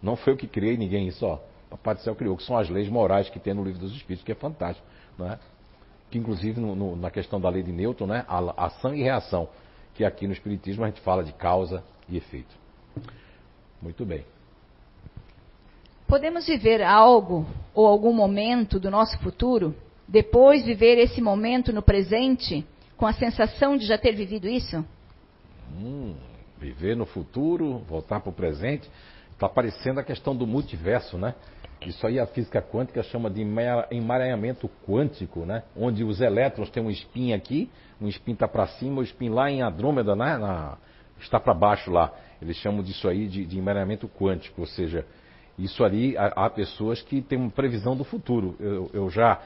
Não 0.00 0.14
foi 0.14 0.34
eu 0.34 0.36
que 0.36 0.46
criei 0.46 0.76
ninguém 0.76 1.09
isso, 1.09 1.26
ó. 1.26 1.38
Papai 1.68 1.96
do 1.96 2.00
Céu 2.00 2.14
criou, 2.14 2.36
que 2.36 2.44
são 2.44 2.57
as 2.57 2.68
leis 2.68 2.88
morais 2.88 3.28
que 3.28 3.40
tem 3.40 3.52
no 3.52 3.64
livro 3.64 3.80
dos 3.80 3.92
Espíritos, 3.92 4.24
que 4.24 4.30
é 4.32 4.36
fantástico. 4.36 4.86
Não 5.18 5.30
é? 5.32 5.38
Que 6.11 6.18
inclusive 6.18 6.61
no, 6.61 6.76
no, 6.76 6.96
na 6.96 7.11
questão 7.11 7.40
da 7.40 7.48
lei 7.48 7.62
de 7.62 7.72
Newton, 7.72 8.07
né? 8.07 8.24
A, 8.28 8.66
ação 8.66 8.94
e 8.94 9.02
reação. 9.02 9.48
Que 9.94 10.04
aqui 10.04 10.26
no 10.26 10.32
Espiritismo 10.32 10.84
a 10.84 10.86
gente 10.86 11.00
fala 11.00 11.24
de 11.24 11.32
causa 11.32 11.82
e 12.09 12.16
efeito. 12.16 12.54
Muito 13.82 14.04
bem. 14.04 14.24
Podemos 16.07 16.46
viver 16.46 16.82
algo 16.82 17.44
ou 17.74 17.86
algum 17.86 18.12
momento 18.12 18.78
do 18.78 18.90
nosso 18.90 19.18
futuro, 19.18 19.74
depois 20.07 20.64
viver 20.64 20.98
esse 20.98 21.20
momento 21.20 21.72
no 21.72 21.82
presente, 21.82 22.64
com 22.96 23.07
a 23.07 23.12
sensação 23.12 23.76
de 23.76 23.86
já 23.86 23.98
ter 23.98 24.12
vivido 24.12 24.48
isso? 24.48 24.84
Hum, 25.76 26.14
viver 26.59 26.96
no 26.96 27.07
futuro, 27.07 27.78
voltar 27.88 28.20
para 28.20 28.30
o 28.30 28.32
presente, 28.32 28.88
está 29.32 29.46
aparecendo 29.46 29.98
a 29.98 30.04
questão 30.04 30.34
do 30.34 30.46
multiverso, 30.46 31.18
né? 31.18 31.34
Isso 31.84 32.07
aí 32.07 32.18
a 32.18 32.26
física 32.26 32.62
quântica 32.62 33.02
chama 33.02 33.28
de 33.28 33.42
emaranhamento 33.90 34.70
quântico, 34.86 35.40
né? 35.40 35.64
Onde 35.76 36.04
os 36.04 36.20
elétrons 36.20 36.70
têm 36.70 36.82
um 36.82 36.90
spin 36.90 37.32
aqui, 37.32 37.68
um 38.00 38.09
spin 38.09 38.32
está 38.32 38.46
para 38.48 38.66
cima, 38.66 39.00
o 39.00 39.04
spin 39.04 39.28
lá 39.28 39.50
em 39.50 39.61
Andrômeda, 39.61 40.14
né? 40.14 40.38
Na, 40.38 40.78
está 41.20 41.38
para 41.38 41.52
baixo 41.52 41.90
lá. 41.90 42.12
Eles 42.40 42.57
chamam 42.57 42.82
disso 42.82 43.09
aí 43.09 43.26
de, 43.26 43.44
de 43.44 43.59
emaranhamento 43.59 44.09
quântico, 44.09 44.62
ou 44.62 44.66
seja, 44.66 45.04
isso 45.59 45.84
ali 45.84 46.16
há, 46.16 46.26
há 46.46 46.50
pessoas 46.50 47.00
que 47.02 47.22
têm 47.22 47.38
uma 47.38 47.50
previsão 47.50 47.96
do 47.96 48.04
futuro. 48.04 48.57
Eu, 48.61 48.90
eu, 48.92 49.11
já, 49.11 49.40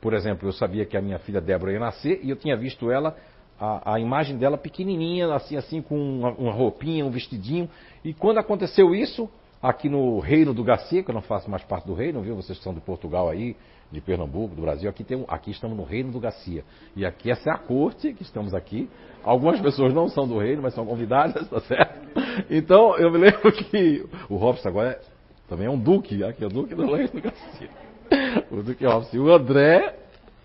por 0.00 0.14
exemplo, 0.14 0.48
eu 0.48 0.52
sabia 0.52 0.86
que 0.86 0.96
a 0.96 1.02
minha 1.02 1.18
filha 1.18 1.40
Débora 1.40 1.72
ia 1.72 1.80
nascer 1.80 2.20
e 2.22 2.30
eu 2.30 2.36
tinha 2.36 2.56
visto 2.56 2.90
ela, 2.90 3.16
a, 3.58 3.94
a 3.94 4.00
imagem 4.00 4.38
dela 4.38 4.56
pequenininha, 4.56 5.32
assim, 5.34 5.56
assim, 5.56 5.82
com 5.82 5.96
uma, 5.96 6.30
uma 6.30 6.52
roupinha, 6.52 7.04
um 7.04 7.10
vestidinho. 7.10 7.68
E 8.02 8.14
quando 8.14 8.38
aconteceu 8.38 8.94
isso, 8.94 9.28
aqui 9.62 9.88
no 9.88 10.18
Reino 10.18 10.54
do 10.54 10.64
Garcia, 10.64 11.02
que 11.02 11.10
eu 11.10 11.14
não 11.14 11.20
faço 11.22 11.50
mais 11.50 11.62
parte 11.62 11.86
do 11.86 11.94
reino, 11.94 12.22
viu? 12.22 12.34
Vocês 12.34 12.56
que 12.56 12.64
são 12.64 12.72
de 12.72 12.80
Portugal 12.80 13.28
aí, 13.28 13.54
de 13.92 14.00
Pernambuco, 14.00 14.54
do 14.54 14.62
Brasil, 14.62 14.88
aqui, 14.88 15.04
tem, 15.04 15.24
aqui 15.28 15.50
estamos 15.50 15.76
no 15.76 15.84
Reino 15.84 16.10
do 16.10 16.20
Garcia. 16.20 16.64
E 16.96 17.04
aqui 17.04 17.30
essa 17.30 17.50
é 17.50 17.52
a 17.52 17.58
corte 17.58 18.14
que 18.14 18.22
estamos 18.22 18.54
aqui. 18.54 18.88
Algumas 19.22 19.60
pessoas 19.62 19.92
não 19.92 20.08
são 20.08 20.26
do 20.26 20.38
reino, 20.38 20.62
mas 20.62 20.74
são 20.74 20.86
convidadas, 20.86 21.48
tá 21.48 21.60
certo? 21.60 22.00
Então, 22.48 22.96
eu 22.96 23.10
me 23.10 23.18
lembro 23.18 23.52
que 23.52 24.06
o 24.28 24.36
Robson 24.36 24.68
agora 24.68 24.90
é, 24.90 25.00
também 25.50 25.66
é 25.66 25.70
um 25.70 25.78
duque, 25.78 26.22
aqui 26.22 26.44
é 26.44 26.46
o 26.46 26.48
duque 26.48 26.76
do 26.76 26.86
Reino 26.86 27.08
do 27.08 27.20
Garcia. 27.20 27.70
O 28.52 28.62
duque 28.62 28.86
Robson. 28.86 29.16
E 29.16 29.18
o 29.18 29.32
André 29.32 29.96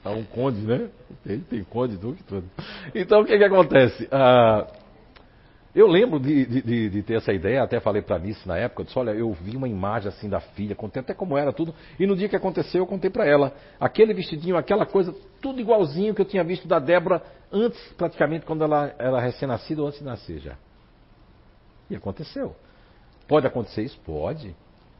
é 0.04 0.10
um 0.10 0.24
conde, 0.24 0.62
né? 0.62 0.90
Ele 1.24 1.44
tem 1.44 1.64
conde, 1.64 1.96
duque, 1.96 2.24
tudo. 2.24 2.50
Então, 2.94 3.22
o 3.22 3.26
que 3.26 3.38
que 3.38 3.44
acontece? 3.44 4.08
Ah, 4.12 4.66
eu 5.76 5.86
lembro 5.86 6.20
de, 6.20 6.46
de, 6.48 6.90
de, 6.90 7.04
ter 7.04 7.18
essa 7.18 7.32
ideia, 7.32 7.62
até 7.62 7.80
falei 7.80 8.02
para 8.02 8.18
Nice 8.18 8.48
na 8.48 8.58
época, 8.58 8.82
eu 8.82 8.86
disse, 8.86 8.98
olha, 8.98 9.12
eu 9.12 9.32
vi 9.34 9.56
uma 9.56 9.68
imagem 9.68 10.10
assim 10.10 10.28
da 10.28 10.40
filha, 10.40 10.74
contei 10.74 11.02
até 11.02 11.14
como 11.14 11.38
era 11.38 11.54
tudo, 11.54 11.76
e 12.00 12.08
no 12.08 12.16
dia 12.16 12.28
que 12.28 12.36
aconteceu 12.36 12.82
eu 12.82 12.88
contei 12.88 13.12
para 13.12 13.28
ela, 13.28 13.54
aquele 13.80 14.12
vestidinho, 14.12 14.58
aquela 14.58 14.88
coisa, 14.88 15.14
tudo 15.40 15.60
igualzinho 15.60 16.16
que 16.16 16.22
eu 16.22 16.26
tinha 16.26 16.44
visto 16.44 16.68
da 16.68 16.80
Débora 16.80 17.22
antes, 17.52 17.80
praticamente, 17.94 18.44
quando 18.44 18.64
ela 18.64 18.96
era 18.98 19.20
recém-nascida 19.20 19.82
ou 19.82 19.88
antes 19.88 20.00
de 20.00 20.06
nascer 20.06 20.40
já. 20.40 20.56
E 21.92 21.96
aconteceu. 21.96 22.56
Pode 23.28 23.46
acontecer 23.46 23.84
isso? 23.84 24.00
Pode. 24.04 24.56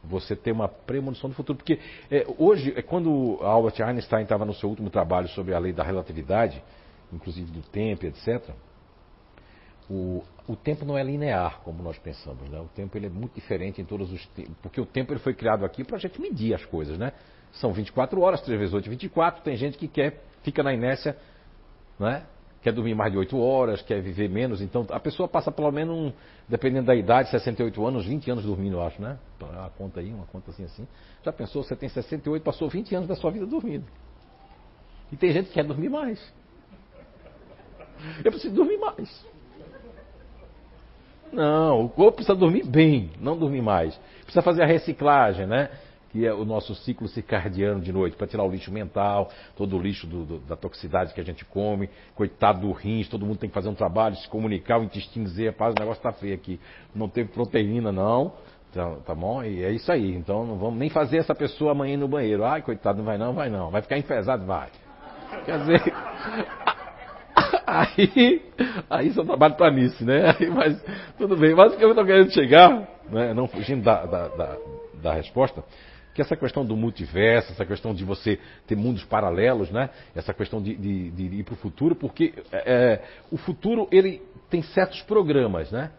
Você 0.10 0.36
ter 0.36 0.52
uma 0.52 0.68
premonição 0.68 1.30
do 1.30 1.36
futuro. 1.36 1.58
Porque 1.58 1.80
é, 2.10 2.26
hoje, 2.38 2.74
é, 2.76 2.82
quando 2.82 3.38
Albert 3.42 3.82
Einstein 3.82 4.24
estava 4.24 4.46
no 4.46 4.54
seu 4.54 4.70
último 4.70 4.90
trabalho 4.90 5.28
sobre 5.30 5.54
a 5.54 5.60
lei 5.60 5.74
da 5.74 5.84
relatividade, 5.84 6.62
inclusive 7.12 7.52
do 7.52 7.62
tempo, 7.62 8.06
etc., 8.06 8.50
o, 9.90 10.24
o 10.48 10.56
tempo 10.56 10.84
não 10.84 10.98
é 10.98 11.04
linear, 11.04 11.62
como 11.62 11.84
nós 11.84 11.98
pensamos. 11.98 12.50
Né? 12.50 12.60
O 12.60 12.68
tempo 12.70 12.98
ele 12.98 13.06
é 13.06 13.10
muito 13.10 13.34
diferente 13.34 13.82
em 13.82 13.86
todos 13.86 14.12
os 14.12 14.26
tempos. 14.28 14.56
Porque 14.62 14.82
o 14.82 14.86
tempo 14.86 15.14
ele 15.14 15.20
foi 15.20 15.34
criado 15.34 15.64
aqui 15.64 15.84
para 15.84 15.98
a 15.98 16.00
gente 16.00 16.20
medir 16.20 16.54
as 16.54 16.66
coisas. 16.66 16.98
Né? 16.98 17.12
São 17.54 17.72
24 17.72 18.20
horas, 18.22 18.42
3 18.42 18.60
vezes 18.60 18.74
8, 18.74 18.90
24. 18.90 19.44
Tem 19.44 19.56
gente 19.56 19.78
que 19.78 19.88
quer, 19.88 20.24
fica 20.44 20.64
na 20.64 20.74
inércia, 20.74 21.18
né? 22.00 22.26
Quer 22.66 22.72
dormir 22.72 22.96
mais 22.96 23.12
de 23.12 23.18
8 23.20 23.40
horas, 23.40 23.80
quer 23.84 24.02
viver 24.02 24.28
menos. 24.28 24.60
Então 24.60 24.88
a 24.90 25.00
pessoa 25.00 25.30
passa 25.30 25.52
pelo 25.52 25.72
menos, 25.72 25.96
um, 25.96 26.12
dependendo 26.50 26.88
da 26.88 26.96
idade, 26.96 27.30
68 27.30 27.86
anos, 27.86 28.08
20 28.08 28.32
anos 28.32 28.44
dormindo, 28.44 28.78
eu 28.78 28.82
acho. 28.82 29.00
Né? 29.00 29.20
Uma 29.40 29.70
conta 29.70 30.00
aí, 30.00 30.12
uma 30.12 30.26
conta 30.26 30.50
assim 30.50 30.64
assim. 30.64 30.88
Já 31.24 31.32
pensou, 31.32 31.62
você 31.62 31.76
tem 31.76 31.88
68, 31.88 32.42
passou 32.42 32.68
20 32.68 32.96
anos 32.96 33.08
da 33.08 33.14
sua 33.16 33.30
vida 33.30 33.46
dormindo. 33.46 33.86
E 35.12 35.16
tem 35.16 35.32
gente 35.32 35.50
que 35.50 35.54
quer 35.54 35.64
dormir 35.64 35.90
mais. 35.90 36.20
Eu 38.26 38.32
preciso 38.32 38.56
dormir 38.56 38.80
mais. 38.80 39.26
Não, 41.32 41.86
o 41.86 41.90
corpo 41.90 42.14
precisa 42.14 42.36
dormir 42.36 42.66
bem, 42.66 43.12
não 43.22 43.38
dormir 43.38 43.62
mais. 43.62 43.96
Precisa 44.24 44.42
fazer 44.42 44.64
a 44.64 44.66
reciclagem, 44.66 45.46
né? 45.46 45.70
Que 46.16 46.26
é 46.26 46.34
o 46.34 46.46
nosso 46.46 46.74
ciclo 46.76 47.10
circadiano 47.10 47.82
de 47.82 47.92
noite, 47.92 48.16
para 48.16 48.26
tirar 48.26 48.46
o 48.46 48.50
lixo 48.50 48.72
mental, 48.72 49.30
todo 49.54 49.76
o 49.76 49.82
lixo 49.82 50.08
do, 50.08 50.24
do, 50.24 50.40
da 50.40 50.56
toxicidade 50.56 51.14
que 51.14 51.20
a 51.20 51.26
gente 51.26 51.44
come. 51.44 51.90
Coitado 52.16 52.62
do 52.62 52.72
rins, 52.72 53.10
todo 53.10 53.26
mundo 53.26 53.38
tem 53.38 53.50
que 53.50 53.54
fazer 53.54 53.68
um 53.68 53.76
trabalho, 53.76 54.16
se 54.16 54.30
comunicar, 54.30 54.80
o 54.80 54.86
intestino 54.86 55.26
dizer, 55.26 55.48
rapaz, 55.48 55.74
o 55.76 55.78
negócio 55.78 56.00
está 56.00 56.14
feio 56.14 56.34
aqui. 56.34 56.58
Não 56.96 57.10
teve 57.10 57.34
proteína, 57.34 57.92
não. 57.92 58.32
Tá, 58.74 58.96
tá, 59.06 59.14
bom? 59.14 59.44
E 59.44 59.62
é 59.62 59.72
isso 59.72 59.92
aí. 59.92 60.16
Então 60.16 60.46
não 60.46 60.58
vamos 60.58 60.80
nem 60.80 60.90
fazer 60.90 61.18
essa 61.18 61.36
pessoa 61.36 61.74
amanhã 61.74 61.98
no 61.98 62.08
banheiro. 62.08 62.46
Ai, 62.46 62.62
coitado, 62.62 63.00
não 63.00 63.06
vai 63.06 63.18
não, 63.18 63.34
vai 63.34 63.50
não. 63.50 63.70
Vai 63.70 63.82
ficar 63.82 63.98
enfesado, 63.98 64.46
vai. 64.46 64.70
Quer 65.44 65.60
dizer, 65.60 65.82
Aí, 67.68 68.42
aí 68.90 69.12
só 69.12 69.24
trabalho 69.24 69.56
para 69.56 69.72
nisso, 69.72 70.06
né? 70.06 70.34
Aí, 70.40 70.50
mas 70.50 70.82
tudo 71.18 71.36
bem. 71.36 71.54
Mas 71.54 71.74
o 71.74 71.78
que 71.78 71.84
eu 71.84 71.90
estou 71.90 72.06
querendo 72.06 72.32
chegar, 72.32 72.88
né, 73.10 73.34
não 73.34 73.48
fugindo 73.48 73.84
da, 73.84 74.06
da, 74.06 74.28
da, 74.30 74.58
da, 75.02 75.14
resposta, 75.14 75.64
que 76.16 76.22
essa 76.22 76.38
questão 76.38 76.66
do 76.66 76.78
multiverso, 76.78 77.52
essa 77.52 77.66
questão 77.66 77.94
de 77.94 78.06
você 78.06 78.40
ter 78.66 78.78
mundos 78.78 79.04
paralelos, 79.04 79.70
né? 79.70 79.90
Essa 80.16 80.34
questão 80.34 80.62
de, 80.62 80.74
de, 80.74 81.12
de 81.12 81.24
ir 81.24 81.44
para 81.44 81.54
o 81.54 81.58
futuro, 81.58 81.94
porque 81.94 82.34
é, 82.54 83.02
o 83.30 83.36
futuro 83.36 83.86
ele 83.92 84.22
tem 84.50 84.62
certos 84.62 85.02
programas, 85.02 85.70
né? 85.72 85.92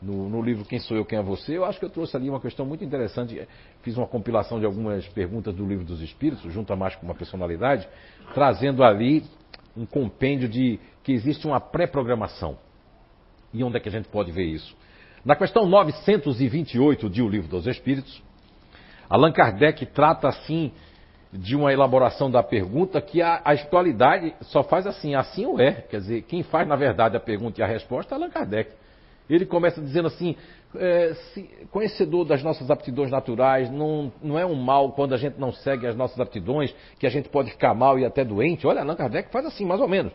No, 0.00 0.28
no, 0.28 0.42
livro 0.42 0.64
Quem 0.64 0.80
Sou 0.80 0.96
Eu, 0.96 1.04
Quem 1.04 1.18
é 1.18 1.22
Você, 1.22 1.56
eu 1.56 1.66
acho 1.66 1.78
que 1.78 1.84
eu 1.84 1.90
trouxe 1.90 2.16
ali 2.16 2.30
uma 2.30 2.40
questão 2.40 2.64
muito 2.64 2.82
interessante. 2.82 3.46
Fiz 3.82 3.94
uma 3.96 4.06
compilação 4.06 4.58
de 4.58 4.64
algumas 4.64 5.06
perguntas 5.08 5.54
do 5.54 5.66
livro 5.66 5.84
dos 5.84 6.00
Espíritos, 6.00 6.50
junto 6.50 6.72
a 6.72 6.76
mais 6.76 6.96
com 6.96 7.04
uma 7.04 7.14
personalidade, 7.14 7.86
trazendo 8.32 8.82
ali 8.82 9.22
um 9.76 9.84
compêndio 9.84 10.48
de 10.48 10.80
que 11.04 11.12
existe 11.12 11.46
uma 11.46 11.60
pré-programação. 11.60 12.56
E 13.52 13.62
onde 13.62 13.76
é 13.76 13.80
que 13.80 13.88
a 13.90 13.92
gente 13.92 14.08
pode 14.08 14.32
ver 14.32 14.44
isso? 14.44 14.74
Na 15.22 15.36
questão 15.36 15.66
928 15.66 17.10
de 17.10 17.22
O 17.22 17.28
Livro 17.28 17.48
dos 17.48 17.66
Espíritos, 17.66 18.20
Allan 19.12 19.30
Kardec 19.30 19.84
trata 19.84 20.26
assim 20.26 20.72
de 21.30 21.54
uma 21.54 21.70
elaboração 21.70 22.30
da 22.30 22.42
pergunta 22.42 22.98
que 22.98 23.20
a, 23.20 23.42
a 23.44 23.52
espiritualidade 23.52 24.34
só 24.40 24.62
faz 24.62 24.86
assim, 24.86 25.14
assim 25.14 25.44
ou 25.44 25.60
é. 25.60 25.82
Quer 25.82 25.98
dizer, 25.98 26.22
quem 26.22 26.42
faz 26.42 26.66
na 26.66 26.76
verdade 26.76 27.14
a 27.14 27.20
pergunta 27.20 27.60
e 27.60 27.62
a 27.62 27.66
resposta 27.66 28.14
é 28.14 28.16
Allan 28.16 28.30
Kardec. 28.30 28.72
Ele 29.28 29.44
começa 29.44 29.82
dizendo 29.82 30.08
assim: 30.08 30.34
é, 30.76 31.12
se, 31.12 31.42
conhecedor 31.70 32.24
das 32.24 32.42
nossas 32.42 32.70
aptidões 32.70 33.10
naturais, 33.10 33.70
não, 33.70 34.10
não 34.22 34.38
é 34.38 34.46
um 34.46 34.54
mal 34.54 34.92
quando 34.92 35.12
a 35.12 35.18
gente 35.18 35.38
não 35.38 35.52
segue 35.52 35.86
as 35.86 35.94
nossas 35.94 36.18
aptidões, 36.18 36.74
que 36.98 37.06
a 37.06 37.10
gente 37.10 37.28
pode 37.28 37.50
ficar 37.50 37.74
mal 37.74 37.98
e 37.98 38.06
até 38.06 38.24
doente. 38.24 38.66
Olha, 38.66 38.80
Allan 38.80 38.96
Kardec 38.96 39.30
faz 39.30 39.44
assim, 39.44 39.66
mais 39.66 39.82
ou 39.82 39.88
menos, 39.88 40.10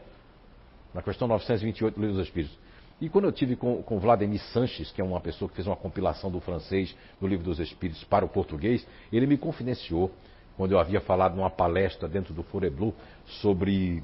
na 0.91 1.03
questão 1.03 1.27
928 1.27 1.93
do 1.93 2.01
Livro 2.01 2.17
dos 2.17 2.25
Espíritos. 2.25 2.57
E 2.99 3.09
quando 3.09 3.25
eu 3.25 3.31
tive 3.31 3.55
com, 3.55 3.83
com 3.83 3.99
Vladimir 3.99 4.41
Sanches, 4.51 4.91
que 4.91 4.99
é 4.99 5.03
uma 5.03 5.21
pessoa 5.21 5.47
que 5.47 5.55
fez 5.55 5.67
uma 5.67 5.75
compilação 5.75 6.31
do 6.31 6.39
francês 6.39 6.95
do 7.21 7.27
Livro 7.27 7.45
dos 7.45 7.59
Espíritos 7.59 8.03
para 8.03 8.25
o 8.25 8.29
português, 8.29 8.85
ele 9.13 9.27
me 9.27 9.37
confidenciou, 9.37 10.11
quando 10.55 10.71
eu 10.71 10.79
havia 10.79 10.99
falado 10.99 11.35
numa 11.35 11.51
palestra 11.51 12.07
dentro 12.07 12.33
do 12.33 12.41
Foreblu 12.41 12.95
sobre 13.25 14.01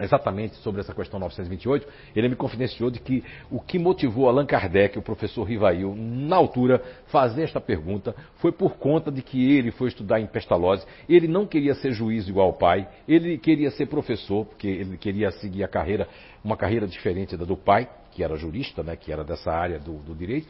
exatamente 0.00 0.56
sobre 0.56 0.80
essa 0.80 0.94
questão 0.94 1.18
928, 1.18 1.86
ele 2.14 2.28
me 2.28 2.36
confidenciou 2.36 2.90
de 2.90 3.00
que 3.00 3.24
o 3.50 3.60
que 3.60 3.78
motivou 3.78 4.28
Allan 4.28 4.44
Kardec, 4.44 4.98
o 4.98 5.02
professor 5.02 5.44
Rivail, 5.44 5.94
na 5.96 6.36
altura, 6.36 6.82
fazer 7.06 7.44
esta 7.44 7.60
pergunta 7.60 8.14
foi 8.36 8.52
por 8.52 8.76
conta 8.76 9.10
de 9.10 9.22
que 9.22 9.56
ele 9.56 9.70
foi 9.70 9.88
estudar 9.88 10.20
em 10.20 10.26
Pestalozzi, 10.26 10.84
ele 11.08 11.26
não 11.26 11.46
queria 11.46 11.74
ser 11.74 11.92
juiz 11.92 12.28
igual 12.28 12.48
ao 12.48 12.52
pai, 12.52 12.86
ele 13.08 13.38
queria 13.38 13.70
ser 13.70 13.86
professor, 13.86 14.44
porque 14.44 14.68
ele 14.68 14.96
queria 14.96 15.30
seguir 15.30 15.64
a 15.64 15.68
carreira, 15.68 16.08
uma 16.44 16.56
carreira 16.56 16.86
diferente 16.86 17.36
da 17.36 17.44
do 17.44 17.56
pai, 17.56 17.88
que 18.16 18.24
era 18.24 18.34
jurista, 18.34 18.82
né, 18.82 18.96
que 18.96 19.12
era 19.12 19.22
dessa 19.22 19.52
área 19.52 19.78
do, 19.78 19.98
do 19.98 20.14
direito, 20.14 20.48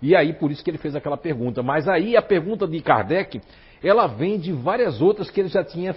e 0.00 0.14
aí 0.14 0.32
por 0.32 0.52
isso 0.52 0.62
que 0.62 0.70
ele 0.70 0.78
fez 0.78 0.94
aquela 0.94 1.16
pergunta. 1.16 1.62
Mas 1.62 1.88
aí 1.88 2.16
a 2.16 2.22
pergunta 2.22 2.68
de 2.68 2.80
Kardec, 2.80 3.40
ela 3.82 4.06
vem 4.06 4.38
de 4.38 4.52
várias 4.52 5.02
outras 5.02 5.28
que 5.28 5.40
ele 5.40 5.48
já 5.48 5.64
tinha, 5.64 5.96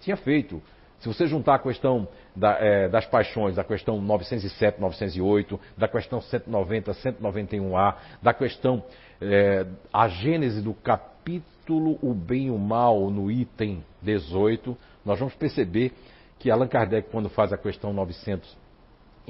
tinha 0.00 0.16
feito. 0.18 0.62
Se 0.98 1.08
você 1.08 1.26
juntar 1.26 1.54
a 1.54 1.58
questão 1.58 2.06
da, 2.36 2.58
é, 2.60 2.86
das 2.90 3.06
paixões, 3.06 3.56
da 3.56 3.64
questão 3.64 3.98
907, 4.02 4.78
908, 4.78 5.58
da 5.78 5.88
questão 5.88 6.20
190, 6.20 6.92
191A, 6.92 7.94
da 8.20 8.34
questão, 8.34 8.84
é, 9.18 9.64
a 9.90 10.08
gênese 10.08 10.60
do, 10.60 10.74
cap, 10.74 11.10
capítulo 11.20 11.98
O 12.02 12.14
Bem 12.14 12.46
e 12.46 12.50
o 12.50 12.58
Mal, 12.58 13.10
no 13.10 13.30
item 13.30 13.84
18, 14.02 14.76
nós 15.04 15.18
vamos 15.18 15.34
perceber 15.34 15.92
que 16.38 16.50
Allan 16.50 16.66
Kardec, 16.66 17.10
quando 17.10 17.28
faz 17.28 17.52
a 17.52 17.58
questão 17.58 17.92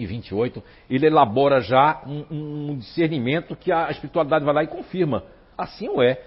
928, 0.07 0.63
ele 0.89 1.07
elabora 1.07 1.61
já 1.61 2.03
um, 2.07 2.71
um 2.71 2.79
discernimento 2.79 3.57
que 3.57 3.73
a 3.73 3.91
espiritualidade 3.91 4.45
vai 4.45 4.55
lá 4.55 4.65
e 4.65 4.67
confirma. 4.67 5.25
Assim 5.57 5.89
o 5.89 6.03
é. 6.03 6.21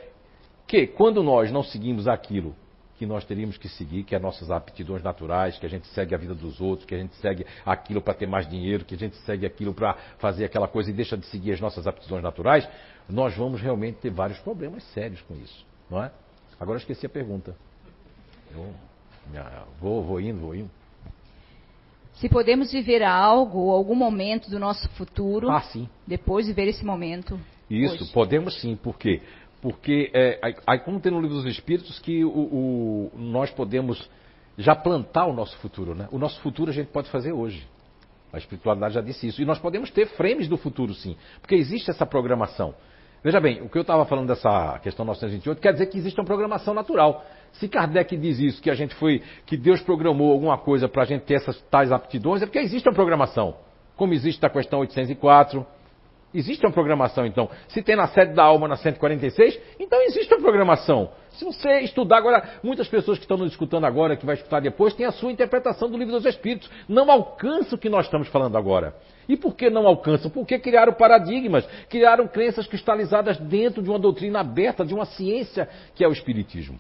Que 0.68 0.88
quando 0.88 1.22
nós 1.22 1.52
não 1.52 1.64
seguimos 1.64 2.08
aquilo 2.08 2.56
que 2.98 3.06
nós 3.06 3.26
teríamos 3.26 3.58
que 3.58 3.68
seguir, 3.68 4.04
que 4.04 4.16
é 4.16 4.20
nossas 4.20 4.52
aptidões 4.52 5.04
naturais, 5.04 5.58
que 5.58 5.66
a 5.66 5.70
gente 5.70 5.88
segue 5.88 6.14
a 6.14 6.18
vida 6.18 6.34
dos 6.34 6.62
outros, 6.62 6.86
que 6.86 6.96
a 6.96 6.98
gente 6.98 7.16
segue 7.16 7.46
aquilo 7.66 8.02
para 8.02 8.14
ter 8.14 8.28
mais 8.28 8.48
dinheiro, 8.48 8.86
que 8.86 8.96
a 8.96 8.98
gente 8.98 9.16
segue 9.18 9.46
aquilo 9.46 9.74
para 9.74 9.96
fazer 10.20 10.46
aquela 10.46 10.68
coisa 10.68 10.90
e 10.90 10.94
deixa 10.94 11.18
de 11.18 11.26
seguir 11.26 11.54
as 11.54 11.60
nossas 11.60 11.88
aptidões 11.88 12.24
naturais, 12.24 12.68
nós 13.10 13.36
vamos 13.36 13.60
realmente 13.60 13.98
ter 13.98 14.10
vários 14.10 14.40
problemas 14.40 14.84
sérios 14.94 15.22
com 15.22 15.34
isso, 15.36 15.66
não 15.90 16.04
é? 16.04 16.12
Agora 16.60 16.78
eu 16.78 16.80
esqueci 16.80 17.06
a 17.06 17.10
pergunta. 17.10 17.56
Eu, 18.54 18.74
vou, 19.82 20.04
vou 20.04 20.22
indo, 20.22 20.40
vou 20.40 20.56
indo. 20.56 20.70
Se 22.14 22.30
podemos 22.30 22.72
viver 22.72 23.04
algo, 23.04 23.72
algum 23.72 23.96
momento 23.96 24.50
do 24.50 24.60
nosso 24.60 24.88
futuro, 24.90 25.50
ah, 25.50 25.64
depois 26.08 26.46
de 26.46 26.54
ver 26.54 26.68
esse 26.68 26.86
momento. 26.86 27.40
Isso, 27.70 28.04
hoje. 28.04 28.14
podemos 28.14 28.60
sim, 28.62 28.76
por 28.76 28.98
quê? 28.98 29.22
Porque, 29.62 30.12
é, 30.14 30.40
aí, 30.68 30.80
como 30.80 31.00
tem 31.00 31.12
no 31.12 31.22
livro 31.22 31.38
dos 31.38 31.46
Espíritos, 31.46 31.98
que 32.00 32.24
o, 32.24 32.30
o, 32.30 33.12
nós 33.16 33.50
podemos 33.52 34.10
já 34.58 34.76
plantar 34.76 35.26
o 35.26 35.34
nosso 35.34 35.58
futuro. 35.58 35.96
Né? 35.96 36.08
O 36.12 36.18
nosso 36.18 36.40
futuro 36.42 36.70
a 36.70 36.74
gente 36.74 36.88
pode 36.88 37.10
fazer 37.10 37.32
hoje. 37.32 37.66
A 38.32 38.38
espiritualidade 38.38 38.96
já 38.96 39.02
disse 39.02 39.28
isso. 39.28 39.42
E 39.42 39.46
nós 39.46 39.60
podemos 39.60 39.90
ter 39.92 40.08
frames 40.08 40.48
do 40.48 40.58
futuro, 40.58 40.94
sim. 40.94 41.16
Porque 41.40 41.56
existe 41.56 41.90
essa 41.90 42.06
programação. 42.06 42.74
Veja 43.24 43.40
bem, 43.40 43.62
o 43.62 43.70
que 43.70 43.78
eu 43.78 43.84
estava 43.84 44.06
falando 44.06 44.28
dessa 44.28 44.80
questão 44.80 45.06
928 45.06 45.62
quer 45.62 45.72
dizer 45.72 45.86
que 45.86 45.98
existe 45.98 46.20
uma 46.20 46.26
programação 46.26 46.74
natural. 46.74 47.26
Se 47.54 47.68
Kardec 47.68 48.16
diz 48.18 48.40
isso, 48.40 48.62
que 48.62 48.70
a 48.70 48.76
gente 48.76 48.96
foi, 48.96 49.22
que 49.46 49.56
Deus 49.56 49.82
programou 49.82 50.32
alguma 50.32 50.58
coisa 50.58 50.88
para 50.88 51.04
a 51.04 51.06
gente 51.06 51.24
ter 51.24 51.36
essas 51.36 51.62
tais 51.64 51.92
aptidões, 51.92 52.42
é 52.42 52.46
porque 52.46 52.60
existe 52.60 52.88
uma 52.88 52.96
programação. 52.96 53.56
Como 53.96 54.14
existe 54.14 54.44
a 54.46 54.50
questão 54.50 54.80
804, 54.80 55.66
Existe 56.34 56.66
uma 56.66 56.72
programação, 56.72 57.26
então. 57.26 57.48
Se 57.68 57.84
tem 57.84 57.96
na 57.96 58.08
sede 58.08 58.34
da 58.34 58.44
alma 58.44 58.68
na 58.68 58.76
146, 58.76 59.60
então 59.80 60.02
existe 60.02 60.34
uma 60.34 60.42
programação. 60.42 61.12
Se 61.30 61.46
você 61.46 61.82
estudar 61.82 62.18
agora, 62.18 62.60
muitas 62.64 62.88
pessoas 62.88 63.20
que 63.20 63.24
estão 63.24 63.38
nos 63.38 63.52
escutando 63.52 63.86
agora, 63.86 64.18
que 64.18 64.26
vai 64.26 64.36
escutar 64.36 64.60
depois, 64.60 64.96
têm 64.96 65.06
a 65.06 65.12
sua 65.12 65.32
interpretação 65.32 65.90
do 65.90 65.98
livro 65.98 66.14
dos 66.14 66.26
Espíritos. 66.26 66.70
Não 66.90 67.10
alcança 67.12 67.76
o 67.76 67.78
que 67.78 67.90
nós 67.90 68.06
estamos 68.06 68.28
falando 68.30 68.58
agora. 68.58 68.96
E 69.30 69.38
por 69.38 69.56
que 69.56 69.70
não 69.70 69.86
alcançam? 69.86 70.32
Porque 70.32 70.58
criaram 70.58 70.94
paradigmas, 70.94 71.68
criaram 71.88 72.28
crenças 72.28 72.66
cristalizadas 72.66 73.38
dentro 73.38 73.84
de 73.84 73.90
uma 73.90 74.00
doutrina 74.00 74.40
aberta, 74.40 74.84
de 74.84 74.94
uma 74.94 75.06
ciência 75.06 75.70
que 75.94 76.04
é 76.04 76.08
o 76.08 76.12
Espiritismo. 76.12 76.80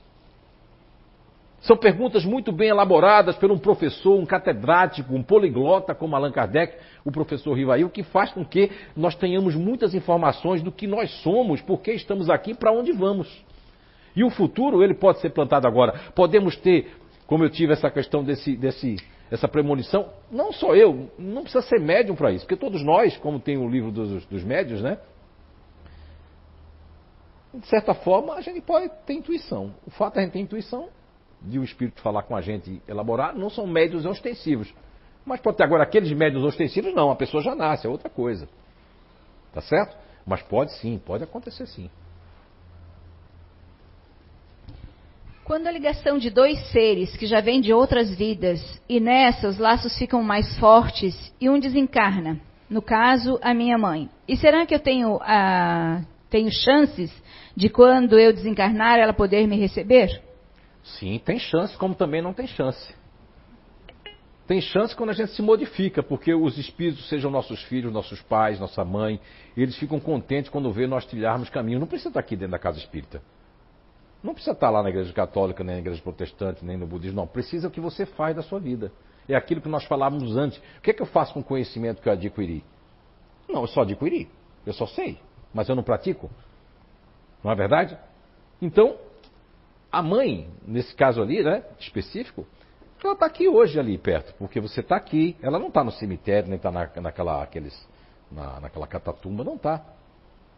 São 1.64 1.78
perguntas 1.78 2.26
muito 2.26 2.51
bem 2.51 2.68
elaboradas 2.68 3.38
por 3.38 3.49
um 3.49 3.57
professor, 3.57 4.20
um 4.20 4.26
catedrático, 4.26 5.16
um 5.16 5.24
poliglota 5.24 5.95
como 5.95 6.14
Allan 6.14 6.32
Kardec, 6.32 6.76
o 7.05 7.11
professor 7.11 7.53
Rivail, 7.53 7.89
que 7.89 8.03
faz 8.03 8.34
com 8.34 8.43
que 8.43 8.70
nós 8.97 9.16
tenhamos 9.16 9.55
muitas 9.55 9.95
informações 9.95 10.61
do 10.61 10.74
que 10.74 10.86
nós 10.86 11.09
somos, 11.22 11.61
por 11.61 11.80
que 11.80 11.93
estamos 11.93 12.30
aqui 12.30 12.53
para 12.53 12.74
onde 12.74 12.91
vamos. 12.91 13.43
E 14.14 14.26
o 14.26 14.30
futuro, 14.30 14.84
ele 14.84 14.93
pode 14.93 15.22
ser 15.22 15.30
plantado 15.30 15.66
agora. 15.66 16.11
Podemos 16.14 16.57
ter, 16.57 16.97
como 17.26 17.45
eu 17.45 17.49
tive 17.49 17.72
essa 17.72 17.89
questão 17.89 18.26
desse, 18.26 18.57
desse, 18.57 18.97
essa 19.32 19.47
premonição, 19.47 20.09
não 20.30 20.51
só 20.51 20.76
eu, 20.76 21.09
não 21.18 21.43
precisa 21.43 21.66
ser 21.66 21.80
médium 21.80 22.14
para 22.14 22.34
isso, 22.34 22.45
porque 22.45 22.57
todos 22.57 22.84
nós, 22.84 23.16
como 23.16 23.39
tem 23.39 23.57
o 23.57 23.70
livro 23.70 23.89
dos, 23.89 24.26
dos 24.26 24.43
médios, 24.43 24.82
né? 24.82 24.97
De 27.53 27.68
certa 27.68 27.93
forma, 27.93 28.34
a 28.34 28.41
gente 28.41 28.59
pode 28.59 28.91
ter 29.05 29.14
intuição. 29.14 29.74
O 29.88 29.91
fato 29.91 30.16
de 30.16 30.20
a 30.20 30.24
gente 30.24 30.34
ter 30.34 30.39
intuição 30.39 30.89
de 31.44 31.60
o 31.60 31.64
espírito 31.64 32.02
falar 32.02 32.24
com 32.24 32.36
a 32.36 32.41
gente 32.41 32.82
elaborar 32.88 33.36
não 33.36 33.50
são 33.50 33.68
médios 33.68 34.06
ostensivos. 34.06 34.74
Mas 35.26 35.39
pode 35.39 35.58
ter 35.58 35.64
agora 35.64 35.84
aqueles 35.84 36.12
médios 36.12 36.44
ostensivos, 36.44 36.94
não, 36.94 37.12
a 37.12 37.16
pessoa 37.16 37.41
já 37.41 37.56
nasce, 37.56 37.88
é 37.88 37.89
outra 37.89 38.10
coisa. 38.10 38.48
Tá 39.54 39.62
certo? 39.62 39.96
Mas 40.26 40.41
pode 40.41 40.74
sim, 40.74 41.00
pode 41.04 41.24
acontecer 41.24 41.66
sim. 41.68 41.89
Quando 45.44 45.68
a 45.68 45.72
ligação 45.72 46.18
de 46.18 46.30
dois 46.30 46.58
seres 46.72 47.18
que 47.18 47.26
já 47.26 47.41
vêm 47.41 47.60
de 47.60 47.74
outras 47.74 48.16
vidas 48.16 48.82
e 48.88 49.00
nessas 49.00 49.56
os 49.56 49.60
laços 49.60 49.98
ficam 49.98 50.24
mais 50.24 50.58
fortes 50.58 51.34
e 51.39 51.50
um 51.50 51.60
desencarna, 51.60 52.39
no 52.70 52.82
caso 52.82 53.38
a 53.41 53.54
minha 53.54 53.78
mãe, 53.78 54.10
e 54.26 54.38
será 54.38 54.66
que 54.66 54.74
eu 54.74 54.80
tenho, 54.80 55.20
ah, 55.22 56.02
tenho 56.30 56.50
chances 56.50 57.12
de 57.56 57.68
quando 57.70 58.18
eu 58.18 58.32
desencarnar 58.32 58.98
ela 58.98 59.14
poder 59.14 59.46
me 59.46 59.58
receber? 59.58 60.22
Sim, 60.84 61.19
tem 61.23 61.39
chance, 61.39 61.77
como 61.77 61.95
também 61.95 62.21
não 62.21 62.34
tem 62.34 62.45
chance. 62.45 62.93
Tem 64.45 64.59
chance 64.59 64.93
quando 64.93 65.11
a 65.11 65.13
gente 65.13 65.31
se 65.31 65.41
modifica, 65.41 66.03
porque 66.03 66.34
os 66.34 66.57
espíritos, 66.57 67.07
sejam 67.07 67.31
nossos 67.31 67.63
filhos, 67.63 67.93
nossos 67.93 68.21
pais, 68.21 68.59
nossa 68.59 68.84
mãe, 68.84 69.19
eles 69.55 69.77
ficam 69.77 69.99
contentes 69.99 70.49
quando 70.51 70.69
vê 70.71 70.86
nós 70.86 71.05
trilharmos 71.05 71.49
caminho. 71.49 71.79
Não 71.79 71.88
precisa 71.88 72.09
estar 72.09 72.19
aqui 72.19 72.36
dentro 72.36 72.51
da 72.51 72.59
casa 72.59 72.77
espírita. 72.77 73.21
Não 74.21 74.34
precisa 74.34 74.51
estar 74.53 74.69
lá 74.69 74.84
na 74.84 74.89
igreja 74.89 75.13
católica, 75.13 75.63
nem 75.63 75.75
na 75.75 75.81
igreja 75.81 76.01
protestante, 76.01 76.63
nem 76.65 76.75
no 76.75 76.86
budismo. 76.86 77.21
Não. 77.21 77.27
Precisa 77.27 77.69
o 77.69 77.71
que 77.71 77.79
você 77.79 78.05
faz 78.05 78.36
da 78.36 78.41
sua 78.41 78.59
vida. 78.59 78.91
É 79.27 79.36
aquilo 79.36 79.61
que 79.61 79.69
nós 79.69 79.86
falávamos 79.86 80.36
antes. 80.36 80.57
O 80.77 80.81
que 80.81 80.91
é 80.91 80.93
que 80.93 81.01
eu 81.01 81.05
faço 81.05 81.34
com 81.34 81.39
o 81.39 81.43
conhecimento 81.43 82.01
que 82.01 82.09
eu 82.09 82.13
adquiri? 82.13 82.63
Não, 83.47 83.61
eu 83.61 83.67
só 83.67 83.81
adquiri. 83.81 84.29
Eu 84.65 84.73
só 84.73 84.86
sei. 84.88 85.19
Mas 85.53 85.69
eu 85.69 85.75
não 85.75 85.84
pratico. 85.84 86.29
Não 87.41 87.51
é 87.51 87.55
verdade? 87.55 87.97
Então, 88.61 88.97
a 89.94 90.02
mãe, 90.02 90.50
nesse 90.66 90.96
caso 90.96 91.22
ali, 91.22 91.44
né, 91.44 91.64
específico, 91.80 92.48
ela 93.04 93.14
está 93.14 93.28
aqui 93.28 93.48
hoje 93.48 93.80
ali 93.80 93.96
perto, 93.96 94.34
porque 94.39 94.60
você 94.60 94.80
está 94.80 94.96
aqui. 94.96 95.38
Ela 95.39 95.60
não 95.60 95.68
está 95.68 95.84
no 95.84 95.91
cemitério, 95.91 96.50
nem 96.50 96.58
está 96.58 96.72
na, 96.72 96.89
naquela, 97.00 97.44
aqueles, 97.44 97.88
na, 98.32 98.60
naquela 98.60 98.88
catatumba, 98.88 99.44
não 99.44 99.54
está. 99.54 99.86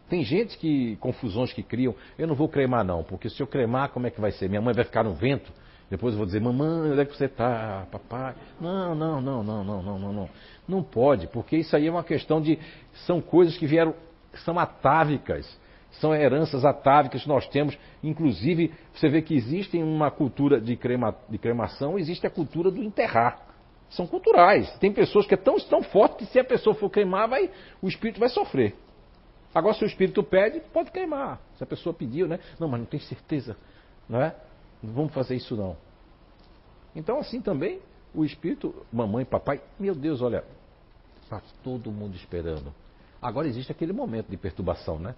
Tem 0.08 0.24
gente 0.24 0.56
que, 0.56 0.96
confusões 0.96 1.52
que 1.52 1.62
criam, 1.62 1.94
eu 2.16 2.26
não 2.26 2.34
vou 2.34 2.48
cremar 2.48 2.82
não, 2.82 3.04
porque 3.04 3.28
se 3.28 3.42
eu 3.42 3.46
cremar, 3.46 3.90
como 3.90 4.06
é 4.06 4.10
que 4.10 4.20
vai 4.20 4.30
ser? 4.30 4.48
Minha 4.48 4.62
mãe 4.62 4.72
vai 4.72 4.84
ficar 4.84 5.02
no 5.02 5.12
vento, 5.12 5.52
depois 5.90 6.14
eu 6.14 6.18
vou 6.18 6.26
dizer, 6.26 6.40
mamãe, 6.40 6.92
onde 6.92 7.00
é 7.00 7.04
que 7.04 7.14
você 7.14 7.26
está, 7.26 7.86
papai? 7.90 8.34
Não, 8.58 8.94
não, 8.94 9.20
não, 9.20 9.42
não, 9.42 9.64
não, 9.64 9.82
não, 9.82 9.98
não, 9.98 10.12
não. 10.12 10.30
Não 10.66 10.82
pode, 10.82 11.26
porque 11.26 11.58
isso 11.58 11.76
aí 11.76 11.88
é 11.88 11.90
uma 11.90 12.04
questão 12.04 12.40
de, 12.40 12.58
são 13.04 13.20
coisas 13.20 13.58
que 13.58 13.66
vieram, 13.66 13.92
são 14.44 14.58
atávicas 14.58 15.46
são 16.00 16.14
heranças 16.14 16.64
atávicas 16.64 17.22
que 17.22 17.28
nós 17.28 17.46
temos. 17.48 17.76
Inclusive, 18.02 18.72
você 18.94 19.08
vê 19.08 19.22
que 19.22 19.34
existe 19.34 19.76
uma 19.78 20.10
cultura 20.10 20.60
de, 20.60 20.76
crema, 20.76 21.14
de 21.28 21.38
cremação, 21.38 21.98
existe 21.98 22.26
a 22.26 22.30
cultura 22.30 22.70
do 22.70 22.82
enterrar. 22.82 23.40
São 23.90 24.06
culturais. 24.06 24.70
Tem 24.78 24.92
pessoas 24.92 25.26
que 25.26 25.34
é 25.34 25.36
tão, 25.36 25.56
tão 25.58 25.82
forte 25.82 26.16
que 26.16 26.26
se 26.26 26.38
a 26.38 26.44
pessoa 26.44 26.74
for 26.74 26.90
queimar, 26.90 27.28
vai, 27.28 27.50
o 27.80 27.88
espírito 27.88 28.18
vai 28.18 28.28
sofrer. 28.28 28.74
Agora, 29.54 29.74
se 29.74 29.84
o 29.84 29.86
espírito 29.86 30.22
pede, 30.22 30.60
pode 30.72 30.90
queimar. 30.90 31.40
Se 31.56 31.64
a 31.64 31.66
pessoa 31.66 31.94
pediu, 31.94 32.28
né? 32.28 32.38
Não, 32.58 32.68
mas 32.68 32.80
não 32.80 32.86
tem 32.86 33.00
certeza. 33.00 33.56
Não 34.08 34.20
é? 34.20 34.34
Não 34.82 34.92
vamos 34.92 35.14
fazer 35.14 35.34
isso 35.36 35.56
não. 35.56 35.76
Então, 36.94 37.18
assim 37.18 37.40
também, 37.40 37.80
o 38.14 38.24
espírito, 38.24 38.74
mamãe, 38.92 39.24
papai, 39.24 39.62
meu 39.78 39.94
Deus, 39.94 40.20
olha, 40.20 40.44
está 41.22 41.40
todo 41.62 41.90
mundo 41.90 42.16
esperando. 42.16 42.74
Agora 43.20 43.48
existe 43.48 43.72
aquele 43.72 43.92
momento 43.92 44.28
de 44.28 44.36
perturbação, 44.36 44.98
né? 44.98 45.14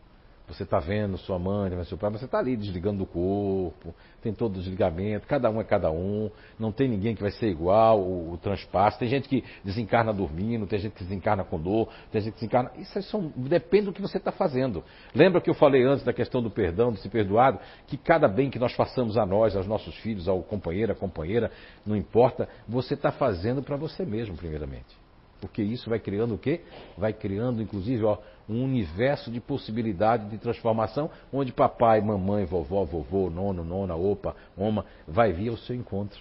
Você 0.49 0.62
está 0.62 0.78
vendo 0.78 1.18
sua 1.18 1.38
mãe, 1.38 1.70
seu 1.84 1.99
pai, 1.99 2.11
você 2.11 2.24
está 2.24 2.38
ali 2.38 2.57
desligando 2.57 2.99
do 2.99 3.07
corpo, 3.07 3.94
tem 4.22 4.32
todo 4.32 4.57
o 4.57 4.59
desligamento, 4.59 5.26
cada 5.26 5.51
um 5.51 5.61
é 5.61 5.64
cada 5.64 5.90
um, 5.90 6.30
não 6.59 6.72
tem 6.72 6.88
ninguém 6.88 7.14
que 7.14 7.20
vai 7.20 7.30
ser 7.30 7.49
igual, 7.49 8.01
o, 8.01 8.32
o 8.32 8.38
transpasse. 8.38 8.99
Tem 8.99 9.09
gente 9.09 9.28
que 9.28 9.44
desencarna 9.62 10.12
dormindo, 10.12 10.66
tem 10.66 10.78
gente 10.78 10.94
que 10.94 11.05
desencarna 11.05 11.44
com 11.44 11.61
dor, 11.61 11.90
tem 12.11 12.22
gente 12.22 12.32
que 12.32 12.40
desencarna. 12.40 12.72
Isso 12.78 13.32
depende 13.36 13.86
do 13.86 13.92
que 13.92 14.01
você 14.01 14.16
está 14.16 14.32
fazendo. 14.32 14.82
Lembra 15.14 15.40
que 15.40 15.51
eu 15.51 15.55
falei 15.55 15.84
antes 15.84 16.03
da 16.03 16.14
questão 16.14 16.42
do 16.42 16.51
perdão, 16.51 16.92
de 16.92 17.01
ser 17.01 17.11
perdoado? 17.11 17.59
Que 17.86 17.99
cada 17.99 18.26
bem 18.26 18.49
que 18.49 18.59
nós 18.59 18.72
façamos 18.72 19.18
a 19.18 19.26
nós, 19.26 19.55
aos 19.55 19.66
nossos 19.66 19.94
filhos, 19.96 20.28
ao 20.28 20.42
companheiro, 20.42 20.92
à 20.92 20.94
companheira, 20.94 21.51
não 21.84 21.94
importa, 21.94 22.49
você 22.66 22.94
está 22.94 23.12
fazendo 23.12 23.62
para 23.62 23.76
você 23.76 24.05
mesmo, 24.07 24.34
primeiramente. 24.34 25.07
Porque 25.41 25.62
isso 25.62 25.89
vai 25.89 25.99
criando 25.99 26.34
o 26.34 26.39
quê? 26.39 26.62
Vai 26.97 27.12
criando, 27.12 27.62
inclusive, 27.62 28.05
ó, 28.05 28.18
um 28.49 28.64
universo 28.64 29.30
de 29.30 29.41
possibilidade 29.41 30.28
de 30.28 30.39
transformação, 30.39 31.11
onde 31.32 31.53
papai, 31.53 32.01
mamãe, 32.01 32.45
vovó, 32.45 32.84
vovô, 32.84 33.30
nono, 33.30 33.64
nona, 33.64 33.95
opa, 33.95 34.34
oma, 34.57 34.84
vai 35.07 35.32
vir 35.32 35.51
ao 35.51 35.57
seu 35.57 35.76
encontro. 35.76 36.20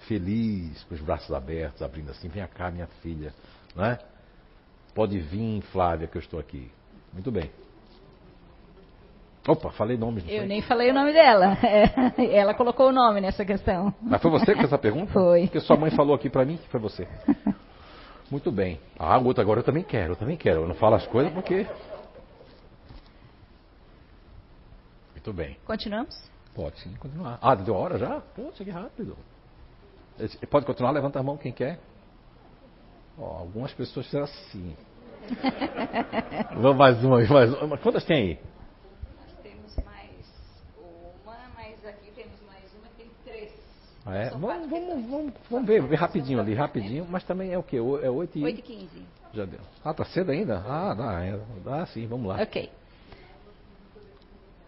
Feliz, 0.00 0.84
com 0.84 0.94
os 0.94 1.00
braços 1.00 1.32
abertos, 1.32 1.80
abrindo 1.82 2.10
assim, 2.10 2.28
vem 2.28 2.46
cá, 2.48 2.70
minha 2.70 2.86
filha, 3.02 3.32
não 3.74 3.84
é? 3.84 3.98
Pode 4.94 5.18
vir, 5.18 5.62
Flávia, 5.72 6.06
que 6.06 6.16
eu 6.16 6.20
estou 6.20 6.38
aqui. 6.38 6.70
Muito 7.12 7.30
bem. 7.30 7.50
Opa, 9.48 9.70
falei 9.70 9.96
nomes. 9.96 10.24
Eu 10.26 10.38
foi? 10.38 10.46
nem 10.46 10.60
falei 10.60 10.90
o 10.90 10.94
nome 10.94 11.12
dela. 11.12 11.56
Ela 12.18 12.52
colocou 12.52 12.88
o 12.88 12.92
nome 12.92 13.20
nessa 13.20 13.44
questão. 13.44 13.94
Mas 14.02 14.20
foi 14.20 14.30
você 14.30 14.46
que 14.46 14.54
fez 14.54 14.64
essa 14.64 14.78
pergunta? 14.78 15.12
Foi. 15.12 15.42
Porque 15.42 15.60
sua 15.60 15.76
mãe 15.76 15.90
falou 15.90 16.14
aqui 16.14 16.28
para 16.28 16.44
mim 16.44 16.56
que 16.56 16.68
foi 16.68 16.80
você. 16.80 17.06
Muito 18.30 18.50
bem. 18.50 18.80
Ah, 18.98 19.18
outra 19.18 19.42
agora 19.42 19.60
eu 19.60 19.64
também 19.64 19.84
quero, 19.84 20.12
eu 20.12 20.16
também 20.16 20.36
quero. 20.36 20.62
Eu 20.62 20.68
não 20.68 20.74
falo 20.74 20.96
as 20.96 21.06
coisas 21.06 21.32
porque. 21.32 21.66
Muito 25.12 25.32
bem. 25.32 25.56
Continuamos? 25.64 26.16
Pode 26.54 26.80
sim, 26.80 26.94
continuar. 26.96 27.38
Ah, 27.42 27.54
deu 27.54 27.74
hora 27.74 27.98
já? 27.98 28.20
Pô, 28.34 28.50
cheguei 28.54 28.72
rápido. 28.72 29.16
Pode 30.50 30.64
continuar? 30.64 30.92
Levanta 30.92 31.20
a 31.20 31.22
mão 31.22 31.36
quem 31.36 31.52
quer. 31.52 31.78
Ó, 33.18 33.38
algumas 33.38 33.72
pessoas 33.72 34.06
fizeram 34.06 34.24
assim. 34.24 34.76
Vamos 36.54 36.76
mais 36.76 37.04
uma, 37.04 37.24
mais 37.26 37.62
uma. 37.62 37.78
Quantas 37.78 38.04
tem 38.04 38.16
aí? 38.16 38.38
Nós 39.20 39.32
temos 39.42 39.76
mais 39.84 40.10
uma, 40.76 41.36
mas 41.54 41.84
aqui 41.86 42.10
temos 42.14 42.40
mais 42.46 42.64
uma, 42.74 42.88
tem 42.96 43.10
três. 43.24 43.52
Ah, 43.52 43.95
é? 44.12 44.30
São 44.30 44.38
Vamos, 44.38 44.70
vamos, 44.70 45.06
vamos, 45.10 45.34
vamos 45.50 45.66
ver, 45.66 45.82
ver 45.82 45.96
rapidinho 45.96 46.40
ali, 46.40 46.54
rapidinho. 46.54 47.06
Mas 47.08 47.24
também 47.24 47.52
é 47.52 47.58
o 47.58 47.62
quê? 47.62 47.76
É 47.76 47.80
8 47.80 48.38
e... 48.38 48.44
8 48.44 48.58
e 48.58 48.62
15. 48.62 49.06
Já 49.34 49.44
deu. 49.44 49.60
Ah, 49.84 49.92
tá 49.92 50.04
cedo 50.04 50.30
ainda? 50.30 50.58
Ah, 50.66 50.94
dá, 50.94 51.24
é, 51.24 51.40
dá 51.64 51.86
sim, 51.86 52.06
vamos 52.06 52.28
lá. 52.28 52.40
Ok. 52.42 52.70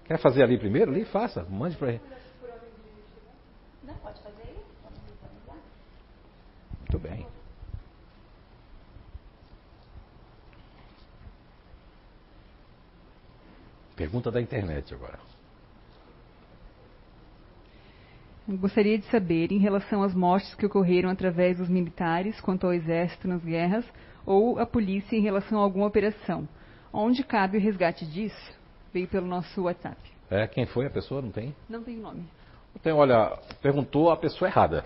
Quer 0.05 0.19
fazer 0.19 0.43
ali 0.43 0.59
primeiro? 0.59 0.91
Ali, 0.91 1.05
faça. 1.05 1.45
Mande 1.45 1.77
pra 1.77 1.91
ele. 1.91 2.01
Não, 3.85 3.95
pode 3.95 4.21
fazer 4.21 4.43
aí? 4.43 4.57
Muito 6.81 6.99
bem. 6.99 7.27
Pergunta 13.95 14.31
da 14.31 14.41
internet 14.41 14.95
agora. 14.95 15.28
Eu 18.49 18.57
Gostaria 18.57 18.97
de 18.99 19.05
saber, 19.11 19.53
em 19.53 19.59
relação 19.59 20.03
às 20.03 20.15
mortes 20.15 20.55
que 20.55 20.65
ocorreram 20.65 21.11
através 21.11 21.59
dos 21.59 21.69
militares 21.69 22.41
quanto 22.41 22.67
ao 22.67 22.73
exército 22.73 23.29
nas 23.29 23.45
guerras, 23.45 23.85
ou 24.25 24.59
a 24.59 24.65
polícia 24.65 25.15
em 25.17 25.21
relação 25.21 25.59
a 25.59 25.63
alguma 25.63 25.87
operação, 25.87 26.49
onde 26.91 27.23
cabe 27.23 27.59
o 27.59 27.61
resgate 27.61 28.07
disso? 28.07 28.57
Veio 28.93 29.07
pelo 29.07 29.27
nosso 29.27 29.65
WhatsApp. 29.65 29.99
É, 30.31 30.47
quem 30.47 30.65
foi 30.65 30.87
a 30.87 30.91
pessoa? 30.91 31.21
Não 31.21 31.31
tem? 31.31 31.55
Não 31.69 31.83
tem 31.83 31.97
nome. 31.97 32.25
Então, 32.75 32.97
olha, 32.97 33.39
perguntou 33.61 34.11
a 34.11 34.17
pessoa 34.17 34.49
errada. 34.49 34.85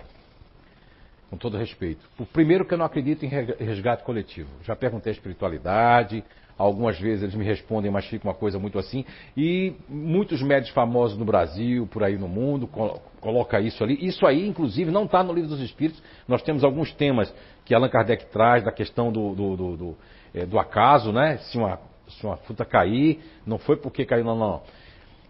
Com 1.29 1.37
todo 1.37 1.57
respeito. 1.57 2.05
O 2.19 2.25
primeiro 2.25 2.65
que 2.65 2.73
eu 2.73 2.77
não 2.77 2.85
acredito 2.85 3.23
em 3.23 3.29
re- 3.29 3.55
resgate 3.59 4.03
coletivo. 4.03 4.49
Já 4.63 4.75
perguntei 4.75 5.11
a 5.11 5.15
espiritualidade, 5.15 6.21
algumas 6.57 6.99
vezes 6.99 7.23
eles 7.23 7.35
me 7.35 7.43
respondem, 7.43 7.91
mas 7.91 8.05
fica 8.05 8.27
uma 8.27 8.33
coisa 8.33 8.59
muito 8.59 8.77
assim. 8.77 9.05
E 9.35 9.73
muitos 9.89 10.41
médicos 10.41 10.73
famosos 10.73 11.17
no 11.17 11.25
Brasil, 11.25 11.87
por 11.87 12.03
aí 12.03 12.17
no 12.17 12.27
mundo, 12.27 12.67
colo- 12.67 13.01
coloca 13.19 13.59
isso 13.59 13.83
ali. 13.83 13.97
Isso 14.05 14.25
aí, 14.25 14.47
inclusive, 14.47 14.91
não 14.91 15.05
está 15.05 15.23
no 15.23 15.33
livro 15.33 15.49
dos 15.49 15.61
Espíritos. 15.61 16.01
Nós 16.27 16.41
temos 16.41 16.63
alguns 16.63 16.91
temas 16.93 17.33
que 17.65 17.73
Allan 17.73 17.89
Kardec 17.89 18.25
traz 18.27 18.63
da 18.63 18.71
questão 18.71 19.11
do, 19.11 19.33
do, 19.33 19.55
do, 19.55 19.77
do, 19.77 19.97
eh, 20.33 20.45
do 20.45 20.59
acaso, 20.59 21.11
né? 21.11 21.37
Se 21.37 21.57
uma, 21.57 21.79
se 22.07 22.25
uma 22.25 22.37
fruta 22.37 22.65
cair, 22.65 23.19
não 23.45 23.57
foi 23.57 23.77
porque 23.77 24.05
caiu, 24.05 24.23
não, 24.23 24.37
não. 24.37 24.61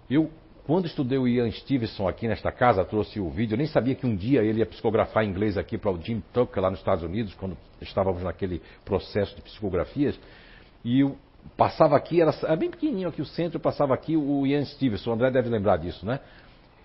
Eu, 0.10 0.30
quando 0.66 0.86
estudei 0.86 1.18
o 1.18 1.28
Ian 1.28 1.52
Stevenson 1.52 2.08
aqui 2.08 2.28
nesta 2.28 2.52
casa, 2.52 2.86
trouxe 2.86 3.20
o 3.20 3.30
vídeo, 3.30 3.54
eu 3.54 3.58
nem 3.58 3.68
sabia 3.68 3.96
que 3.96 4.06
um 4.06 4.16
dia 4.16 4.42
ele 4.44 4.60
ia 4.60 4.66
psicografar 4.66 5.24
em 5.24 5.30
inglês 5.30 5.58
aqui 5.58 5.78
para 5.78 5.92
o 5.92 6.02
Jim 6.02 6.24
Tucker 6.34 6.62
lá 6.62 6.70
nos 6.70 6.80
Estados 6.80 7.04
Unidos, 7.04 7.34
quando 7.34 7.58
estávamos 7.82 8.24
naquele 8.24 8.62
processo 8.86 9.36
de 9.36 9.42
psicografias. 9.42 10.20
E 10.84 11.00
eu 11.00 11.18
passava 11.58 11.96
aqui, 11.96 12.22
era, 12.22 12.32
bem 12.56 12.70
pequenininho 12.70 13.10
aqui 13.10 13.22
o 13.22 13.26
centro, 13.26 13.58
eu 13.58 13.62
passava 13.62 13.94
aqui 13.94 14.18
o 14.18 14.46
Ian 14.46 14.66
Stevenson, 14.66 15.12
o 15.12 15.14
André 15.14 15.32
deve 15.32 15.50
lembrar 15.50 15.78
disso, 15.78 16.06
né? 16.06 16.20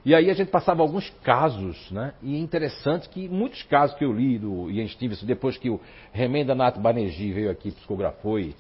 E 0.05 0.15
aí 0.15 0.31
a 0.31 0.35
gente 0.35 0.51
passava 0.51 0.83
alguns 0.83 1.11
casos, 1.23 1.91
né? 1.91 2.15
E 2.23 2.35
é 2.35 2.39
interessante 2.39 3.09
que 3.09 3.29
muitos 3.29 3.63
casos 3.65 3.97
que 3.97 4.05
eu 4.05 4.13
li 4.13 4.39
do 4.39 4.71
Ian 4.71 4.87
Stevenson, 4.89 5.27
depois 5.27 5.57
que 5.57 5.69
o 5.69 5.81
Remenda 6.13 6.55
Nath 6.55 6.79
Banerjee 6.79 7.33
veio 7.33 7.51
aqui, 7.51 7.73
psicografou 7.73 8.39
e 8.39 8.55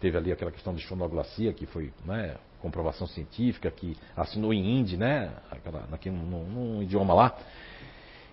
teve 0.00 0.16
ali 0.16 0.32
aquela 0.32 0.50
questão 0.50 0.74
de 0.74 0.86
sonoglacia, 0.86 1.52
que 1.52 1.66
foi 1.66 1.92
né, 2.04 2.36
comprovação 2.62 3.06
científica, 3.06 3.70
que 3.70 3.96
assinou 4.16 4.54
em 4.54 4.78
hindi, 4.78 4.96
né? 4.96 5.32
Aquela, 5.50 5.84
naquele, 5.90 6.16
num, 6.16 6.44
num 6.44 6.82
idioma 6.82 7.12
lá. 7.12 7.36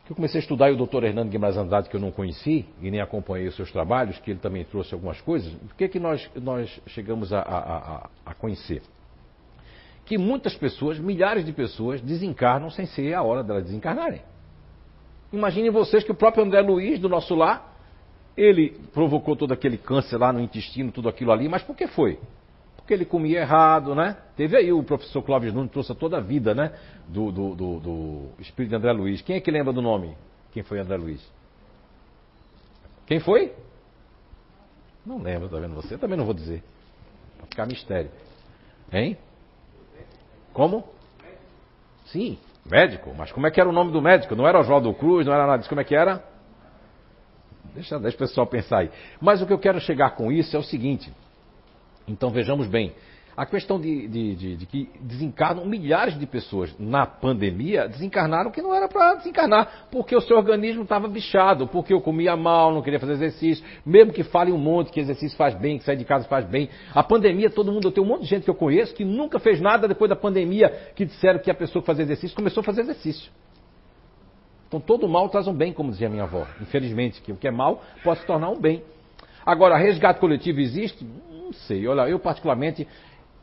Que 0.05 0.11
eu 0.11 0.15
comecei 0.15 0.39
a 0.39 0.43
estudar 0.43 0.69
e 0.69 0.73
o 0.73 0.77
doutor 0.77 1.03
Hernando 1.03 1.29
Guimarães 1.29 1.57
Andrade, 1.57 1.89
que 1.89 1.95
eu 1.95 2.01
não 2.01 2.11
conheci 2.11 2.65
e 2.81 2.91
nem 2.91 2.99
acompanhei 2.99 3.47
os 3.47 3.55
seus 3.55 3.71
trabalhos, 3.71 4.19
que 4.19 4.31
ele 4.31 4.39
também 4.39 4.65
trouxe 4.65 4.93
algumas 4.93 5.21
coisas, 5.21 5.53
o 5.53 5.75
que, 5.77 5.87
que 5.87 5.99
nós, 5.99 6.29
nós 6.35 6.81
chegamos 6.87 7.31
a, 7.31 7.39
a, 7.39 8.09
a 8.25 8.33
conhecer? 8.33 8.81
que 10.05 10.17
muitas 10.17 10.55
pessoas, 10.55 10.99
milhares 10.99 11.45
de 11.45 11.53
pessoas, 11.53 12.01
desencarnam 12.01 12.69
sem 12.69 12.85
ser 12.85 13.13
a 13.13 13.23
hora 13.23 13.43
delas 13.43 13.63
desencarnarem. 13.63 14.21
Imaginem 15.31 15.71
vocês 15.71 16.03
que 16.03 16.11
o 16.11 16.15
próprio 16.15 16.43
André 16.43 16.61
Luiz, 16.61 16.99
do 16.99 17.09
nosso 17.09 17.33
lar, 17.35 17.73
ele 18.35 18.71
provocou 18.93 19.35
todo 19.35 19.51
aquele 19.51 19.77
câncer 19.77 20.17
lá 20.17 20.33
no 20.33 20.39
intestino, 20.39 20.91
tudo 20.91 21.07
aquilo 21.07 21.31
ali, 21.31 21.47
mas 21.47 21.63
por 21.63 21.75
que 21.75 21.87
foi? 21.87 22.19
Porque 22.93 23.03
ele 23.03 23.05
comia 23.05 23.39
errado, 23.39 23.95
né? 23.95 24.15
Teve 24.37 24.55
aí 24.55 24.71
o 24.71 24.83
professor 24.83 25.23
Clóvis 25.23 25.51
Nunes, 25.51 25.71
trouxe 25.71 25.95
toda 25.95 26.17
a 26.17 26.19
vida, 26.19 26.53
né? 26.53 26.73
Do, 27.07 27.31
do, 27.31 27.55
do, 27.55 27.79
do 27.79 28.29
espírito 28.39 28.69
de 28.69 28.75
André 28.75 28.91
Luiz. 28.91 29.21
Quem 29.21 29.35
é 29.35 29.39
que 29.39 29.49
lembra 29.49 29.73
do 29.73 29.81
nome? 29.81 30.15
Quem 30.51 30.61
foi 30.61 30.79
André 30.79 30.97
Luiz? 30.97 31.19
Quem 33.07 33.19
foi? 33.19 33.51
Não 35.03 35.17
lembro, 35.17 35.49
tá 35.49 35.57
vendo 35.59 35.73
você? 35.73 35.97
Também 35.97 36.17
não 36.17 36.25
vou 36.25 36.35
dizer. 36.35 36.63
Pra 37.37 37.47
ficar 37.47 37.65
mistério. 37.65 38.11
Hein? 38.91 39.17
Como? 40.53 40.87
Sim, 42.05 42.37
médico. 42.63 43.11
Mas 43.17 43.31
como 43.31 43.47
é 43.47 43.51
que 43.51 43.59
era 43.59 43.69
o 43.69 43.73
nome 43.73 43.91
do 43.91 44.03
médico? 44.03 44.35
Não 44.35 44.47
era 44.47 44.59
Oswaldo 44.59 44.93
Cruz, 44.93 45.25
não 45.25 45.33
era 45.33 45.47
nada 45.47 45.57
disso. 45.57 45.69
Como 45.69 45.81
é 45.81 45.83
que 45.83 45.95
era? 45.95 46.23
Deixa, 47.73 47.99
deixa 47.99 48.15
o 48.15 48.19
pessoal 48.19 48.45
pensar 48.45 48.79
aí. 48.79 48.91
Mas 49.19 49.41
o 49.41 49.47
que 49.47 49.53
eu 49.53 49.59
quero 49.59 49.79
chegar 49.79 50.11
com 50.11 50.31
isso 50.31 50.55
é 50.55 50.59
o 50.59 50.63
seguinte. 50.63 51.11
Então 52.07 52.29
vejamos 52.29 52.67
bem. 52.67 52.93
A 53.35 53.47
questão 53.47 53.81
de, 53.81 54.07
de, 54.07 54.35
de, 54.35 54.55
de 54.57 54.65
que 54.67 54.89
desencarnam 55.01 55.65
milhares 55.65 56.17
de 56.19 56.25
pessoas 56.27 56.71
na 56.77 57.07
pandemia, 57.07 57.87
desencarnaram 57.87 58.51
que 58.51 58.61
não 58.61 58.75
era 58.75 58.87
para 58.87 59.15
desencarnar, 59.15 59.87
porque 59.89 60.15
o 60.15 60.21
seu 60.21 60.37
organismo 60.37 60.83
estava 60.83 61.07
bichado, 61.07 61.67
porque 61.67 61.91
eu 61.91 61.99
comia 61.99 62.37
mal, 62.37 62.71
não 62.71 62.83
queria 62.83 62.99
fazer 62.99 63.13
exercício, 63.13 63.65
mesmo 63.83 64.13
que 64.13 64.23
fale 64.23 64.51
um 64.51 64.57
monte 64.57 64.91
que 64.91 64.99
exercício 64.99 65.35
faz 65.35 65.55
bem, 65.55 65.79
que 65.79 65.83
sair 65.83 65.97
de 65.97 66.05
casa 66.05 66.27
faz 66.27 66.45
bem. 66.45 66.69
A 66.93 67.01
pandemia, 67.01 67.49
todo 67.49 67.71
mundo, 67.71 67.87
eu 67.87 67.91
tenho 67.91 68.05
um 68.05 68.09
monte 68.09 68.21
de 68.21 68.27
gente 68.27 68.43
que 68.43 68.51
eu 68.51 68.55
conheço 68.55 68.93
que 68.93 69.03
nunca 69.03 69.39
fez 69.39 69.59
nada 69.59 69.87
depois 69.87 70.09
da 70.09 70.15
pandemia, 70.15 70.69
que 70.95 71.03
disseram 71.03 71.39
que 71.39 71.49
a 71.49 71.55
pessoa 71.55 71.81
que 71.81 71.87
fazia 71.87 72.03
exercício 72.03 72.35
começou 72.35 72.61
a 72.61 72.63
fazer 72.63 72.81
exercício. 72.81 73.31
Então 74.67 74.79
todo 74.79 75.07
mal 75.07 75.27
traz 75.29 75.47
um 75.47 75.53
bem, 75.53 75.73
como 75.73 75.89
dizia 75.89 76.07
minha 76.07 76.23
avó. 76.23 76.45
Infelizmente, 76.61 77.19
que 77.19 77.31
o 77.31 77.35
que 77.35 77.47
é 77.47 77.51
mal 77.51 77.81
pode 78.03 78.19
se 78.19 78.27
tornar 78.27 78.51
um 78.51 78.59
bem. 78.59 78.83
Agora, 79.45 79.75
resgate 79.75 80.19
coletivo 80.19 80.59
existe? 80.59 81.05
Não 81.43 81.53
sei. 81.53 81.85
Olha, 81.87 82.09
eu 82.09 82.17
particularmente, 82.17 82.87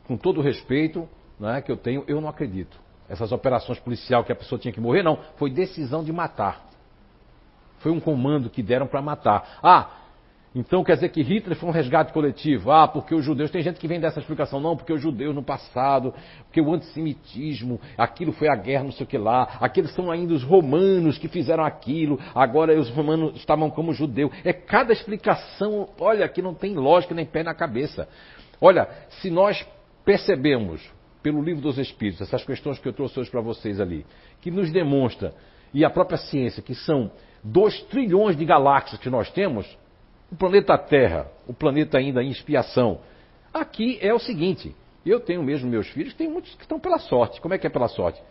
com 0.07 0.17
todo 0.17 0.39
o 0.39 0.43
respeito 0.43 1.07
né, 1.39 1.61
que 1.61 1.71
eu 1.71 1.77
tenho, 1.77 2.03
eu 2.07 2.19
não 2.19 2.27
acredito. 2.27 2.79
Essas 3.07 3.31
operações 3.31 3.79
policiais 3.79 4.25
que 4.25 4.31
a 4.31 4.35
pessoa 4.35 4.57
tinha 4.59 4.73
que 4.73 4.79
morrer, 4.79 5.03
não. 5.03 5.19
Foi 5.37 5.51
decisão 5.51 6.03
de 6.03 6.11
matar. 6.11 6.65
Foi 7.79 7.91
um 7.91 7.99
comando 7.99 8.49
que 8.49 8.63
deram 8.63 8.87
para 8.87 9.01
matar. 9.01 9.59
Ah, 9.61 9.89
então 10.53 10.83
quer 10.83 10.95
dizer 10.95 11.09
que 11.09 11.21
Hitler 11.21 11.57
foi 11.57 11.69
um 11.69 11.71
resgate 11.71 12.11
coletivo. 12.11 12.71
Ah, 12.71 12.85
porque 12.85 13.15
os 13.15 13.23
judeus. 13.23 13.49
Tem 13.49 13.61
gente 13.61 13.79
que 13.79 13.87
vem 13.87 14.01
dessa 14.01 14.19
explicação. 14.19 14.59
Não, 14.59 14.75
porque 14.75 14.91
os 14.91 15.01
judeus 15.01 15.33
no 15.33 15.41
passado, 15.41 16.13
porque 16.43 16.59
o 16.59 16.73
antissemitismo, 16.73 17.79
aquilo 17.97 18.33
foi 18.33 18.49
a 18.49 18.55
guerra, 18.55 18.83
não 18.83 18.91
sei 18.91 19.05
o 19.05 19.07
que 19.07 19.17
lá. 19.17 19.57
Aqueles 19.61 19.93
são 19.95 20.11
ainda 20.11 20.33
os 20.33 20.43
romanos 20.43 21.17
que 21.17 21.29
fizeram 21.29 21.63
aquilo. 21.63 22.19
Agora 22.35 22.77
os 22.77 22.89
romanos 22.89 23.37
estavam 23.37 23.69
como 23.69 23.93
judeu. 23.93 24.29
É 24.43 24.51
cada 24.51 24.91
explicação, 24.91 25.87
olha, 25.97 26.27
que 26.27 26.41
não 26.41 26.53
tem 26.53 26.75
lógica 26.75 27.15
nem 27.15 27.25
pé 27.25 27.43
na 27.43 27.53
cabeça. 27.53 28.09
Olha, 28.59 28.89
se 29.21 29.29
nós 29.29 29.65
percebemos 30.03 30.81
pelo 31.23 31.41
livro 31.41 31.61
dos 31.61 31.77
Espíritos, 31.77 32.21
essas 32.21 32.43
questões 32.43 32.77
que 32.77 32.87
eu 32.89 32.93
trouxe 32.93 33.19
hoje 33.19 33.31
para 33.31 33.41
vocês 33.41 33.79
ali, 33.79 34.05
que 34.41 34.51
nos 34.51 34.71
demonstra, 34.71 35.33
e 35.73 35.85
a 35.85 35.89
própria 35.89 36.17
ciência, 36.17 36.61
que 36.61 36.75
são 36.75 37.09
2 37.43 37.83
trilhões 37.83 38.35
de 38.35 38.43
galáxias 38.43 38.99
que 38.99 39.09
nós 39.09 39.31
temos, 39.31 39.65
o 40.31 40.35
planeta 40.35 40.77
Terra, 40.77 41.27
o 41.47 41.53
planeta 41.53 41.97
ainda 41.97 42.23
em 42.23 42.29
expiação. 42.29 42.99
Aqui 43.53 43.99
é 44.01 44.13
o 44.13 44.19
seguinte: 44.19 44.73
eu 45.05 45.19
tenho 45.19 45.43
mesmo 45.43 45.69
meus 45.69 45.89
filhos, 45.89 46.13
tem 46.13 46.29
muitos 46.29 46.55
que 46.55 46.61
estão 46.61 46.79
pela 46.79 46.97
sorte. 46.97 47.41
Como 47.41 47.53
é 47.53 47.57
que 47.57 47.67
é 47.67 47.69
pela 47.69 47.87
sorte? 47.87 48.21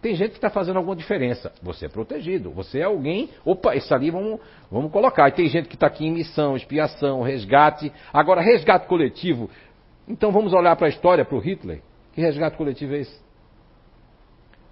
Tem 0.00 0.14
gente 0.14 0.30
que 0.30 0.36
está 0.36 0.48
fazendo 0.48 0.76
alguma 0.76 0.94
diferença. 0.94 1.52
Você 1.60 1.86
é 1.86 1.88
protegido, 1.88 2.52
você 2.52 2.78
é 2.78 2.84
alguém. 2.84 3.30
Opa, 3.44 3.74
isso 3.74 3.92
ali 3.92 4.12
vamos, 4.12 4.38
vamos 4.70 4.92
colocar. 4.92 5.28
E 5.28 5.32
tem 5.32 5.48
gente 5.48 5.68
que 5.68 5.74
está 5.74 5.88
aqui 5.88 6.06
em 6.06 6.12
missão, 6.12 6.56
expiação, 6.56 7.20
resgate. 7.22 7.92
Agora, 8.12 8.40
resgate 8.40 8.86
coletivo. 8.86 9.50
Então 10.06 10.30
vamos 10.30 10.52
olhar 10.52 10.76
para 10.76 10.86
a 10.86 10.90
história, 10.90 11.24
para 11.24 11.36
o 11.36 11.40
Hitler. 11.40 11.82
Que 12.12 12.20
resgate 12.20 12.56
coletivo 12.56 12.94
é 12.94 13.00
esse? 13.00 13.20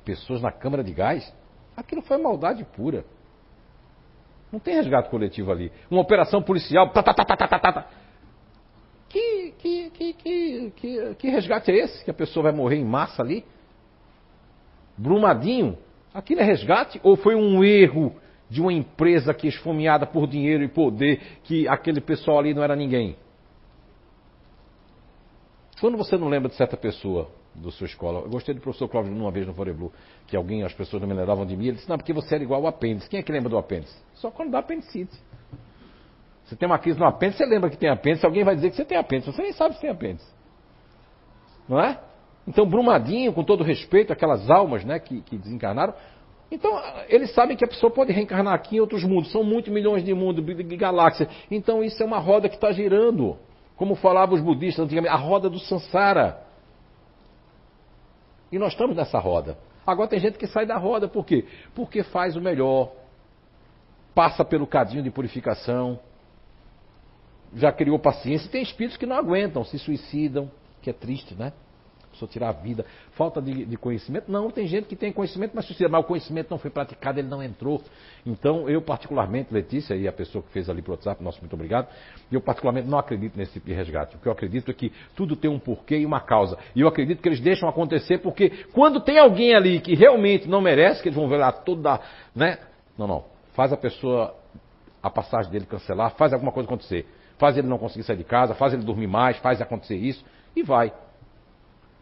Pessoas 0.04 0.40
na 0.40 0.52
câmara 0.52 0.84
de 0.84 0.92
gás? 0.92 1.34
Aquilo 1.76 2.02
foi 2.02 2.18
maldade 2.18 2.64
pura. 2.76 3.04
Não 4.52 4.60
tem 4.60 4.74
resgate 4.74 5.10
coletivo 5.10 5.50
ali. 5.50 5.72
Uma 5.90 6.00
operação 6.00 6.42
policial. 6.42 6.90
Tá, 6.90 7.02
tá, 7.02 7.12
tá, 7.12 7.24
tá, 7.24 7.36
tá, 7.36 7.58
tá, 7.58 7.72
tá. 7.72 7.86
Que, 9.08 9.52
que, 9.58 9.90
que, 9.90 10.12
que, 10.12 10.72
que, 10.76 11.14
que 11.14 11.28
resgate 11.28 11.70
é 11.70 11.76
esse? 11.76 12.04
Que 12.04 12.10
a 12.10 12.14
pessoa 12.14 12.44
vai 12.44 12.52
morrer 12.52 12.76
em 12.76 12.84
massa 12.84 13.22
ali? 13.22 13.44
Brumadinho? 14.96 15.78
Aquilo 16.12 16.40
é 16.40 16.44
resgate? 16.44 17.00
Ou 17.02 17.16
foi 17.16 17.34
um 17.34 17.62
erro 17.62 18.14
de 18.48 18.60
uma 18.60 18.72
empresa 18.72 19.34
que 19.34 19.48
esfomeada 19.48 20.06
por 20.06 20.26
dinheiro 20.26 20.62
e 20.62 20.68
poder, 20.68 21.20
que 21.44 21.68
aquele 21.68 22.00
pessoal 22.00 22.38
ali 22.38 22.54
não 22.54 22.62
era 22.62 22.76
ninguém? 22.76 23.16
Quando 25.80 25.98
você 25.98 26.16
não 26.16 26.28
lembra 26.28 26.48
de 26.48 26.54
certa 26.54 26.76
pessoa, 26.76 27.30
da 27.62 27.70
sua 27.70 27.86
escola. 27.86 28.20
Eu 28.20 28.30
gostei 28.30 28.54
do 28.54 28.60
professor 28.60 28.88
Cláudio 28.88 29.12
uma 29.12 29.30
vez 29.30 29.46
no 29.46 29.54
Foreblu, 29.54 29.92
que 30.26 30.36
alguém, 30.36 30.62
as 30.62 30.72
pessoas 30.72 31.02
não 31.02 31.08
me 31.08 31.14
lembravam 31.14 31.44
de 31.44 31.56
mim. 31.56 31.66
Ele 31.66 31.76
disse, 31.76 31.88
não, 31.88 31.96
porque 31.96 32.12
você 32.12 32.34
era 32.34 32.44
igual 32.44 32.62
ao 32.62 32.68
apêndice. 32.68 33.08
Quem 33.08 33.20
é 33.20 33.22
que 33.22 33.32
lembra 33.32 33.48
do 33.48 33.58
apêndice? 33.58 33.96
Só 34.14 34.30
quando 34.30 34.50
dá 34.50 34.58
apendicite. 34.58 35.16
Você 36.44 36.54
tem 36.54 36.66
uma 36.66 36.78
crise 36.78 36.98
no 36.98 37.06
apêndice, 37.06 37.38
você 37.38 37.46
lembra 37.46 37.68
que 37.70 37.76
tem 37.76 37.88
apêndice, 37.88 38.24
alguém 38.24 38.44
vai 38.44 38.54
dizer 38.54 38.70
que 38.70 38.76
você 38.76 38.84
tem 38.84 38.96
apêndice. 38.96 39.32
Você 39.32 39.42
nem 39.42 39.52
sabe 39.52 39.74
se 39.74 39.80
tem 39.80 39.90
apêndice. 39.90 40.26
Não 41.68 41.80
é? 41.80 41.98
Então, 42.46 42.64
Brumadinho, 42.64 43.32
com 43.32 43.42
todo 43.42 43.64
respeito, 43.64 44.12
aquelas 44.12 44.48
almas 44.48 44.84
né, 44.84 45.00
que, 45.00 45.20
que 45.22 45.36
desencarnaram, 45.36 45.94
então, 46.50 46.80
eles 47.08 47.32
sabem 47.34 47.56
que 47.56 47.64
a 47.64 47.68
pessoa 47.68 47.90
pode 47.90 48.12
reencarnar 48.12 48.54
aqui 48.54 48.76
em 48.76 48.80
outros 48.80 49.02
mundos. 49.02 49.32
São 49.32 49.42
muitos 49.42 49.72
milhões 49.72 50.04
de 50.04 50.14
mundos, 50.14 50.44
de 50.44 50.76
galáxias. 50.76 51.28
Então, 51.50 51.82
isso 51.82 52.00
é 52.02 52.06
uma 52.06 52.18
roda 52.18 52.48
que 52.48 52.54
está 52.54 52.70
girando. 52.70 53.36
Como 53.74 53.94
falavam 53.96 54.36
os 54.36 54.40
budistas 54.40 54.84
antigamente, 54.84 55.12
a 55.12 55.18
roda 55.18 55.50
do 55.50 55.58
Sansara. 55.58 56.45
E 58.50 58.58
nós 58.58 58.72
estamos 58.72 58.96
nessa 58.96 59.18
roda. 59.18 59.58
Agora 59.86 60.08
tem 60.08 60.18
gente 60.18 60.38
que 60.38 60.46
sai 60.46 60.66
da 60.66 60.76
roda, 60.76 61.08
por 61.08 61.24
quê? 61.24 61.46
Porque 61.74 62.02
faz 62.02 62.36
o 62.36 62.40
melhor, 62.40 62.92
passa 64.14 64.44
pelo 64.44 64.66
cadinho 64.66 65.02
de 65.02 65.10
purificação, 65.10 65.98
já 67.54 67.72
criou 67.72 67.98
paciência. 67.98 68.50
Tem 68.50 68.62
espíritos 68.62 68.96
que 68.96 69.06
não 69.06 69.16
aguentam, 69.16 69.64
se 69.64 69.78
suicidam, 69.78 70.50
que 70.82 70.90
é 70.90 70.92
triste, 70.92 71.34
né? 71.34 71.52
Pessoa 72.16 72.28
tirar 72.28 72.48
a 72.48 72.52
vida, 72.52 72.84
falta 73.12 73.40
de, 73.40 73.64
de, 73.64 73.76
conhecimento. 73.76 74.30
Não, 74.32 74.50
tem 74.50 74.66
gente 74.66 74.86
que 74.86 74.96
tem 74.96 75.12
conhecimento, 75.12 75.52
mas 75.54 75.66
suicida, 75.66 75.88
mas 75.88 76.00
o 76.02 76.04
conhecimento 76.04 76.50
não 76.50 76.58
foi 76.58 76.70
praticado, 76.70 77.20
ele 77.20 77.28
não 77.28 77.42
entrou. 77.42 77.82
Então, 78.24 78.68
eu 78.68 78.80
particularmente, 78.80 79.52
Letícia 79.52 79.94
e 79.94 80.08
a 80.08 80.12
pessoa 80.12 80.42
que 80.42 80.50
fez 80.50 80.68
ali 80.68 80.82
pro 80.82 80.92
WhatsApp, 80.92 81.22
nosso 81.22 81.40
muito 81.40 81.52
obrigado, 81.52 81.88
eu 82.32 82.40
particularmente 82.40 82.88
não 82.88 82.98
acredito 82.98 83.36
nesse 83.36 83.52
tipo 83.52 83.66
de 83.66 83.74
resgate. 83.74 84.16
O 84.16 84.18
que 84.18 84.26
eu 84.26 84.32
acredito 84.32 84.70
é 84.70 84.74
que 84.74 84.92
tudo 85.14 85.36
tem 85.36 85.50
um 85.50 85.58
porquê 85.58 85.98
e 85.98 86.06
uma 86.06 86.20
causa. 86.20 86.58
E 86.74 86.80
eu 86.80 86.88
acredito 86.88 87.22
que 87.22 87.28
eles 87.28 87.40
deixam 87.40 87.68
acontecer 87.68 88.18
porque 88.18 88.50
quando 88.72 89.00
tem 89.00 89.18
alguém 89.18 89.54
ali 89.54 89.80
que 89.80 89.94
realmente 89.94 90.48
não 90.48 90.60
merece, 90.60 91.02
que 91.02 91.08
eles 91.08 91.16
vão 91.16 91.28
ver 91.28 91.36
lá 91.36 91.52
toda, 91.52 92.00
né? 92.34 92.58
Não, 92.98 93.06
não. 93.06 93.24
Faz 93.54 93.72
a 93.72 93.76
pessoa, 93.76 94.34
a 95.02 95.10
passagem 95.10 95.50
dele 95.50 95.66
cancelar, 95.66 96.14
faz 96.16 96.32
alguma 96.32 96.52
coisa 96.52 96.66
acontecer. 96.66 97.06
Faz 97.38 97.56
ele 97.58 97.66
não 97.66 97.76
conseguir 97.76 98.04
sair 98.04 98.16
de 98.16 98.24
casa, 98.24 98.54
faz 98.54 98.72
ele 98.72 98.82
dormir 98.82 99.06
mais, 99.06 99.36
faz 99.38 99.60
acontecer 99.60 99.96
isso 99.96 100.24
e 100.54 100.62
vai. 100.62 100.92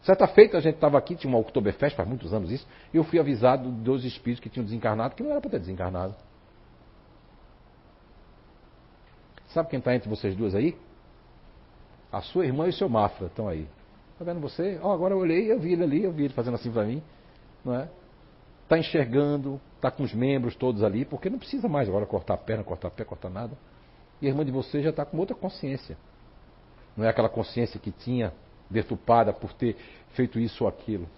Certa 0.04 0.26
feita 0.26 0.58
a 0.58 0.60
gente 0.60 0.74
estava 0.74 0.98
aqui, 0.98 1.16
tinha 1.16 1.32
uma 1.32 1.38
Oktoberfest, 1.38 1.96
faz 1.96 2.06
muitos 2.06 2.32
anos 2.34 2.50
isso, 2.50 2.66
e 2.92 2.96
eu 2.98 3.04
fui 3.04 3.18
avisado 3.18 3.70
dos 3.70 4.04
espíritos 4.04 4.42
que 4.42 4.50
tinham 4.50 4.64
desencarnado, 4.64 5.14
que 5.14 5.22
não 5.22 5.30
era 5.30 5.40
para 5.40 5.50
ter 5.50 5.60
desencarnado. 5.60 6.14
Sabe 9.48 9.70
quem 9.70 9.78
está 9.78 9.94
entre 9.94 10.08
vocês 10.08 10.36
duas 10.36 10.54
aí? 10.54 10.76
A 12.12 12.20
sua 12.20 12.44
irmã 12.44 12.66
e 12.66 12.70
o 12.70 12.72
seu 12.72 12.88
Mafra 12.88 13.28
estão 13.28 13.48
aí. 13.48 13.66
Está 14.12 14.24
vendo 14.26 14.40
você? 14.40 14.78
Oh, 14.82 14.90
agora 14.90 15.14
eu 15.14 15.18
olhei, 15.18 15.50
eu 15.50 15.58
vi 15.58 15.72
ele 15.72 15.82
ali, 15.82 16.04
eu 16.04 16.12
vi 16.12 16.24
ele 16.24 16.34
fazendo 16.34 16.54
assim 16.54 16.70
para 16.70 16.84
mim. 16.84 17.02
Não 17.64 17.74
é? 17.74 17.88
Está 18.64 18.76
enxergando, 18.76 19.58
está 19.76 19.90
com 19.90 20.02
os 20.02 20.12
membros 20.12 20.54
todos 20.54 20.82
ali, 20.82 21.06
porque 21.06 21.30
não 21.30 21.38
precisa 21.38 21.66
mais 21.66 21.88
agora 21.88 22.04
cortar 22.04 22.34
a 22.34 22.38
perna, 22.38 22.62
cortar 22.62 22.90
pé, 22.90 23.04
cortar 23.04 23.30
nada. 23.30 23.56
E 24.20 24.26
a 24.26 24.28
irmã 24.28 24.44
de 24.44 24.52
vocês 24.52 24.84
já 24.84 24.90
está 24.90 25.04
com 25.06 25.16
outra 25.16 25.34
consciência. 25.34 25.96
Não 26.94 27.06
é 27.06 27.08
aquela 27.08 27.28
consciência 27.28 27.80
que 27.80 27.90
tinha 27.90 28.32
deturpada 28.70 29.32
por 29.32 29.52
ter 29.52 29.76
feito 30.14 30.38
isso 30.38 30.64
ou 30.64 30.68
aquilo. 30.68 31.08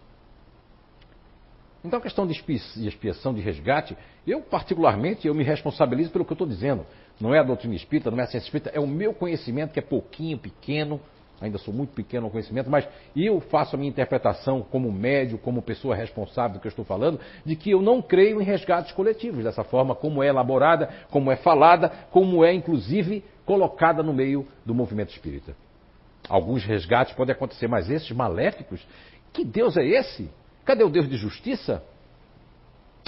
Então 1.84 1.98
a 1.98 2.02
questão 2.02 2.26
de 2.26 2.32
expiação, 2.32 3.32
de 3.32 3.40
resgate, 3.40 3.96
eu 4.26 4.40
particularmente 4.40 5.28
eu 5.28 5.34
me 5.34 5.44
responsabilizo 5.44 6.10
pelo 6.10 6.24
que 6.24 6.32
eu 6.32 6.34
estou 6.34 6.46
dizendo. 6.46 6.84
Não 7.20 7.34
é 7.34 7.38
a 7.38 7.44
doutrina 7.44 7.74
espírita, 7.74 8.10
não 8.10 8.18
é 8.18 8.22
a 8.22 8.26
ciência 8.26 8.46
espírita, 8.46 8.70
é 8.74 8.80
o 8.80 8.86
meu 8.86 9.14
conhecimento 9.14 9.72
que 9.72 9.78
é 9.78 9.82
pouquinho, 9.82 10.36
pequeno, 10.36 11.00
ainda 11.40 11.58
sou 11.58 11.72
muito 11.72 11.94
pequeno 11.94 12.26
no 12.26 12.30
conhecimento, 12.30 12.68
mas 12.68 12.88
eu 13.14 13.40
faço 13.40 13.76
a 13.76 13.78
minha 13.78 13.88
interpretação 13.88 14.62
como 14.62 14.90
médio, 14.90 15.38
como 15.38 15.62
pessoa 15.62 15.94
responsável 15.94 16.54
do 16.54 16.60
que 16.60 16.66
eu 16.66 16.70
estou 16.70 16.84
falando, 16.84 17.20
de 17.44 17.54
que 17.54 17.70
eu 17.70 17.80
não 17.80 18.02
creio 18.02 18.40
em 18.40 18.44
resgates 18.44 18.92
coletivos, 18.92 19.44
dessa 19.44 19.62
forma 19.62 19.94
como 19.94 20.22
é 20.22 20.28
elaborada, 20.28 20.88
como 21.10 21.30
é 21.30 21.36
falada, 21.36 21.90
como 22.10 22.44
é 22.44 22.52
inclusive 22.52 23.22
colocada 23.44 24.02
no 24.02 24.12
meio 24.12 24.46
do 24.64 24.74
movimento 24.74 25.10
espírita. 25.10 25.54
Alguns 26.28 26.64
resgates 26.64 27.14
podem 27.14 27.34
acontecer, 27.34 27.68
mas 27.68 27.90
esses 27.90 28.10
maléficos, 28.10 28.84
que 29.32 29.44
Deus 29.44 29.76
é 29.76 29.84
esse? 29.84 30.28
Cadê 30.64 30.82
o 30.82 30.88
Deus 30.88 31.08
de 31.08 31.16
justiça? 31.16 31.82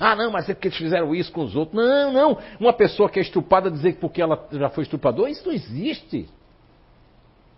Ah, 0.00 0.14
não, 0.14 0.30
mas 0.30 0.48
é 0.48 0.54
porque 0.54 0.68
eles 0.68 0.78
fizeram 0.78 1.12
isso 1.14 1.32
com 1.32 1.42
os 1.42 1.56
outros. 1.56 1.76
Não, 1.76 2.12
não. 2.12 2.38
Uma 2.60 2.72
pessoa 2.72 3.10
que 3.10 3.18
é 3.18 3.22
estrupada 3.22 3.70
dizer 3.70 3.94
que 3.94 4.00
porque 4.00 4.22
ela 4.22 4.46
já 4.52 4.70
foi 4.70 4.84
estrupadora, 4.84 5.30
isso 5.30 5.44
não 5.44 5.52
existe. 5.52 6.28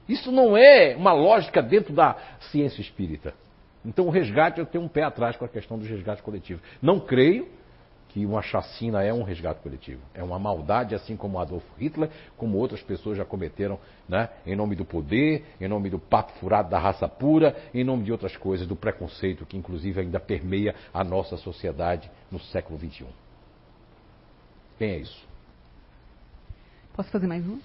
Isso 0.08 0.32
não 0.32 0.56
é 0.56 0.96
uma 0.96 1.12
lógica 1.12 1.62
dentro 1.62 1.92
da 1.92 2.16
ciência 2.50 2.80
espírita. 2.80 3.34
Então 3.84 4.06
o 4.06 4.10
resgate, 4.10 4.58
eu 4.58 4.66
tenho 4.66 4.84
um 4.84 4.88
pé 4.88 5.02
atrás 5.02 5.36
com 5.36 5.44
a 5.44 5.48
questão 5.48 5.78
do 5.78 5.84
resgate 5.84 6.22
coletivo. 6.22 6.60
Não 6.80 6.98
creio 6.98 7.46
que 8.12 8.26
uma 8.26 8.42
chacina 8.42 9.02
é 9.02 9.12
um 9.12 9.22
resgate 9.22 9.60
coletivo. 9.60 10.00
É 10.12 10.22
uma 10.22 10.38
maldade, 10.38 10.94
assim 10.94 11.16
como 11.16 11.38
Adolf 11.38 11.64
Hitler, 11.78 12.10
como 12.36 12.58
outras 12.58 12.82
pessoas 12.82 13.16
já 13.16 13.24
cometeram, 13.24 13.78
né? 14.08 14.28
em 14.44 14.56
nome 14.56 14.74
do 14.74 14.84
poder, 14.84 15.44
em 15.60 15.68
nome 15.68 15.88
do 15.88 15.98
papo 15.98 16.32
furado 16.40 16.68
da 16.68 16.78
raça 16.78 17.08
pura, 17.08 17.56
em 17.72 17.84
nome 17.84 18.04
de 18.04 18.10
outras 18.10 18.36
coisas, 18.36 18.66
do 18.66 18.74
preconceito 18.74 19.46
que 19.46 19.56
inclusive 19.56 20.00
ainda 20.00 20.18
permeia 20.18 20.74
a 20.92 21.04
nossa 21.04 21.36
sociedade 21.36 22.10
no 22.30 22.40
século 22.40 22.78
XXI. 22.78 23.06
Quem 24.76 24.90
é 24.90 24.98
isso? 24.98 25.28
Posso 26.94 27.10
fazer 27.10 27.28
mais 27.28 27.46
uma? 27.46 27.60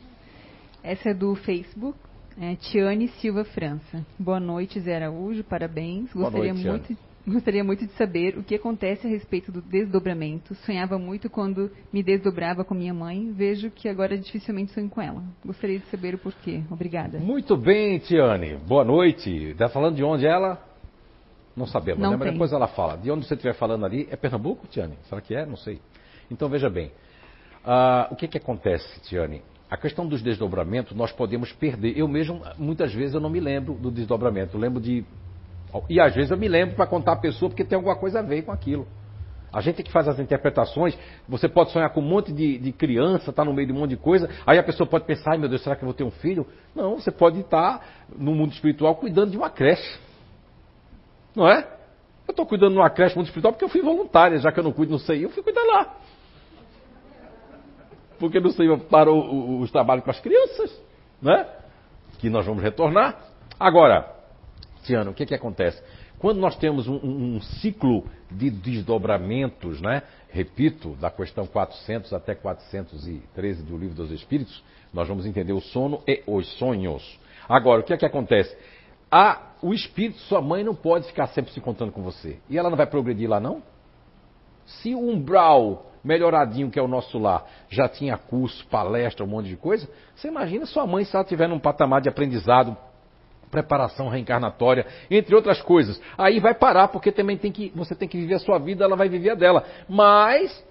Essa 0.84 1.10
é 1.10 1.14
do 1.14 1.34
Facebook. 1.36 1.98
É 2.40 2.56
Tiane 2.56 3.08
Silva 3.08 3.46
França. 3.46 4.06
Boa 4.20 4.42
noite, 4.42 4.80
Zé 4.82 4.98
Araújo, 4.98 5.44
parabéns. 5.44 6.12
Boa 6.12 6.26
Gostaria 6.30 6.54
noite, 6.54 6.68
muito 6.68 7.15
Gostaria 7.28 7.64
muito 7.64 7.88
de 7.88 7.92
saber 7.94 8.38
o 8.38 8.44
que 8.44 8.54
acontece 8.54 9.08
a 9.08 9.10
respeito 9.10 9.52
do 9.52 9.60
desdobramento. 9.60 10.54
Sonhava 10.54 11.00
muito 11.00 11.28
quando 11.28 11.72
me 11.92 12.04
desdobrava 12.04 12.64
com 12.64 12.76
minha 12.76 12.94
mãe. 12.94 13.32
Vejo 13.32 13.72
que 13.72 13.90
agora 13.90 14.16
dificilmente 14.16 14.72
sonho 14.74 14.88
com 14.90 15.02
ela. 15.02 15.24
Gostaria 15.44 15.80
de 15.80 15.86
saber 15.88 16.14
o 16.14 16.20
porquê. 16.20 16.62
Obrigada. 16.70 17.18
Muito 17.18 17.58
bem, 17.58 17.98
Tiane. 17.98 18.58
Boa 18.58 18.84
noite. 18.84 19.32
Está 19.50 19.68
falando 19.68 19.96
de 19.96 20.04
onde 20.04 20.28
ela? 20.28 20.64
Não 21.56 21.66
sabemos, 21.66 22.00
Não 22.00 22.12
né? 22.12 22.18
Mas 22.18 22.32
depois 22.32 22.54
ela 22.54 22.68
fala. 22.68 22.96
De 22.96 23.10
onde 23.10 23.26
você 23.26 23.34
estiver 23.34 23.56
falando 23.56 23.86
ali, 23.86 24.08
é 24.12 24.16
Pernambuco, 24.16 24.68
Tiane? 24.68 24.96
Será 25.10 25.20
que 25.20 25.34
é? 25.34 25.48
Não 25.48 25.58
sei. 25.58 25.82
Então 26.30 26.48
veja 26.48 26.70
bem. 26.70 26.92
Ah, 27.64 28.08
o 28.12 28.16
que, 28.16 28.28
que 28.28 28.38
acontece, 28.38 29.02
Tiane? 29.02 29.42
A 29.68 29.78
questão 29.78 30.08
dos 30.08 30.22
desdobramentos 30.22 30.96
nós 30.96 31.12
podemos 31.12 31.52
perder. 31.54 31.98
Eu 31.98 32.08
mesmo, 32.08 32.44
muitas 32.56 32.94
vezes, 32.94 33.16
eu 33.16 33.20
não 33.20 33.32
me 33.32 33.40
lembro 33.40 33.74
do 33.74 33.90
desdobramento. 33.90 34.56
Eu 34.56 34.62
lembro 34.62 34.80
de 34.80 35.04
e 35.90 36.00
às 36.00 36.14
vezes 36.14 36.32
eu 36.32 36.38
me 36.38 36.48
lembro 36.48 36.76
para 36.76 36.88
contar 36.88 37.14
a 37.14 37.18
pessoa 37.18 37.50
porque 37.50 37.64
tem 37.64 37.76
alguma 37.76 37.96
coisa 37.96 38.20
a 38.20 38.22
ver 38.22 38.44
com 38.44 38.52
aquilo. 38.52 38.88
A 39.52 39.62
gente 39.62 39.82
que 39.84 39.92
faz 39.92 40.06
as 40.08 40.20
interpretações, 40.20 40.98
você 41.30 41.48
pode 41.48 41.72
sonhar 41.72 41.90
com 41.92 42.02
um 42.02 42.04
monte 42.04 42.34
de, 42.34 42.58
de 42.58 42.74
criança, 42.74 43.32
tá 43.32 43.46
no 43.46 43.54
meio 43.54 43.68
de 43.68 43.74
um 43.74 43.80
monte 43.80 43.92
de 43.92 43.98
coisa, 43.98 44.30
aí 44.46 44.60
a 44.60 44.64
pessoa 44.64 44.86
pode 44.86 45.06
pensar, 45.06 45.32
ai 45.32 45.38
meu 45.38 45.48
Deus, 45.48 45.64
será 45.64 45.78
que 45.78 45.82
eu 45.82 45.88
vou 45.88 45.94
ter 45.94 46.04
um 46.04 46.12
filho? 46.12 46.46
Não, 46.76 46.96
você 46.96 47.10
pode 47.10 47.40
estar 47.40 47.82
no 48.18 48.36
mundo 48.36 48.52
espiritual 48.52 48.96
cuidando 48.96 49.32
de 49.32 49.38
uma 49.38 49.50
creche. 49.50 49.98
Não 51.34 51.48
é? 51.48 51.60
Eu 52.28 52.32
estou 52.32 52.46
cuidando 52.46 52.74
de 52.74 52.80
uma 52.80 52.90
creche 52.90 53.16
no 53.16 53.20
mundo 53.20 53.28
espiritual 53.28 53.54
porque 53.54 53.64
eu 53.64 53.70
fui 53.70 53.82
voluntária, 53.82 54.38
já 54.40 54.52
que 54.52 54.60
eu 54.60 54.64
não 54.64 54.74
cuido 54.74 54.92
no 54.92 55.00
CI, 55.00 55.24
eu 55.24 55.30
fui 55.30 55.42
cuidar 55.42 55.64
lá. 55.64 55.96
Porque 58.20 58.42
no 58.42 58.52
CI 58.52 58.78
parou 58.90 59.62
os 59.62 59.72
trabalhos 59.72 60.04
com 60.04 60.12
as 60.12 60.20
crianças, 60.20 60.82
né? 61.22 61.48
Que 62.20 62.30
nós 62.30 62.46
vamos 62.46 62.62
retornar. 62.62 63.18
Agora, 63.58 64.15
Tiano, 64.86 65.12
o 65.12 65.14
que, 65.14 65.26
que 65.26 65.36
acontece? 65.36 65.82
Quando 66.20 66.40
nós 66.40 66.56
temos 66.56 66.88
um, 66.88 66.96
um, 66.96 67.42
ciclo 67.42 68.06
de 68.32 68.50
desdobramentos, 68.50 69.82
né? 69.82 70.04
repito, 70.30 70.96
da 70.96 71.12
questão 71.12 71.46
400 71.46 72.14
até 72.14 72.34
413 72.34 73.64
do 73.64 73.78
Livro 73.78 73.96
dos 73.96 74.12
Espíritos, 74.12 74.64
nós 74.94 75.08
vamos 75.08 75.26
entender 75.26 75.54
o 75.54 75.62
sono 75.62 76.02
e 76.08 76.24
os 76.26 76.48
sonhos. 76.58 77.20
Agora, 77.48 77.82
o 77.82 77.84
que 77.84 77.94
é 77.94 77.98
que 77.98 78.06
acontece? 78.06 78.56
A, 79.12 79.52
o 79.62 79.74
espírito, 79.74 80.20
sua 80.22 80.42
mãe, 80.42 80.64
não 80.64 80.74
pode 80.74 81.08
ficar 81.08 81.28
sempre 81.28 81.52
se 81.52 81.60
encontrando 81.60 81.92
com 81.92 82.02
você. 82.02 82.40
E 82.50 82.58
ela 82.58 82.70
não 82.70 82.78
vai 82.78 82.88
progredir 82.88 83.30
lá, 83.30 83.40
não? 83.40 83.62
Se 84.66 84.96
o 84.96 85.00
umbral 85.00 85.92
melhoradinho 86.04 86.70
que 86.70 86.78
é 86.78 86.82
o 86.82 86.88
nosso 86.88 87.18
lar 87.18 87.46
já 87.70 87.90
tinha 87.90 88.18
curso, 88.18 88.66
palestra, 88.68 89.26
um 89.26 89.28
monte 89.28 89.50
de 89.50 89.58
coisa, 89.58 89.90
você 90.16 90.28
imagina 90.28 90.66
sua 90.66 90.86
mãe 90.86 91.04
se 91.04 91.16
ela 91.16 91.24
estiver 91.24 91.50
num 91.50 91.60
patamar 91.60 92.02
de 92.02 92.10
aprendizado 92.10 92.78
preparação 93.56 94.10
reencarnatória, 94.10 94.86
entre 95.10 95.34
outras 95.34 95.62
coisas. 95.62 96.02
Aí 96.18 96.40
vai 96.40 96.54
parar, 96.54 96.90
porque 96.90 97.12
também 97.12 97.38
tem 97.38 97.52
que, 97.52 97.72
você 97.74 97.96
tem 97.96 98.08
que 98.08 98.18
viver 98.18 98.36
a 98.36 98.40
sua 98.40 98.58
vida, 98.58 98.84
ela 98.84 98.96
vai 98.96 99.08
viver 99.08 99.32
a 99.32 99.36
dela. 99.36 99.64
Mas 99.88 100.64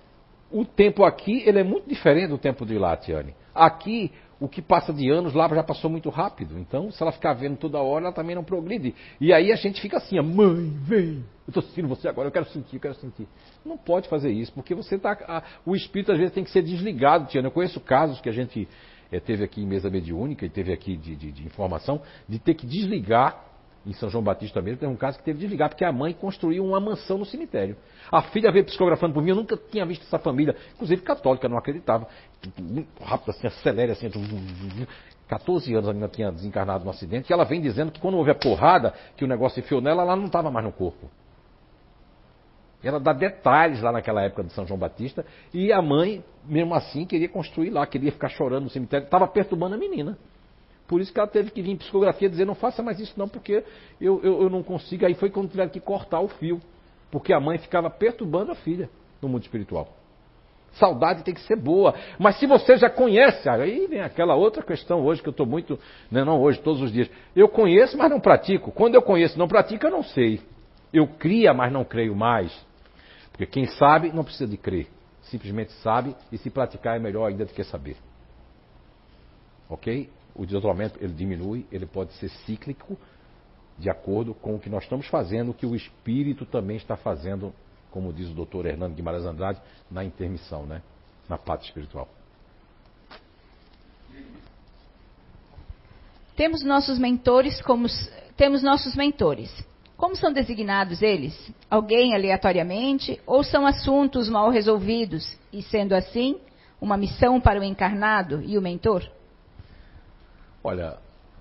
o 0.50 0.64
tempo 0.64 1.04
aqui, 1.04 1.42
ele 1.46 1.60
é 1.60 1.64
muito 1.64 1.88
diferente 1.88 2.28
do 2.28 2.38
tempo 2.38 2.66
de 2.66 2.78
lá, 2.78 2.96
Tiane. 2.96 3.34
Aqui, 3.54 4.12
o 4.38 4.48
que 4.48 4.60
passa 4.60 4.92
de 4.92 5.08
anos 5.10 5.32
lá 5.32 5.48
já 5.48 5.62
passou 5.62 5.90
muito 5.90 6.10
rápido. 6.10 6.58
Então, 6.58 6.90
se 6.90 7.02
ela 7.02 7.12
ficar 7.12 7.32
vendo 7.32 7.56
toda 7.56 7.78
hora, 7.78 8.06
ela 8.06 8.14
também 8.14 8.36
não 8.36 8.44
progride. 8.44 8.94
E 9.20 9.32
aí 9.32 9.50
a 9.50 9.56
gente 9.56 9.80
fica 9.80 9.96
assim, 9.96 10.20
mãe, 10.20 10.70
vem, 10.82 11.24
eu 11.46 11.48
estou 11.48 11.62
sentindo 11.62 11.88
você 11.88 12.08
agora, 12.08 12.28
eu 12.28 12.32
quero 12.32 12.46
sentir, 12.46 12.76
eu 12.76 12.80
quero 12.80 12.94
sentir. 12.94 13.26
Não 13.64 13.76
pode 13.76 14.08
fazer 14.08 14.30
isso, 14.30 14.52
porque 14.52 14.74
você 14.74 14.98
tá. 14.98 15.42
o 15.64 15.74
espírito 15.74 16.12
às 16.12 16.18
vezes 16.18 16.34
tem 16.34 16.44
que 16.44 16.50
ser 16.50 16.62
desligado, 16.62 17.26
Tiane. 17.28 17.46
Eu 17.46 17.52
conheço 17.52 17.80
casos 17.80 18.20
que 18.20 18.28
a 18.28 18.32
gente 18.32 18.68
é, 19.14 19.20
teve 19.20 19.44
aqui 19.44 19.62
em 19.62 19.66
mesa 19.66 19.88
mediúnica 19.88 20.44
e 20.44 20.48
teve 20.48 20.72
aqui 20.72 20.96
de, 20.96 21.14
de, 21.14 21.30
de, 21.30 21.44
informação, 21.44 22.02
de 22.28 22.38
ter 22.38 22.54
que 22.54 22.66
desligar 22.66 23.44
em 23.86 23.92
São 23.92 24.08
João 24.08 24.24
Batista 24.24 24.60
mesmo, 24.62 24.80
teve 24.80 24.90
um 24.90 24.96
caso 24.96 25.18
que 25.18 25.24
teve 25.24 25.38
de 25.38 25.44
desligar, 25.44 25.68
porque 25.68 25.84
a 25.84 25.92
mãe 25.92 26.12
construiu 26.14 26.64
uma 26.64 26.80
mansão 26.80 27.18
no 27.18 27.24
cemitério. 27.26 27.76
A 28.10 28.22
filha 28.22 28.50
veio 28.50 28.64
psicografando 28.64 29.12
por 29.12 29.22
mim, 29.22 29.30
eu 29.30 29.36
nunca 29.36 29.56
tinha 29.56 29.84
visto 29.84 30.02
essa 30.02 30.18
família, 30.18 30.56
inclusive 30.74 31.02
católica, 31.02 31.48
não 31.48 31.58
acreditava. 31.58 32.08
Muito 32.58 32.88
rápido, 33.02 33.30
assim, 33.30 33.46
acelera, 33.46 33.92
assim, 33.92 34.10
14 35.28 35.74
anos 35.74 35.88
a 35.88 35.92
menina 35.92 36.08
tinha 36.08 36.32
desencarnado 36.32 36.84
no 36.84 36.90
acidente, 36.90 37.30
e 37.30 37.32
ela 37.32 37.44
vem 37.44 37.60
dizendo 37.60 37.92
que 37.92 38.00
quando 38.00 38.16
houve 38.16 38.30
a 38.30 38.34
porrada, 38.34 38.94
que 39.16 39.24
o 39.24 39.28
negócio 39.28 39.60
enfiou 39.60 39.80
nela, 39.80 40.02
ela 40.02 40.16
não 40.16 40.26
estava 40.26 40.50
mais 40.50 40.64
no 40.64 40.72
corpo. 40.72 41.10
Ela 42.84 43.00
dá 43.00 43.12
detalhes 43.12 43.80
lá 43.80 43.90
naquela 43.90 44.22
época 44.22 44.44
de 44.44 44.52
São 44.52 44.66
João 44.66 44.78
Batista, 44.78 45.24
e 45.52 45.72
a 45.72 45.80
mãe, 45.80 46.22
mesmo 46.44 46.74
assim, 46.74 47.04
queria 47.06 47.28
construir 47.28 47.70
lá, 47.70 47.86
queria 47.86 48.12
ficar 48.12 48.28
chorando 48.28 48.64
no 48.64 48.70
cemitério, 48.70 49.04
estava 49.04 49.26
perturbando 49.26 49.74
a 49.74 49.78
menina. 49.78 50.18
Por 50.86 51.00
isso 51.00 51.12
que 51.12 51.18
ela 51.18 51.28
teve 51.28 51.50
que 51.50 51.62
vir 51.62 51.70
em 51.70 51.76
psicografia 51.76 52.28
dizer, 52.28 52.44
não 52.44 52.54
faça 52.54 52.82
mais 52.82 53.00
isso 53.00 53.14
não, 53.16 53.26
porque 53.28 53.64
eu, 54.00 54.20
eu, 54.22 54.42
eu 54.42 54.50
não 54.50 54.62
consigo. 54.62 55.06
Aí 55.06 55.14
foi 55.14 55.30
quando 55.30 55.48
tiveram 55.48 55.70
que 55.70 55.80
cortar 55.80 56.20
o 56.20 56.28
fio. 56.28 56.60
Porque 57.10 57.32
a 57.32 57.40
mãe 57.40 57.58
ficava 57.58 57.88
perturbando 57.88 58.52
a 58.52 58.54
filha 58.54 58.90
no 59.22 59.28
mundo 59.28 59.42
espiritual. 59.42 59.88
Saudade 60.72 61.22
tem 61.22 61.32
que 61.32 61.40
ser 61.42 61.56
boa. 61.56 61.94
Mas 62.18 62.38
se 62.38 62.46
você 62.46 62.76
já 62.76 62.90
conhece, 62.90 63.48
aí 63.48 63.86
vem 63.86 64.00
aquela 64.00 64.34
outra 64.34 64.62
questão 64.62 65.04
hoje 65.04 65.22
que 65.22 65.28
eu 65.28 65.30
estou 65.30 65.46
muito. 65.46 65.78
Né, 66.10 66.24
não 66.24 66.42
hoje, 66.42 66.58
todos 66.60 66.82
os 66.82 66.92
dias. 66.92 67.08
Eu 67.34 67.48
conheço, 67.48 67.96
mas 67.96 68.10
não 68.10 68.18
pratico. 68.18 68.72
Quando 68.72 68.96
eu 68.96 69.02
conheço 69.02 69.36
e 69.36 69.38
não 69.38 69.46
pratico, 69.46 69.86
eu 69.86 69.90
não 69.90 70.02
sei. 70.02 70.40
Eu 70.92 71.06
cria, 71.06 71.54
mas 71.54 71.72
não 71.72 71.84
creio 71.84 72.14
mais. 72.14 72.52
Porque 73.34 73.46
quem 73.46 73.66
sabe 73.66 74.12
não 74.12 74.24
precisa 74.24 74.46
de 74.46 74.56
crer. 74.56 74.88
Simplesmente 75.24 75.72
sabe 75.82 76.16
e 76.32 76.38
se 76.38 76.48
praticar 76.48 76.96
é 76.96 76.98
melhor 76.98 77.26
ainda 77.26 77.44
do 77.44 77.52
que 77.52 77.64
saber. 77.64 77.96
Ok? 79.68 80.10
o 80.34 80.44
desdobramento 80.44 80.98
ele 81.00 81.12
diminui, 81.12 81.64
ele 81.70 81.86
pode 81.86 82.12
ser 82.14 82.28
cíclico, 82.28 82.98
de 83.78 83.88
acordo 83.88 84.34
com 84.34 84.56
o 84.56 84.60
que 84.60 84.68
nós 84.68 84.82
estamos 84.82 85.06
fazendo, 85.06 85.50
o 85.50 85.54
que 85.54 85.66
o 85.66 85.74
espírito 85.74 86.44
também 86.44 86.76
está 86.76 86.96
fazendo, 86.96 87.54
como 87.90 88.12
diz 88.12 88.28
o 88.28 88.34
doutor 88.34 88.66
Hernando 88.66 88.94
Guimarães 88.94 89.24
Andrade, 89.24 89.60
na 89.90 90.04
intermissão, 90.04 90.66
né? 90.66 90.82
na 91.28 91.38
parte 91.38 91.66
espiritual. 91.66 92.08
Temos 96.36 96.64
nossos 96.64 96.98
mentores 96.98 97.62
como 97.62 97.86
temos 98.36 98.62
nossos 98.62 98.96
mentores. 98.96 99.50
Como 100.04 100.16
são 100.16 100.30
designados 100.30 101.00
eles? 101.00 101.34
Alguém 101.70 102.14
aleatoriamente 102.14 103.18
ou 103.26 103.42
são 103.42 103.66
assuntos 103.66 104.28
mal 104.28 104.50
resolvidos 104.50 105.38
e 105.50 105.62
sendo 105.62 105.94
assim, 105.94 106.38
uma 106.78 106.94
missão 106.94 107.40
para 107.40 107.58
o 107.58 107.64
encarnado 107.64 108.42
e 108.44 108.58
o 108.58 108.60
mentor? 108.60 109.10
Olha, 110.62 110.98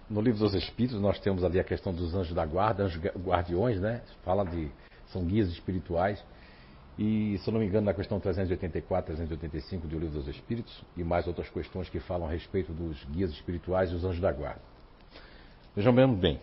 no 0.10 0.22
livro 0.22 0.40
dos 0.40 0.54
Espíritos 0.54 1.02
nós 1.02 1.20
temos 1.20 1.44
ali 1.44 1.60
a 1.60 1.64
questão 1.66 1.94
dos 1.94 2.16
anjos 2.16 2.34
da 2.34 2.46
guarda, 2.46 2.86
anjos 2.86 3.04
guardiões, 3.04 3.82
né? 3.82 4.02
Fala 4.24 4.46
de 4.46 4.72
são 5.08 5.26
guias 5.26 5.50
espirituais. 5.50 6.24
E, 6.98 7.38
se 7.40 7.50
eu 7.50 7.52
não 7.52 7.60
me 7.60 7.68
engano, 7.68 7.88
na 7.88 7.94
questão 7.94 8.18
384, 8.18 9.08
385 9.08 9.88
do 9.90 10.00
Livro 10.00 10.20
dos 10.20 10.30
Espíritos, 10.30 10.82
e 10.96 11.04
mais 11.04 11.28
outras 11.28 11.50
questões 11.50 11.90
que 11.90 12.00
falam 12.00 12.30
a 12.30 12.32
respeito 12.32 12.72
dos 12.72 13.04
guias 13.12 13.32
espirituais 13.32 13.92
e 13.92 13.96
os 13.96 14.06
anjos 14.06 14.22
da 14.22 14.32
guarda. 14.32 14.62
Vejam 15.76 15.94
bem. 15.94 16.40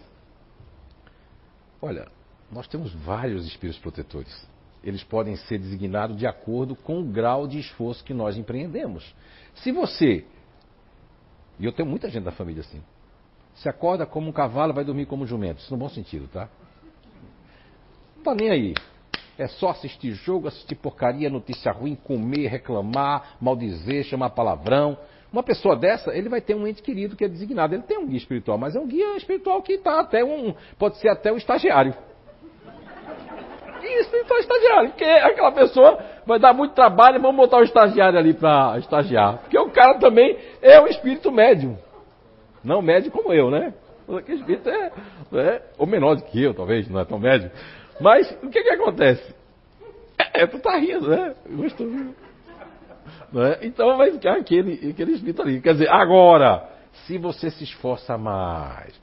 Olha, 1.80 2.08
nós 2.50 2.66
temos 2.68 2.92
vários 2.92 3.46
espíritos 3.46 3.80
protetores. 3.80 4.48
Eles 4.82 5.02
podem 5.02 5.36
ser 5.36 5.58
designados 5.58 6.16
de 6.16 6.26
acordo 6.26 6.74
com 6.74 7.00
o 7.00 7.04
grau 7.04 7.46
de 7.46 7.58
esforço 7.58 8.02
que 8.04 8.14
nós 8.14 8.36
empreendemos. 8.36 9.14
Se 9.56 9.70
você 9.72 10.24
e 11.60 11.66
eu 11.66 11.72
tenho 11.72 11.86
muita 11.86 12.08
gente 12.08 12.24
da 12.24 12.32
família 12.32 12.62
assim. 12.62 12.82
Se 13.56 13.68
acorda 13.68 14.06
como 14.06 14.30
um 14.30 14.32
cavalo, 14.32 14.72
vai 14.72 14.82
dormir 14.82 15.04
como 15.04 15.24
um 15.24 15.26
jumento. 15.26 15.58
Isso 15.58 15.70
no 15.70 15.76
bom 15.76 15.90
sentido, 15.90 16.26
tá? 16.28 16.48
Não 18.16 18.24
tá 18.24 18.34
nem 18.34 18.50
aí. 18.50 18.74
É 19.36 19.46
só 19.46 19.68
assistir 19.68 20.12
jogo, 20.12 20.48
assistir 20.48 20.74
porcaria, 20.74 21.28
notícia 21.28 21.70
ruim, 21.70 21.94
comer, 21.94 22.48
reclamar, 22.48 23.36
maldizer, 23.38 24.04
chamar 24.04 24.30
palavrão. 24.30 24.96
Uma 25.32 25.42
pessoa 25.42 25.76
dessa, 25.76 26.12
ele 26.12 26.28
vai 26.28 26.40
ter 26.40 26.54
um 26.54 26.66
ente 26.66 26.82
querido 26.82 27.14
que 27.14 27.24
é 27.24 27.28
designado. 27.28 27.74
Ele 27.74 27.82
tem 27.82 27.98
um 27.98 28.06
guia 28.06 28.18
espiritual, 28.18 28.58
mas 28.58 28.74
é 28.74 28.80
um 28.80 28.86
guia 28.86 29.16
espiritual 29.16 29.62
que 29.62 29.74
está 29.74 30.00
até 30.00 30.24
um. 30.24 30.54
pode 30.78 30.98
ser 30.98 31.08
até 31.08 31.32
um 31.32 31.36
estagiário. 31.36 31.94
Isso, 33.82 34.14
então 34.14 34.36
estagiário, 34.38 34.90
porque 34.90 35.04
aquela 35.04 35.52
pessoa 35.52 35.98
vai 36.26 36.38
dar 36.38 36.52
muito 36.52 36.74
trabalho, 36.74 37.20
vamos 37.20 37.36
botar 37.36 37.58
o 37.58 37.62
estagiário 37.62 38.18
ali 38.18 38.34
para 38.34 38.78
estagiar. 38.78 39.38
Porque 39.38 39.58
o 39.58 39.70
cara 39.70 39.98
também 39.98 40.36
é 40.60 40.80
um 40.80 40.86
espírito 40.86 41.32
médium. 41.32 41.78
Não 42.62 42.82
médio 42.82 43.10
como 43.10 43.32
eu, 43.32 43.50
né? 43.50 43.72
Aquele 44.08 44.38
espírito 44.38 44.68
é, 44.68 44.92
é, 45.32 45.62
ou 45.78 45.86
menor 45.86 46.16
do 46.16 46.22
que 46.24 46.42
eu, 46.42 46.52
talvez, 46.52 46.88
não 46.88 47.00
é 47.00 47.04
tão 47.04 47.18
médio. 47.18 47.50
Mas 48.00 48.30
o 48.42 48.50
que 48.50 48.62
que 48.62 48.70
acontece? 48.70 49.34
É, 50.34 50.46
tu 50.46 50.58
tá 50.58 50.76
rindo, 50.76 51.08
né? 51.08 51.34
Gostoso. 51.48 52.14
Não 53.32 53.44
é? 53.44 53.58
Então 53.62 53.96
vai 53.96 54.12
ficar 54.12 54.36
aquele, 54.36 54.90
aquele 54.90 55.12
espírito 55.12 55.42
ali. 55.42 55.60
Quer 55.60 55.72
dizer, 55.72 55.90
agora, 55.90 56.68
se 57.06 57.18
você 57.18 57.50
se 57.50 57.64
esforça 57.64 58.16
mais, 58.18 58.94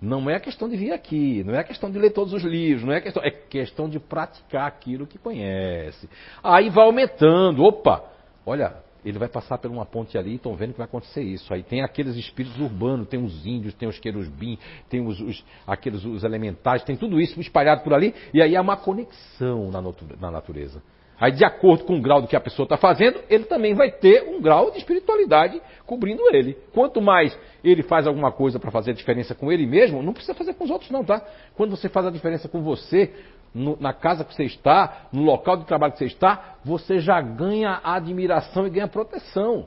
não 0.00 0.30
é 0.30 0.38
questão 0.38 0.68
de 0.68 0.76
vir 0.76 0.92
aqui, 0.92 1.42
não 1.44 1.54
é 1.54 1.64
questão 1.64 1.90
de 1.90 1.98
ler 1.98 2.10
todos 2.10 2.32
os 2.32 2.42
livros, 2.42 2.84
não 2.84 2.92
é 2.92 3.00
questão, 3.00 3.22
é 3.22 3.30
questão 3.30 3.88
de 3.88 3.98
praticar 3.98 4.66
aquilo 4.66 5.06
que 5.06 5.18
conhece. 5.18 6.08
Aí 6.42 6.70
vai 6.70 6.84
aumentando, 6.84 7.64
opa, 7.64 8.04
olha, 8.46 8.76
ele 9.04 9.18
vai 9.18 9.28
passar 9.28 9.58
por 9.58 9.70
uma 9.70 9.86
ponte 9.86 10.16
ali, 10.16 10.34
estão 10.36 10.54
vendo 10.54 10.72
que 10.72 10.78
vai 10.78 10.86
acontecer 10.86 11.22
isso. 11.22 11.52
Aí 11.52 11.62
tem 11.62 11.82
aqueles 11.82 12.16
espíritos 12.16 12.60
urbanos, 12.60 13.08
tem 13.08 13.22
os 13.22 13.46
índios, 13.46 13.74
tem 13.74 13.88
os 13.88 13.98
querubim, 13.98 14.58
tem 14.88 15.04
os, 15.04 15.20
os, 15.20 15.44
aqueles 15.66 16.04
os 16.04 16.24
elementais, 16.24 16.84
tem 16.84 16.96
tudo 16.96 17.20
isso 17.20 17.40
espalhado 17.40 17.82
por 17.82 17.92
ali, 17.92 18.14
e 18.32 18.42
aí 18.42 18.56
há 18.56 18.60
uma 18.60 18.76
conexão 18.76 19.70
na, 19.70 19.82
na 20.20 20.30
natureza. 20.30 20.82
Aí, 21.20 21.32
de 21.32 21.44
acordo 21.44 21.84
com 21.84 21.96
o 21.96 22.00
grau 22.00 22.22
do 22.22 22.28
que 22.28 22.36
a 22.36 22.40
pessoa 22.40 22.64
está 22.64 22.76
fazendo, 22.76 23.20
ele 23.28 23.44
também 23.44 23.74
vai 23.74 23.90
ter 23.90 24.22
um 24.28 24.40
grau 24.40 24.70
de 24.70 24.78
espiritualidade 24.78 25.60
cobrindo 25.84 26.22
ele. 26.32 26.56
Quanto 26.72 27.00
mais 27.00 27.36
ele 27.62 27.82
faz 27.82 28.06
alguma 28.06 28.30
coisa 28.30 28.60
para 28.60 28.70
fazer 28.70 28.92
a 28.92 28.94
diferença 28.94 29.34
com 29.34 29.50
ele 29.50 29.66
mesmo, 29.66 30.00
não 30.00 30.12
precisa 30.12 30.34
fazer 30.34 30.54
com 30.54 30.64
os 30.64 30.70
outros, 30.70 30.90
não, 30.90 31.04
tá? 31.04 31.20
Quando 31.56 31.76
você 31.76 31.88
faz 31.88 32.06
a 32.06 32.10
diferença 32.10 32.48
com 32.48 32.62
você, 32.62 33.12
no, 33.52 33.76
na 33.80 33.92
casa 33.92 34.24
que 34.24 34.32
você 34.32 34.44
está, 34.44 35.08
no 35.12 35.22
local 35.22 35.56
de 35.56 35.64
trabalho 35.64 35.92
que 35.92 35.98
você 35.98 36.04
está, 36.04 36.56
você 36.64 37.00
já 37.00 37.20
ganha 37.20 37.80
admiração 37.82 38.66
e 38.66 38.70
ganha 38.70 38.86
proteção. 38.86 39.66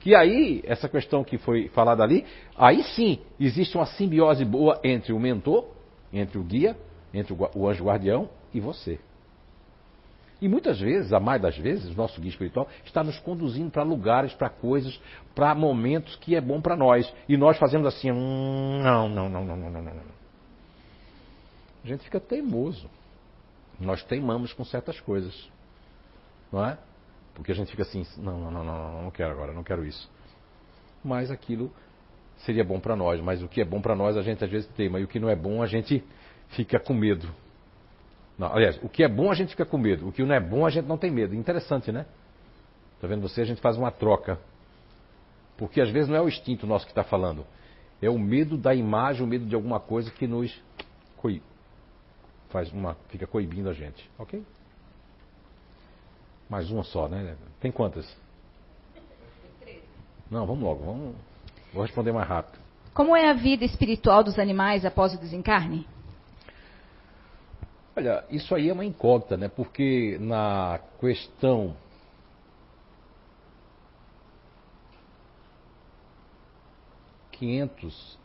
Que 0.00 0.14
aí, 0.14 0.62
essa 0.64 0.88
questão 0.88 1.24
que 1.24 1.38
foi 1.38 1.68
falada 1.68 2.02
ali, 2.02 2.26
aí 2.56 2.82
sim 2.82 3.20
existe 3.40 3.76
uma 3.76 3.86
simbiose 3.86 4.44
boa 4.44 4.78
entre 4.84 5.14
o 5.14 5.18
mentor, 5.18 5.64
entre 6.12 6.38
o 6.38 6.42
guia, 6.42 6.76
entre 7.12 7.32
o, 7.32 7.50
o 7.54 7.68
anjo 7.68 7.84
guardião 7.84 8.28
e 8.52 8.60
você. 8.60 8.98
E 10.40 10.48
muitas 10.48 10.78
vezes, 10.78 11.12
a 11.12 11.18
mais 11.18 11.42
das 11.42 11.56
vezes, 11.56 11.94
nosso 11.96 12.20
guia 12.20 12.30
espiritual 12.30 12.68
está 12.84 13.02
nos 13.02 13.18
conduzindo 13.18 13.70
para 13.70 13.82
lugares, 13.82 14.32
para 14.34 14.48
coisas, 14.48 15.00
para 15.34 15.54
momentos 15.54 16.14
que 16.16 16.36
é 16.36 16.40
bom 16.40 16.60
para 16.60 16.76
nós. 16.76 17.12
E 17.28 17.36
nós 17.36 17.58
fazemos 17.58 17.86
assim, 17.88 18.10
hum, 18.12 18.80
não, 18.82 19.08
não, 19.08 19.28
não, 19.28 19.44
não, 19.44 19.56
não, 19.56 19.70
não, 19.70 19.82
não. 19.82 20.18
A 21.84 21.86
gente 21.88 22.04
fica 22.04 22.20
teimoso. 22.20 22.88
Nós 23.80 24.02
teimamos 24.04 24.52
com 24.52 24.64
certas 24.64 25.00
coisas. 25.00 25.48
Não 26.52 26.64
é? 26.64 26.78
Porque 27.34 27.50
a 27.50 27.54
gente 27.54 27.70
fica 27.70 27.82
assim, 27.82 28.06
não, 28.18 28.38
não, 28.38 28.50
não, 28.50 28.64
não, 28.64 29.02
não 29.04 29.10
quero 29.10 29.32
agora, 29.32 29.52
não 29.52 29.64
quero 29.64 29.84
isso. 29.84 30.08
Mas 31.02 31.30
aquilo 31.30 31.72
seria 32.38 32.64
bom 32.64 32.78
para 32.78 32.94
nós. 32.94 33.20
Mas 33.20 33.42
o 33.42 33.48
que 33.48 33.60
é 33.60 33.64
bom 33.64 33.80
para 33.80 33.96
nós 33.96 34.16
a 34.16 34.22
gente 34.22 34.44
às 34.44 34.50
vezes 34.50 34.68
teima. 34.76 35.00
E 35.00 35.04
o 35.04 35.08
que 35.08 35.18
não 35.18 35.28
é 35.28 35.34
bom 35.34 35.62
a 35.62 35.66
gente 35.66 36.04
fica 36.50 36.78
com 36.78 36.94
medo. 36.94 37.28
Não, 38.38 38.52
aliás, 38.54 38.78
o 38.82 38.88
que 38.88 39.02
é 39.02 39.08
bom 39.08 39.30
a 39.30 39.34
gente 39.34 39.50
fica 39.50 39.66
com 39.66 39.76
medo, 39.76 40.08
o 40.08 40.12
que 40.12 40.22
não 40.22 40.34
é 40.34 40.40
bom 40.40 40.64
a 40.64 40.70
gente 40.70 40.86
não 40.86 40.96
tem 40.96 41.10
medo. 41.10 41.34
Interessante, 41.34 41.90
né? 41.90 42.06
Está 42.94 43.08
vendo 43.08 43.22
você? 43.22 43.40
A 43.40 43.44
gente 43.44 43.60
faz 43.60 43.76
uma 43.76 43.90
troca. 43.90 44.38
Porque 45.56 45.80
às 45.80 45.90
vezes 45.90 46.08
não 46.08 46.16
é 46.16 46.20
o 46.20 46.28
instinto 46.28 46.66
nosso 46.66 46.84
que 46.86 46.92
está 46.92 47.02
falando. 47.02 47.44
É 48.00 48.08
o 48.08 48.18
medo 48.18 48.56
da 48.56 48.72
imagem, 48.72 49.24
o 49.24 49.26
medo 49.26 49.44
de 49.44 49.56
alguma 49.56 49.80
coisa 49.80 50.08
que 50.10 50.26
nos 50.26 50.56
coi... 51.16 51.42
faz 52.48 52.72
uma, 52.72 52.96
fica 53.08 53.26
coibindo 53.26 53.68
a 53.68 53.72
gente. 53.72 54.08
Ok? 54.16 54.44
Mais 56.48 56.70
uma 56.70 56.84
só, 56.84 57.08
né? 57.08 57.36
Tem 57.60 57.72
quantas? 57.72 58.16
Não, 60.30 60.46
vamos 60.46 60.62
logo. 60.62 60.84
Vamos... 60.84 61.16
Vou 61.72 61.82
responder 61.82 62.12
mais 62.12 62.28
rápido. 62.28 62.58
Como 62.94 63.16
é 63.16 63.28
a 63.28 63.32
vida 63.32 63.64
espiritual 63.64 64.22
dos 64.22 64.38
animais 64.38 64.84
após 64.84 65.12
o 65.14 65.18
desencarne? 65.18 65.86
Olha, 67.98 68.24
isso 68.30 68.54
aí 68.54 68.68
é 68.68 68.72
uma 68.72 68.84
incógnita, 68.84 69.36
né? 69.36 69.48
Porque 69.48 70.18
na 70.20 70.78
questão 71.00 71.74
quinhentos 77.32 78.16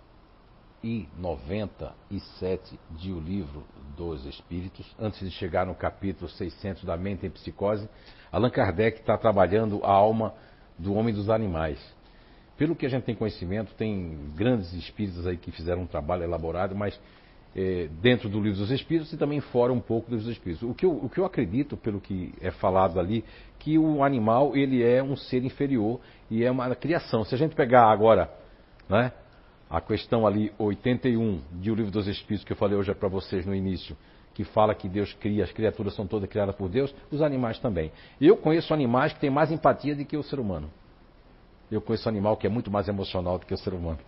e 0.83 1.07
noventa 1.17 1.95
e 2.11 2.19
sete 2.37 2.79
de 2.91 3.11
O 3.11 3.19
Livro 3.19 3.65
dos 3.97 4.23
Espíritos, 4.27 4.85
antes 4.99 5.19
de 5.21 5.31
chegar 5.31 5.65
no 5.65 5.73
capítulo 5.73 6.29
600 6.29 6.83
da 6.83 6.95
Mente 6.95 7.25
em 7.25 7.31
Psicose, 7.31 7.89
Allan 8.31 8.51
Kardec 8.51 8.99
está 8.99 9.17
trabalhando 9.17 9.83
a 9.83 9.91
alma 9.91 10.35
do 10.77 10.93
homem 10.93 11.11
dos 11.11 11.31
animais. 11.31 11.79
Pelo 12.57 12.75
que 12.75 12.85
a 12.85 12.89
gente 12.89 13.05
tem 13.05 13.15
conhecimento, 13.15 13.73
tem 13.73 14.31
grandes 14.35 14.71
espíritas 14.73 15.25
aí 15.25 15.35
que 15.35 15.49
fizeram 15.49 15.81
um 15.81 15.87
trabalho 15.87 16.21
elaborado, 16.21 16.75
mas 16.75 16.99
é, 17.55 17.87
dentro 18.01 18.27
do 18.27 18.41
livro 18.41 18.59
dos 18.59 18.71
Espíritos 18.71 19.13
e 19.13 19.17
também 19.17 19.39
fora 19.39 19.71
um 19.71 19.79
pouco 19.79 20.09
do 20.09 20.15
livro 20.15 20.27
dos 20.27 20.37
Espíritos. 20.37 20.67
O 20.67 20.73
que, 20.73 20.85
eu, 20.85 20.91
o 20.91 21.09
que 21.09 21.19
eu 21.19 21.25
acredito, 21.25 21.77
pelo 21.77 22.01
que 22.01 22.33
é 22.41 22.51
falado 22.51 22.99
ali, 22.99 23.23
que 23.59 23.77
o 23.77 24.03
animal 24.03 24.55
ele 24.55 24.83
é 24.83 25.01
um 25.01 25.15
ser 25.15 25.43
inferior 25.43 25.99
e 26.29 26.43
é 26.43 26.51
uma 26.51 26.73
criação. 26.75 27.23
Se 27.23 27.35
a 27.35 27.37
gente 27.37 27.55
pegar 27.55 27.91
agora, 27.91 28.29
né, 28.89 29.11
a 29.69 29.81
questão 29.81 30.27
ali 30.27 30.51
81 30.57 31.41
de 31.53 31.71
O 31.71 31.75
Livro 31.75 31.91
dos 31.91 32.07
Espíritos 32.07 32.43
que 32.43 32.53
eu 32.53 32.57
falei 32.57 32.77
hoje 32.77 32.93
para 32.93 33.09
vocês 33.09 33.45
no 33.45 33.55
início, 33.55 33.95
que 34.33 34.43
fala 34.43 34.73
que 34.73 34.89
Deus 34.89 35.13
cria, 35.13 35.43
as 35.43 35.51
criaturas 35.51 35.95
são 35.95 36.07
todas 36.07 36.29
criadas 36.29 36.55
por 36.55 36.69
Deus, 36.69 36.93
os 37.11 37.21
animais 37.21 37.59
também. 37.59 37.91
Eu 38.19 38.35
conheço 38.35 38.73
animais 38.73 39.13
que 39.13 39.19
têm 39.19 39.29
mais 39.29 39.51
empatia 39.51 39.95
do 39.95 40.03
que 40.05 40.17
o 40.17 40.23
ser 40.23 40.39
humano. 40.39 40.69
Eu 41.71 41.81
conheço 41.81 42.09
animal 42.09 42.35
que 42.37 42.45
é 42.45 42.49
muito 42.49 42.69
mais 42.69 42.87
emocional 42.87 43.39
do 43.39 43.45
que 43.45 43.53
o 43.53 43.57
ser 43.57 43.73
humano. 43.73 43.99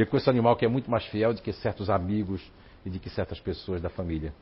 Eu 0.00 0.06
conheço 0.06 0.30
animal 0.30 0.54
que 0.54 0.64
é 0.64 0.68
muito 0.68 0.88
mais 0.88 1.04
fiel 1.06 1.34
do 1.34 1.42
que 1.42 1.52
certos 1.52 1.90
amigos 1.90 2.40
e 2.86 2.90
de 2.90 3.00
que 3.00 3.10
certas 3.10 3.40
pessoas 3.40 3.82
da 3.82 3.88
família. 3.88 4.32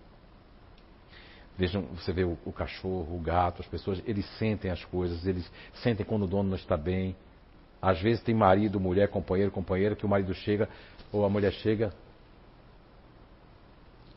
Vejam, 1.57 1.83
você 1.95 2.13
vê 2.13 2.25
o, 2.25 2.37
o, 2.45 2.53
cachorro, 2.53 3.17
o 3.17 3.19
gato, 3.19 3.63
as 3.63 3.69
pessoas, 3.69 4.03
eles 4.07 4.27
sentem 4.39 4.71
as 4.71 4.85
coisas, 4.85 5.27
eles 5.27 5.51
sentem 5.83 6.05
quando 6.05 6.25
o 6.25 6.27
dono 6.27 6.51
não 6.51 6.57
está 6.57 6.77
bem. 6.77 7.17
Às 7.81 7.99
vezes 8.03 8.23
tem 8.23 8.35
marido, 8.35 8.79
mulher, 8.79 9.09
companheiro, 9.09 9.51
companheira, 9.51 9.97
que 9.97 10.05
o 10.05 10.09
marido 10.09 10.35
chega, 10.35 10.69
ou 11.11 11.25
a 11.25 11.31
mulher 11.31 11.53
chega, 11.53 11.91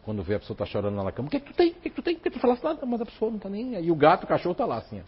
quando 0.04 0.22
vê 0.24 0.36
a 0.36 0.40
pessoa 0.40 0.56
está 0.56 0.66
chorando 0.66 1.02
na 1.02 1.12
cama, 1.14 1.30
o 1.30 1.32
que, 1.32 1.38
é 1.38 1.40
que 1.40 1.54
tu 1.54 1.56
tem? 1.56 1.70
O 1.70 1.76
que, 1.76 1.88
é 1.88 1.90
que 1.90 1.96
tu 1.96 2.02
tem? 2.02 2.16
O 2.16 2.20
que, 2.20 2.28
é 2.28 2.32
que 2.32 2.38
tu 2.38 2.42
falaste 2.42 2.64
nada? 2.64 2.86
Mas 2.86 3.00
a 3.00 3.06
pessoa 3.06 3.32
não 3.32 3.38
está 3.38 3.50
nem. 3.50 3.82
E 3.82 3.90
o 3.90 3.96
gato, 3.96 4.26
o 4.26 4.28
cachorro 4.28 4.52
está 4.52 4.66
lá 4.66 4.80
assim. 4.80 5.02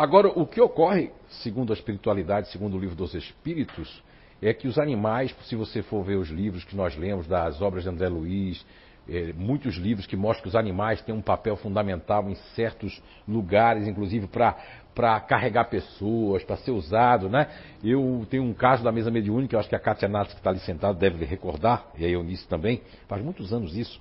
Agora, 0.00 0.28
o 0.28 0.46
que 0.46 0.58
ocorre, 0.58 1.10
segundo 1.42 1.74
a 1.74 1.76
espiritualidade, 1.76 2.50
segundo 2.50 2.74
o 2.74 2.80
livro 2.80 2.96
dos 2.96 3.12
Espíritos, 3.14 4.02
é 4.40 4.54
que 4.54 4.66
os 4.66 4.78
animais, 4.78 5.30
se 5.42 5.54
você 5.54 5.82
for 5.82 6.02
ver 6.02 6.16
os 6.16 6.30
livros 6.30 6.64
que 6.64 6.74
nós 6.74 6.96
lemos, 6.96 7.26
das 7.26 7.60
obras 7.60 7.82
de 7.82 7.90
André 7.90 8.08
Luiz, 8.08 8.64
é, 9.06 9.34
muitos 9.34 9.76
livros 9.76 10.06
que 10.06 10.16
mostram 10.16 10.44
que 10.44 10.48
os 10.48 10.56
animais 10.56 11.02
têm 11.02 11.14
um 11.14 11.20
papel 11.20 11.54
fundamental 11.54 12.30
em 12.30 12.34
certos 12.54 12.98
lugares, 13.28 13.86
inclusive 13.86 14.26
para 14.26 15.20
carregar 15.20 15.64
pessoas, 15.64 16.42
para 16.44 16.56
ser 16.56 16.70
usado, 16.70 17.28
né? 17.28 17.48
Eu 17.84 18.26
tenho 18.30 18.42
um 18.42 18.54
caso 18.54 18.82
da 18.82 18.90
mesa 18.90 19.10
mediúnica, 19.10 19.54
eu 19.54 19.60
acho 19.60 19.68
que 19.68 19.76
a 19.76 19.78
Kátia 19.78 20.08
Nath, 20.08 20.28
que 20.28 20.36
está 20.36 20.48
ali 20.48 20.60
sentada, 20.60 20.98
deve 20.98 21.26
recordar, 21.26 21.90
e 21.98 22.06
a 22.06 22.08
Eunice 22.08 22.48
também, 22.48 22.80
faz 23.06 23.22
muitos 23.22 23.52
anos 23.52 23.76
isso, 23.76 24.00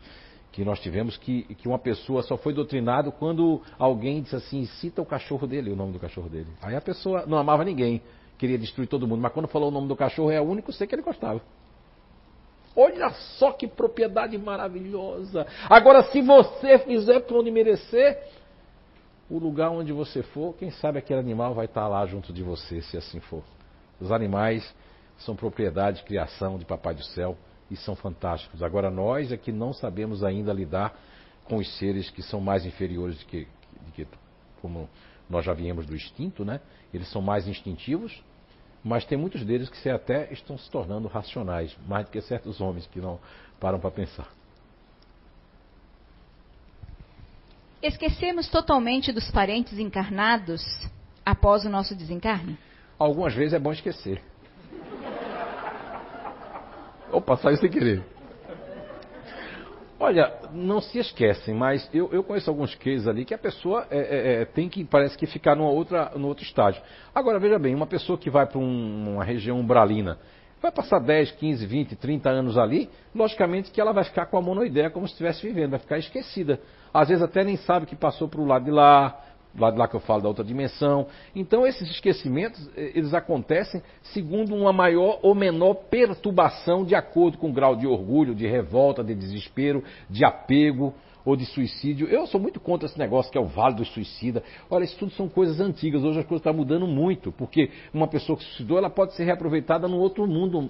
que 0.51 0.65
nós 0.65 0.79
tivemos 0.79 1.15
que, 1.17 1.43
que 1.55 1.67
uma 1.67 1.77
pessoa 1.77 2.23
só 2.23 2.37
foi 2.37 2.53
doutrinado 2.53 3.11
quando 3.11 3.61
alguém 3.77 4.21
disse 4.21 4.35
assim, 4.35 4.65
cita 4.65 5.01
o 5.01 5.05
cachorro 5.05 5.45
dele, 5.45 5.71
o 5.71 5.75
nome 5.75 5.93
do 5.93 5.99
cachorro 5.99 6.29
dele. 6.29 6.47
Aí 6.61 6.75
a 6.75 6.81
pessoa 6.81 7.25
não 7.27 7.37
amava 7.37 7.63
ninguém, 7.63 8.01
queria 8.37 8.57
destruir 8.57 8.87
todo 8.87 9.07
mundo, 9.07 9.21
mas 9.21 9.31
quando 9.31 9.47
falou 9.47 9.69
o 9.69 9.71
nome 9.71 9.87
do 9.87 9.95
cachorro 9.95 10.31
é 10.31 10.41
o 10.41 10.43
único 10.43 10.71
ser 10.73 10.87
que 10.87 10.95
ele 10.95 11.01
gostava. 11.01 11.41
Olha 12.75 13.09
só 13.37 13.51
que 13.51 13.67
propriedade 13.67 14.37
maravilhosa. 14.37 15.45
Agora, 15.69 16.03
se 16.03 16.21
você 16.21 16.79
fizer 16.79 17.19
por 17.21 17.37
onde 17.37 17.51
merecer, 17.51 18.17
o 19.29 19.37
lugar 19.37 19.69
onde 19.69 19.91
você 19.91 20.23
for, 20.23 20.55
quem 20.55 20.71
sabe 20.71 20.97
aquele 20.97 21.19
animal 21.19 21.53
vai 21.53 21.65
estar 21.65 21.87
lá 21.87 22.05
junto 22.05 22.31
de 22.33 22.41
você, 22.41 22.81
se 22.81 22.97
assim 22.97 23.19
for. 23.19 23.43
Os 23.99 24.11
animais 24.11 24.73
são 25.17 25.35
propriedade, 25.35 26.03
criação 26.03 26.57
de 26.57 26.65
Papai 26.65 26.95
do 26.95 27.03
Céu 27.03 27.37
e 27.69 27.75
são 27.75 27.95
fantásticos. 27.95 28.63
Agora, 28.63 28.89
nós 28.89 29.31
é 29.31 29.37
que 29.37 29.51
não 29.51 29.73
sabemos 29.73 30.23
ainda 30.23 30.51
lidar 30.53 30.97
com 31.45 31.57
os 31.57 31.77
seres 31.77 32.09
que 32.09 32.21
são 32.21 32.39
mais 32.39 32.65
inferiores 32.65 33.19
do 33.19 33.25
que, 33.25 33.47
de 33.85 33.91
que 33.93 34.07
como 34.61 34.89
nós 35.29 35.45
já 35.45 35.53
viemos 35.53 35.85
do 35.85 35.95
instinto, 35.95 36.43
né? 36.43 36.59
Eles 36.93 37.09
são 37.09 37.21
mais 37.21 37.47
instintivos, 37.47 38.23
mas 38.83 39.05
tem 39.05 39.17
muitos 39.17 39.45
deles 39.45 39.69
que 39.69 39.89
até 39.89 40.31
estão 40.33 40.57
se 40.57 40.69
tornando 40.69 41.07
racionais, 41.07 41.75
mais 41.87 42.05
do 42.05 42.11
que 42.11 42.21
certos 42.21 42.59
homens 42.59 42.87
que 42.87 42.99
não 42.99 43.19
param 43.59 43.79
para 43.79 43.91
pensar. 43.91 44.27
Esquecemos 47.81 48.49
totalmente 48.49 49.11
dos 49.11 49.31
parentes 49.31 49.79
encarnados 49.79 50.61
após 51.25 51.63
o 51.63 51.69
nosso 51.69 51.95
desencarne? 51.95 52.57
Algumas 52.97 53.33
vezes 53.33 53.53
é 53.53 53.59
bom 53.59 53.71
esquecer. 53.71 54.21
Opa, 57.11 57.37
saiu 57.37 57.57
sem 57.57 57.69
querer. 57.69 58.03
Olha, 59.99 60.31
não 60.53 60.79
se 60.79 60.97
esquecem, 60.97 61.53
mas 61.53 61.89
eu, 61.93 62.09
eu 62.13 62.23
conheço 62.23 62.49
alguns 62.49 62.73
cases 62.75 63.05
ali 63.05 63.25
que 63.25 63.33
a 63.33 63.37
pessoa 63.37 63.85
é, 63.91 63.97
é, 63.97 64.41
é, 64.41 64.45
tem 64.45 64.69
que, 64.69 64.85
parece 64.85 65.17
que, 65.17 65.25
ficar 65.25 65.55
numa 65.55 65.69
outra, 65.69 66.13
no 66.15 66.27
outro 66.27 66.43
estágio. 66.43 66.81
Agora, 67.13 67.37
veja 67.37 67.59
bem, 67.59 67.75
uma 67.75 67.85
pessoa 67.85 68.17
que 68.17 68.29
vai 68.29 68.45
para 68.45 68.59
um, 68.59 69.15
uma 69.15 69.25
região 69.25 69.59
umbralina, 69.59 70.17
vai 70.61 70.71
passar 70.71 70.99
10, 70.99 71.31
15, 71.31 71.65
20, 71.65 71.95
30 71.97 72.29
anos 72.29 72.57
ali, 72.57 72.89
logicamente 73.13 73.71
que 73.71 73.81
ela 73.81 73.91
vai 73.91 74.05
ficar 74.05 74.27
com 74.27 74.37
a 74.37 74.41
monoideia 74.41 74.89
como 74.89 75.05
se 75.05 75.11
estivesse 75.13 75.45
vivendo, 75.45 75.71
vai 75.71 75.79
ficar 75.79 75.97
esquecida. 75.97 76.61
Às 76.93 77.09
vezes 77.09 77.21
até 77.21 77.43
nem 77.43 77.57
sabe 77.57 77.85
que 77.85 77.95
passou 77.95 78.29
para 78.29 78.39
o 78.39 78.45
lado 78.45 78.63
de 78.63 78.71
lá, 78.71 79.21
lá 79.57 79.69
lá 79.69 79.87
que 79.87 79.95
eu 79.95 79.99
falo 79.99 80.21
da 80.21 80.27
outra 80.27 80.43
dimensão. 80.43 81.07
Então 81.35 81.65
esses 81.65 81.89
esquecimentos, 81.89 82.69
eles 82.75 83.13
acontecem 83.13 83.81
segundo 84.13 84.55
uma 84.55 84.73
maior 84.73 85.19
ou 85.21 85.33
menor 85.33 85.73
perturbação 85.89 86.83
de 86.83 86.95
acordo 86.95 87.37
com 87.37 87.49
o 87.49 87.53
grau 87.53 87.75
de 87.75 87.87
orgulho, 87.87 88.35
de 88.35 88.47
revolta, 88.47 89.03
de 89.03 89.15
desespero, 89.15 89.83
de 90.09 90.23
apego 90.23 90.93
ou 91.25 91.35
de 91.35 91.45
suicídio. 91.45 92.07
Eu 92.07 92.25
sou 92.27 92.39
muito 92.39 92.59
contra 92.59 92.87
esse 92.87 92.97
negócio 92.97 93.31
que 93.31 93.37
é 93.37 93.41
o 93.41 93.45
vale 93.45 93.75
do 93.75 93.85
suicida. 93.85 94.43
Olha, 94.69 94.83
isso 94.83 94.97
tudo 94.97 95.11
são 95.11 95.27
coisas 95.27 95.59
antigas. 95.59 96.03
Hoje 96.03 96.19
as 96.19 96.25
coisas 96.25 96.41
estão 96.41 96.53
mudando 96.53 96.87
muito, 96.87 97.31
porque 97.31 97.69
uma 97.93 98.07
pessoa 98.07 98.37
que 98.37 98.43
suicidou, 98.43 98.77
ela 98.77 98.89
pode 98.89 99.13
ser 99.13 99.25
reaproveitada 99.25 99.87
no 99.87 99.97
outro 99.97 100.25
mundo 100.25 100.69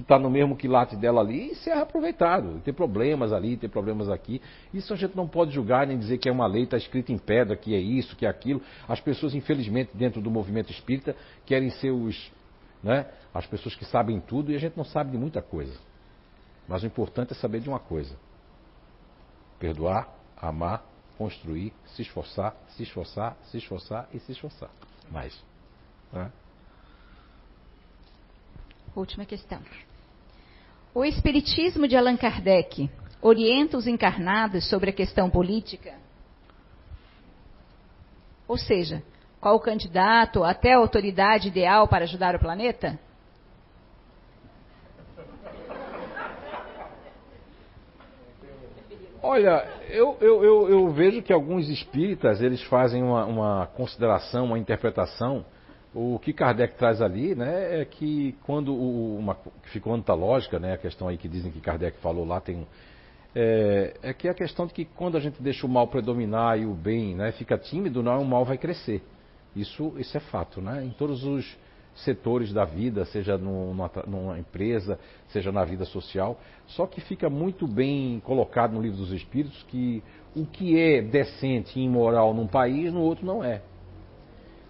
que 0.00 0.04
está 0.04 0.18
no 0.18 0.30
mesmo 0.30 0.56
quilate 0.56 0.96
dela 0.96 1.20
ali 1.20 1.52
e 1.52 1.54
ser 1.56 1.72
aproveitado. 1.72 2.60
Tem 2.64 2.72
problemas 2.72 3.32
ali, 3.32 3.56
tem 3.56 3.68
problemas 3.68 4.08
aqui. 4.08 4.40
Isso 4.72 4.92
a 4.92 4.96
gente 4.96 5.14
não 5.14 5.28
pode 5.28 5.52
julgar 5.52 5.86
nem 5.86 5.98
dizer 5.98 6.18
que 6.18 6.28
é 6.28 6.32
uma 6.32 6.46
lei, 6.46 6.64
está 6.64 6.76
escrita 6.76 7.12
em 7.12 7.18
pedra, 7.18 7.56
que 7.56 7.74
é 7.74 7.78
isso, 7.78 8.16
que 8.16 8.24
é 8.24 8.28
aquilo. 8.28 8.62
As 8.88 9.00
pessoas, 9.00 9.34
infelizmente, 9.34 9.90
dentro 9.94 10.20
do 10.20 10.30
movimento 10.30 10.70
espírita, 10.70 11.14
querem 11.44 11.70
ser 11.70 11.90
os, 11.90 12.32
né, 12.82 13.06
as 13.34 13.46
pessoas 13.46 13.74
que 13.74 13.84
sabem 13.84 14.20
tudo 14.20 14.50
e 14.50 14.56
a 14.56 14.58
gente 14.58 14.76
não 14.76 14.84
sabe 14.84 15.10
de 15.10 15.18
muita 15.18 15.42
coisa. 15.42 15.78
Mas 16.66 16.82
o 16.82 16.86
importante 16.86 17.32
é 17.32 17.36
saber 17.36 17.60
de 17.60 17.68
uma 17.68 17.80
coisa: 17.80 18.16
perdoar, 19.58 20.08
amar, 20.36 20.84
construir, 21.18 21.74
se 21.84 22.02
esforçar, 22.02 22.56
se 22.68 22.82
esforçar, 22.82 23.36
se 23.44 23.58
esforçar 23.58 24.08
e 24.14 24.18
se 24.20 24.32
esforçar. 24.32 24.70
Mais. 25.10 25.38
Né? 26.12 26.32
Última 28.96 29.24
questão. 29.24 29.60
O 30.92 31.04
Espiritismo 31.04 31.86
de 31.86 31.96
Allan 31.96 32.16
Kardec 32.16 32.90
orienta 33.22 33.76
os 33.76 33.86
encarnados 33.86 34.68
sobre 34.68 34.90
a 34.90 34.92
questão 34.92 35.30
política? 35.30 35.94
Ou 38.48 38.58
seja, 38.58 39.00
qual 39.40 39.54
o 39.54 39.60
candidato 39.60 40.42
até 40.42 40.72
a 40.72 40.78
autoridade 40.78 41.46
ideal 41.46 41.86
para 41.86 42.02
ajudar 42.04 42.34
o 42.34 42.40
planeta? 42.40 42.98
Olha, 49.22 49.68
eu, 49.90 50.16
eu, 50.20 50.42
eu, 50.42 50.68
eu, 50.70 50.90
vejo 50.90 51.22
que 51.22 51.32
alguns 51.32 51.68
espíritas 51.68 52.40
eles 52.40 52.62
fazem 52.64 53.02
uma, 53.02 53.26
uma 53.26 53.66
consideração, 53.66 54.46
uma 54.46 54.58
interpretação 54.58 55.44
o 55.94 56.18
que 56.20 56.32
Kardec 56.32 56.76
traz 56.76 57.02
ali, 57.02 57.34
né, 57.34 57.80
é 57.80 57.84
que 57.84 58.36
quando 58.44 58.72
o, 58.72 59.18
uma, 59.18 59.36
ficou 59.72 59.92
antológica, 59.92 60.58
né, 60.58 60.74
a 60.74 60.78
questão 60.78 61.08
aí 61.08 61.16
que 61.16 61.28
dizem 61.28 61.50
que 61.50 61.60
Kardec 61.60 61.98
falou 61.98 62.24
lá 62.24 62.40
tem 62.40 62.66
é, 63.34 63.94
é 64.02 64.12
que 64.12 64.28
a 64.28 64.34
questão 64.34 64.66
de 64.66 64.74
que 64.74 64.84
quando 64.84 65.16
a 65.16 65.20
gente 65.20 65.40
deixa 65.42 65.66
o 65.66 65.68
mal 65.68 65.86
predominar 65.88 66.58
e 66.58 66.66
o 66.66 66.74
bem, 66.74 67.14
né, 67.14 67.32
fica 67.32 67.56
tímido, 67.56 68.02
não, 68.02 68.22
o 68.22 68.24
mal 68.24 68.44
vai 68.44 68.58
crescer. 68.58 69.02
Isso, 69.54 69.94
isso 69.98 70.16
é 70.16 70.20
fato, 70.20 70.60
né? 70.60 70.84
Em 70.84 70.90
todos 70.90 71.24
os 71.24 71.56
setores 71.94 72.52
da 72.52 72.64
vida, 72.64 73.04
seja 73.06 73.36
numa, 73.36 73.90
numa 74.06 74.38
empresa, 74.38 74.98
seja 75.28 75.50
na 75.50 75.64
vida 75.64 75.84
social. 75.84 76.40
Só 76.68 76.86
que 76.86 77.00
fica 77.00 77.28
muito 77.28 77.66
bem 77.66 78.20
colocado 78.24 78.72
no 78.72 78.80
livro 78.80 78.98
dos 78.98 79.12
Espíritos 79.12 79.60
que 79.64 80.02
o 80.34 80.46
que 80.46 80.78
é 80.78 81.02
decente 81.02 81.78
e 81.78 81.82
imoral 81.82 82.32
num 82.32 82.46
país, 82.46 82.92
no 82.92 83.00
outro 83.00 83.26
não 83.26 83.42
é 83.42 83.62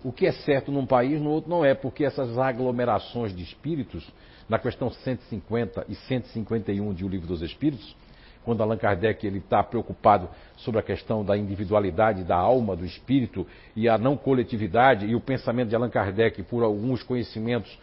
o 0.03 0.13
que 0.13 0.27
é 0.27 0.33
certo 0.33 0.73
num 0.73 0.87
país, 0.87 1.21
no 1.21 1.31
outro 1.31 1.51
não 1.51 1.65
é, 1.65 1.75
porque 1.75 2.05
essas 2.05 2.39
aglomerações 2.39 3.35
de 3.35 3.43
espíritos, 3.43 4.07
na 4.49 4.59
questão 4.59 4.91
150 4.91 5.85
e 5.89 5.95
151 5.95 6.93
de 6.95 7.05
O 7.05 7.09
Livro 7.09 7.27
dos 7.27 7.43
Espíritos, 7.43 7.95
quando 8.43 8.63
Allan 8.63 8.77
Kardec 8.77 9.27
ele 9.27 9.39
está 9.39 9.63
preocupado 9.63 10.29
sobre 10.57 10.81
a 10.81 10.83
questão 10.83 11.25
da 11.25 11.37
individualidade 11.37 12.25
da 12.25 12.37
alma, 12.37 12.75
do 12.75 12.85
espírito 12.85 13.47
e 13.77 13.89
a 13.89 13.99
não 13.99 14.17
coletividade 14.17 15.07
e 15.07 15.15
o 15.15 15.21
pensamento 15.21 15.69
de 15.69 15.77
Allan 15.77 15.91
Kardec 15.91 16.43
por 16.45 16.63
alguns 16.63 17.03
conhecimentos 17.03 17.79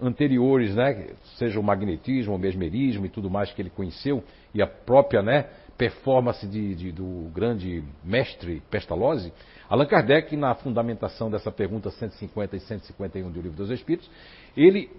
anteriores, 0.00 0.74
né, 0.74 1.08
seja 1.36 1.60
o 1.60 1.62
magnetismo, 1.62 2.34
o 2.34 2.38
mesmerismo 2.38 3.04
e 3.04 3.08
tudo 3.08 3.28
mais 3.28 3.52
que 3.52 3.60
ele 3.60 3.70
conheceu 3.70 4.24
e 4.54 4.62
a 4.62 4.66
própria, 4.66 5.22
né, 5.22 5.46
performance 5.80 6.46
de, 6.46 6.74
de, 6.74 6.92
do 6.92 7.30
grande 7.32 7.82
mestre 8.04 8.62
Pestalozzi, 8.70 9.32
Allan 9.66 9.86
Kardec, 9.86 10.36
na 10.36 10.54
fundamentação 10.54 11.30
dessa 11.30 11.50
pergunta 11.50 11.90
150 11.90 12.54
e 12.54 12.60
151 12.60 13.30
do 13.30 13.40
Livro 13.40 13.56
dos 13.56 13.70
Espíritos, 13.70 14.10
ele 14.54 14.90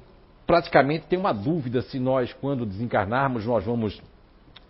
praticamente 0.47 1.05
tem 1.05 1.19
uma 1.19 1.33
dúvida 1.33 1.83
se 1.83 1.99
nós, 1.99 2.33
quando 2.33 2.65
desencarnarmos, 2.65 3.45
nós 3.45 3.63
vamos 3.63 4.01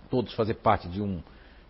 todos 0.09 0.33
fazer 0.33 0.55
parte 0.55 0.89
de 0.89 1.01
um 1.01 1.23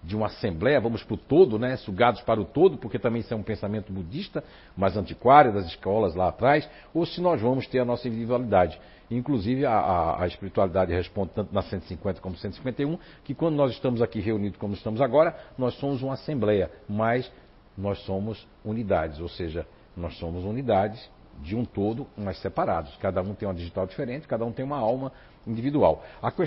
de 0.03 0.15
uma 0.15 0.25
assembleia, 0.25 0.81
vamos 0.81 1.03
para 1.03 1.13
o 1.13 1.17
todo, 1.17 1.59
né, 1.59 1.77
sugados 1.77 2.21
para 2.21 2.41
o 2.41 2.43
todo, 2.43 2.75
porque 2.75 2.97
também 2.97 3.21
isso 3.21 3.31
é 3.31 3.37
um 3.37 3.43
pensamento 3.43 3.93
budista, 3.93 4.43
mais 4.75 4.97
antiquário 4.97 5.53
das 5.53 5.67
escolas 5.67 6.15
lá 6.15 6.29
atrás, 6.29 6.67
ou 6.91 7.05
se 7.05 7.21
nós 7.21 7.39
vamos 7.39 7.67
ter 7.67 7.77
a 7.77 7.85
nossa 7.85 8.07
individualidade. 8.07 8.81
Inclusive, 9.12 9.66
a, 9.66 9.74
a, 9.74 10.24
a 10.24 10.28
espiritualidade 10.28 10.93
responde 10.93 11.32
tanto 11.36 11.53
na 11.53 11.62
150 11.62 12.22
como 12.22 12.36
151, 12.38 12.97
que 13.24 13.36
quando 13.36 13.55
nós 13.55 13.72
estamos 13.72 14.01
aqui 14.01 14.22
reunidos 14.22 14.57
como 14.57 14.74
estamos 14.74 15.01
agora, 15.01 15.36
nós 15.57 15.74
somos 15.76 16.01
uma 16.01 16.14
assembleia, 16.14 16.72
mas 16.88 17.30
nós 17.78 17.99
somos 18.05 18.47
unidades, 18.64 19.20
ou 19.20 19.28
seja, 19.28 19.68
nós 19.95 20.18
somos 20.18 20.45
unidades 20.45 21.09
de 21.41 21.55
um 21.55 21.66
todo, 21.66 22.07
mas 22.16 22.38
separados. 22.38 22.95
Cada 22.97 23.22
um 23.22 23.34
tem 23.34 23.47
uma 23.47 23.53
digital 23.53 23.86
diferente, 23.86 24.28
cada 24.28 24.45
um 24.45 24.51
tem 24.51 24.64
uma 24.64 24.78
alma 24.78 25.12
individual. 25.45 26.03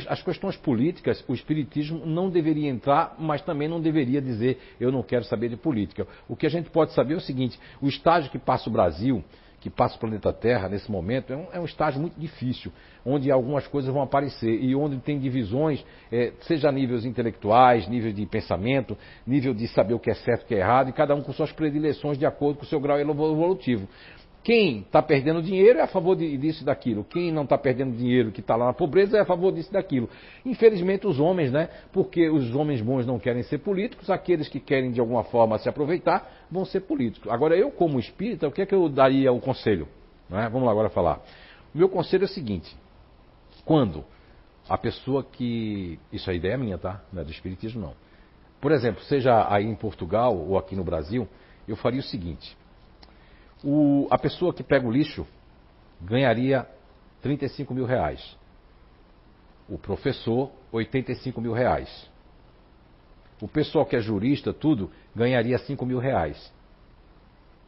As 0.08 0.22
questões 0.22 0.56
políticas, 0.56 1.24
o 1.28 1.34
Espiritismo 1.34 2.06
não 2.06 2.30
deveria 2.30 2.70
entrar, 2.70 3.16
mas 3.18 3.42
também 3.42 3.68
não 3.68 3.80
deveria 3.80 4.22
dizer 4.22 4.76
eu 4.80 4.92
não 4.92 5.02
quero 5.02 5.24
saber 5.24 5.48
de 5.48 5.56
política. 5.56 6.06
O 6.28 6.36
que 6.36 6.46
a 6.46 6.50
gente 6.50 6.70
pode 6.70 6.92
saber 6.92 7.14
é 7.14 7.16
o 7.16 7.20
seguinte: 7.20 7.58
o 7.80 7.88
estágio 7.88 8.30
que 8.30 8.38
passa 8.38 8.70
o 8.70 8.72
Brasil, 8.72 9.22
que 9.64 9.70
passa 9.70 9.96
o 9.96 9.98
planeta 9.98 10.30
Terra 10.30 10.68
nesse 10.68 10.92
momento, 10.92 11.32
é 11.32 11.36
um, 11.38 11.46
é 11.54 11.58
um 11.58 11.64
estágio 11.64 11.98
muito 11.98 12.20
difícil, 12.20 12.70
onde 13.02 13.30
algumas 13.30 13.66
coisas 13.66 13.90
vão 13.90 14.02
aparecer 14.02 14.62
e 14.62 14.76
onde 14.76 14.98
tem 14.98 15.18
divisões, 15.18 15.82
é, 16.12 16.34
seja 16.40 16.70
níveis 16.70 17.06
intelectuais, 17.06 17.88
nível 17.88 18.12
de 18.12 18.26
pensamento, 18.26 18.94
nível 19.26 19.54
de 19.54 19.66
saber 19.68 19.94
o 19.94 19.98
que 19.98 20.10
é 20.10 20.14
certo 20.14 20.42
e 20.42 20.44
o 20.44 20.48
que 20.48 20.54
é 20.54 20.58
errado, 20.58 20.90
e 20.90 20.92
cada 20.92 21.14
um 21.14 21.22
com 21.22 21.32
suas 21.32 21.50
predileções 21.50 22.18
de 22.18 22.26
acordo 22.26 22.58
com 22.58 22.64
o 22.64 22.66
seu 22.66 22.78
grau 22.78 23.00
evolutivo. 23.00 23.88
Quem 24.44 24.80
está 24.80 25.00
perdendo 25.00 25.40
dinheiro 25.40 25.78
é 25.78 25.82
a 25.82 25.86
favor 25.86 26.14
disso 26.14 26.62
e 26.62 26.66
daquilo. 26.66 27.02
Quem 27.02 27.32
não 27.32 27.44
está 27.44 27.56
perdendo 27.56 27.96
dinheiro, 27.96 28.30
que 28.30 28.40
está 28.40 28.54
lá 28.54 28.66
na 28.66 28.72
pobreza, 28.74 29.16
é 29.16 29.20
a 29.22 29.24
favor 29.24 29.50
disso 29.50 29.70
e 29.70 29.72
daquilo. 29.72 30.06
Infelizmente, 30.44 31.06
os 31.06 31.18
homens, 31.18 31.50
né? 31.50 31.70
Porque 31.94 32.28
os 32.28 32.54
homens 32.54 32.82
bons 32.82 33.06
não 33.06 33.18
querem 33.18 33.42
ser 33.42 33.60
políticos, 33.60 34.10
aqueles 34.10 34.46
que 34.46 34.60
querem 34.60 34.92
de 34.92 35.00
alguma 35.00 35.24
forma 35.24 35.56
se 35.56 35.66
aproveitar 35.66 36.30
vão 36.50 36.66
ser 36.66 36.80
políticos. 36.80 37.32
Agora, 37.32 37.56
eu, 37.56 37.70
como 37.70 37.98
espírita, 37.98 38.46
o 38.46 38.52
que 38.52 38.60
é 38.60 38.66
que 38.66 38.74
eu 38.74 38.86
daria 38.86 39.32
o 39.32 39.40
conselho? 39.40 39.88
É? 40.30 40.46
Vamos 40.50 40.66
lá 40.66 40.72
agora 40.72 40.90
falar. 40.90 41.22
O 41.74 41.78
meu 41.78 41.88
conselho 41.88 42.24
é 42.24 42.26
o 42.26 42.28
seguinte: 42.28 42.76
quando 43.64 44.04
a 44.68 44.76
pessoa 44.76 45.24
que. 45.24 45.98
Isso 46.12 46.30
é 46.30 46.34
ideia 46.34 46.58
minha, 46.58 46.76
tá? 46.76 47.02
Não 47.10 47.22
é 47.22 47.24
do 47.24 47.30
espiritismo, 47.30 47.80
não. 47.80 47.94
Por 48.60 48.72
exemplo, 48.72 49.02
seja 49.04 49.50
aí 49.50 49.64
em 49.64 49.74
Portugal 49.74 50.36
ou 50.36 50.58
aqui 50.58 50.76
no 50.76 50.84
Brasil, 50.84 51.26
eu 51.66 51.76
faria 51.76 52.00
o 52.00 52.02
seguinte 52.02 52.54
o, 53.64 54.06
a 54.10 54.18
pessoa 54.18 54.52
que 54.52 54.62
pega 54.62 54.86
o 54.86 54.90
lixo 54.90 55.26
ganharia 56.00 56.68
35 57.22 57.72
mil 57.72 57.86
reais. 57.86 58.36
O 59.66 59.78
professor, 59.78 60.52
85 60.70 61.40
mil 61.40 61.54
reais. 61.54 62.10
O 63.40 63.48
pessoal 63.48 63.86
que 63.86 63.96
é 63.96 64.00
jurista, 64.00 64.52
tudo, 64.52 64.90
ganharia 65.16 65.56
5 65.56 65.86
mil 65.86 65.98
reais. 65.98 66.52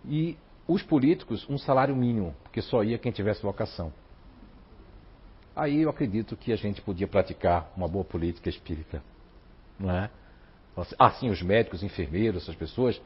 E 0.05 0.36
os 0.68 0.82
políticos, 0.82 1.49
um 1.49 1.57
salário 1.57 1.97
mínimo, 1.97 2.34
porque 2.42 2.61
só 2.61 2.84
ia 2.84 2.99
quem 2.99 3.11
tivesse 3.11 3.42
vocação. 3.42 3.92
Aí 5.55 5.80
eu 5.80 5.88
acredito 5.88 6.36
que 6.36 6.53
a 6.53 6.57
gente 6.57 6.82
podia 6.82 7.09
praticar 7.09 7.72
uma 7.74 7.88
boa 7.88 8.05
política 8.05 8.51
espírita. 8.51 9.03
Não 9.78 9.90
é? 9.90 10.11
Assim, 10.99 11.30
os 11.30 11.40
médicos, 11.40 11.82
enfermeiros, 11.82 12.42
essas 12.42 12.55
pessoas, 12.55 13.01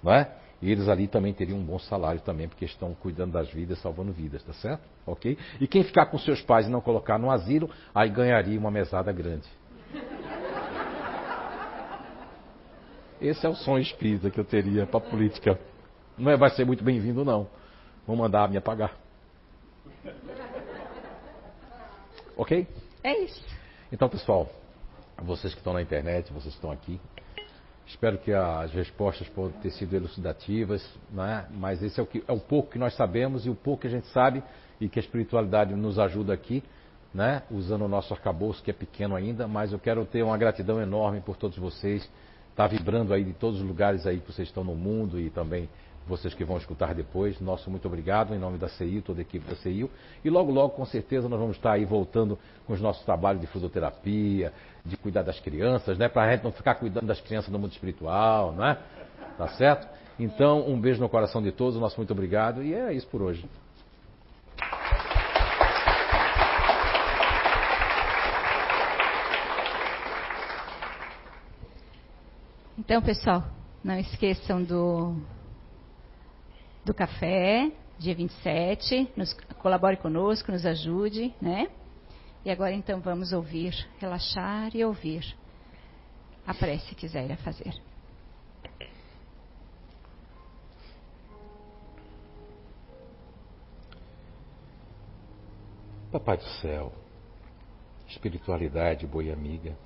não 0.00 0.12
é? 0.12 0.32
E 0.60 0.70
eles 0.70 0.88
ali 0.88 1.06
também 1.06 1.34
teriam 1.34 1.58
um 1.58 1.64
bom 1.64 1.78
salário 1.78 2.20
também, 2.20 2.48
porque 2.48 2.64
estão 2.64 2.94
cuidando 2.94 3.32
das 3.32 3.50
vidas, 3.50 3.78
salvando 3.80 4.12
vidas, 4.12 4.42
tá 4.42 4.52
certo? 4.54 4.82
Ok? 5.06 5.36
E 5.60 5.66
quem 5.66 5.84
ficar 5.84 6.06
com 6.06 6.18
seus 6.18 6.40
pais 6.40 6.66
e 6.66 6.70
não 6.70 6.80
colocar 6.80 7.18
no 7.18 7.30
asilo, 7.30 7.70
aí 7.94 8.08
ganharia 8.08 8.58
uma 8.58 8.70
mesada 8.70 9.12
grande. 9.12 9.46
Esse 13.20 13.46
é 13.46 13.48
o 13.48 13.54
sonho 13.54 13.82
espírita 13.82 14.30
que 14.30 14.38
eu 14.38 14.44
teria 14.44 14.86
para 14.86 14.98
a 14.98 15.10
política. 15.10 15.58
Não 16.16 16.30
é, 16.30 16.36
vai 16.36 16.50
ser 16.50 16.64
muito 16.64 16.82
bem-vindo, 16.82 17.24
não. 17.24 17.48
Vou 18.06 18.16
mandar 18.16 18.48
me 18.48 18.56
apagar. 18.56 18.94
Ok? 22.36 22.66
É 23.02 23.18
isso. 23.20 23.42
Então, 23.90 24.08
pessoal, 24.08 24.48
vocês 25.22 25.52
que 25.52 25.60
estão 25.60 25.72
na 25.72 25.82
internet, 25.82 26.32
vocês 26.32 26.54
que 26.54 26.58
estão 26.58 26.70
aqui, 26.70 27.00
Espero 27.86 28.18
que 28.18 28.32
as 28.32 28.72
respostas 28.72 29.28
possam 29.28 29.60
ter 29.60 29.70
sido 29.70 29.94
elucidativas, 29.94 30.84
né? 31.10 31.46
mas 31.52 31.80
esse 31.82 32.00
é 32.00 32.02
o, 32.02 32.06
que, 32.06 32.22
é 32.26 32.32
o 32.32 32.40
pouco 32.40 32.72
que 32.72 32.78
nós 32.78 32.94
sabemos 32.96 33.46
e 33.46 33.50
o 33.50 33.54
pouco 33.54 33.82
que 33.82 33.86
a 33.86 33.90
gente 33.90 34.08
sabe 34.08 34.42
e 34.80 34.88
que 34.88 34.98
a 34.98 35.02
espiritualidade 35.02 35.72
nos 35.72 35.96
ajuda 35.96 36.34
aqui, 36.34 36.64
né? 37.14 37.42
usando 37.48 37.84
o 37.84 37.88
nosso 37.88 38.12
arcabouço, 38.12 38.60
que 38.60 38.72
é 38.72 38.74
pequeno 38.74 39.14
ainda, 39.14 39.46
mas 39.46 39.72
eu 39.72 39.78
quero 39.78 40.04
ter 40.04 40.24
uma 40.24 40.36
gratidão 40.36 40.82
enorme 40.82 41.20
por 41.20 41.36
todos 41.36 41.56
vocês, 41.56 42.02
estar 42.50 42.64
tá 42.64 42.66
vibrando 42.66 43.14
aí 43.14 43.22
de 43.22 43.32
todos 43.34 43.60
os 43.60 43.66
lugares 43.66 44.04
aí 44.04 44.18
que 44.18 44.32
vocês 44.32 44.48
estão 44.48 44.64
no 44.64 44.74
mundo 44.74 45.20
e 45.20 45.30
também 45.30 45.68
vocês 46.06 46.32
que 46.34 46.44
vão 46.44 46.56
escutar 46.56 46.94
depois. 46.94 47.40
Nosso 47.40 47.70
muito 47.70 47.86
obrigado 47.86 48.34
em 48.34 48.38
nome 48.38 48.58
da 48.58 48.68
CIU, 48.68 49.02
toda 49.02 49.20
a 49.20 49.22
equipe 49.22 49.48
da 49.48 49.56
CIU. 49.56 49.90
E 50.24 50.30
logo, 50.30 50.52
logo, 50.52 50.70
com 50.70 50.84
certeza, 50.84 51.28
nós 51.28 51.38
vamos 51.38 51.56
estar 51.56 51.72
aí 51.72 51.84
voltando 51.84 52.38
com 52.66 52.72
os 52.72 52.80
nossos 52.80 53.04
trabalhos 53.04 53.40
de 53.40 53.46
fisioterapia, 53.48 54.52
de 54.84 54.96
cuidar 54.96 55.22
das 55.22 55.40
crianças, 55.40 55.98
né? 55.98 56.08
Para 56.08 56.22
a 56.22 56.32
gente 56.32 56.44
não 56.44 56.52
ficar 56.52 56.76
cuidando 56.76 57.06
das 57.06 57.20
crianças 57.20 57.50
no 57.50 57.58
mundo 57.58 57.72
espiritual, 57.72 58.52
não 58.52 58.64
é? 58.64 58.78
Tá 59.36 59.48
certo? 59.48 59.88
Então, 60.18 60.66
um 60.66 60.80
beijo 60.80 61.00
no 61.00 61.08
coração 61.08 61.42
de 61.42 61.52
todos, 61.52 61.78
nosso 61.78 61.96
muito 61.96 62.12
obrigado 62.12 62.62
e 62.62 62.72
é 62.72 62.92
isso 62.92 63.06
por 63.08 63.20
hoje. 63.20 63.44
Então, 72.78 73.02
pessoal, 73.02 73.42
não 73.82 73.98
esqueçam 73.98 74.62
do 74.62 75.16
do 76.86 76.94
café, 76.94 77.72
dia 77.98 78.14
27. 78.14 79.10
Nos, 79.16 79.32
colabore 79.58 79.96
conosco, 79.96 80.52
nos 80.52 80.64
ajude, 80.64 81.34
né? 81.42 81.68
E 82.44 82.50
agora 82.50 82.72
então 82.72 83.00
vamos 83.00 83.32
ouvir, 83.32 83.74
relaxar 83.98 84.70
e 84.74 84.84
ouvir 84.84 85.36
a 86.46 86.54
prece 86.54 86.94
que 86.94 87.08
Zé 87.08 87.34
fazer. 87.38 87.74
Papai 96.12 96.36
do 96.36 96.48
céu, 96.60 96.92
espiritualidade 98.06 99.08
boa 99.08 99.24
e 99.24 99.32
amiga, 99.32 99.76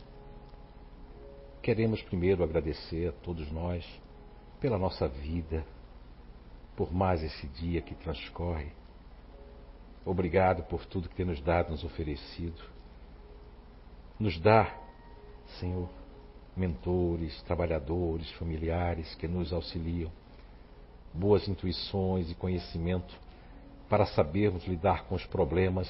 queremos 1.62 2.02
primeiro 2.02 2.44
agradecer 2.44 3.08
a 3.08 3.12
todos 3.12 3.50
nós 3.50 3.88
pela 4.60 4.78
nossa 4.78 5.08
vida, 5.08 5.64
por 6.80 6.94
mais 6.94 7.22
esse 7.22 7.46
dia 7.46 7.82
que 7.82 7.94
transcorre. 7.94 8.72
Obrigado 10.02 10.62
por 10.62 10.86
tudo 10.86 11.10
que 11.10 11.14
tem 11.14 11.26
nos 11.26 11.38
dado, 11.38 11.72
nos 11.72 11.84
oferecido. 11.84 12.58
Nos 14.18 14.40
dá, 14.40 14.74
Senhor, 15.58 15.90
mentores, 16.56 17.38
trabalhadores, 17.42 18.30
familiares 18.30 19.14
que 19.16 19.28
nos 19.28 19.52
auxiliam, 19.52 20.10
boas 21.12 21.46
intuições 21.46 22.30
e 22.30 22.34
conhecimento 22.34 23.14
para 23.86 24.06
sabermos 24.06 24.64
lidar 24.66 25.04
com 25.04 25.14
os 25.14 25.26
problemas 25.26 25.86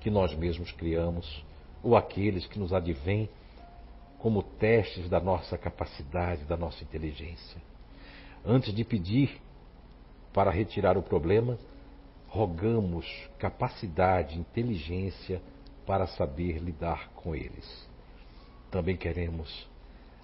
que 0.00 0.10
nós 0.10 0.34
mesmos 0.34 0.72
criamos 0.72 1.44
ou 1.80 1.96
aqueles 1.96 2.44
que 2.44 2.58
nos 2.58 2.72
advêm 2.72 3.30
como 4.18 4.42
testes 4.42 5.08
da 5.08 5.20
nossa 5.20 5.56
capacidade, 5.56 6.42
da 6.42 6.56
nossa 6.56 6.82
inteligência. 6.82 7.62
Antes 8.44 8.74
de 8.74 8.82
pedir 8.82 9.43
para 10.34 10.50
retirar 10.50 10.98
o 10.98 11.02
problema, 11.02 11.56
rogamos 12.26 13.06
capacidade, 13.38 14.36
inteligência 14.36 15.40
para 15.86 16.08
saber 16.08 16.58
lidar 16.58 17.08
com 17.14 17.36
eles. 17.36 17.88
Também 18.68 18.96
queremos 18.96 19.68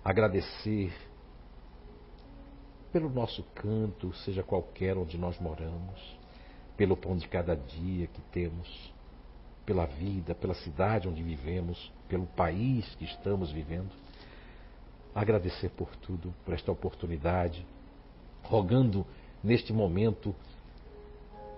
agradecer 0.04 0.92
pelo 2.92 3.08
nosso 3.08 3.44
canto, 3.54 4.12
seja 4.16 4.42
qualquer 4.42 4.98
onde 4.98 5.16
nós 5.16 5.38
moramos, 5.38 6.18
pelo 6.76 6.96
pão 6.96 7.16
de 7.16 7.28
cada 7.28 7.54
dia 7.54 8.08
que 8.08 8.20
temos, 8.32 8.92
pela 9.64 9.86
vida, 9.86 10.34
pela 10.34 10.54
cidade 10.54 11.06
onde 11.06 11.22
vivemos, 11.22 11.92
pelo 12.08 12.26
país 12.26 12.92
que 12.96 13.04
estamos 13.04 13.52
vivendo. 13.52 13.90
Agradecer 15.14 15.68
por 15.70 15.94
tudo, 15.96 16.34
por 16.44 16.52
esta 16.52 16.72
oportunidade, 16.72 17.64
rogando 18.42 19.06
neste 19.42 19.72
momento 19.72 20.34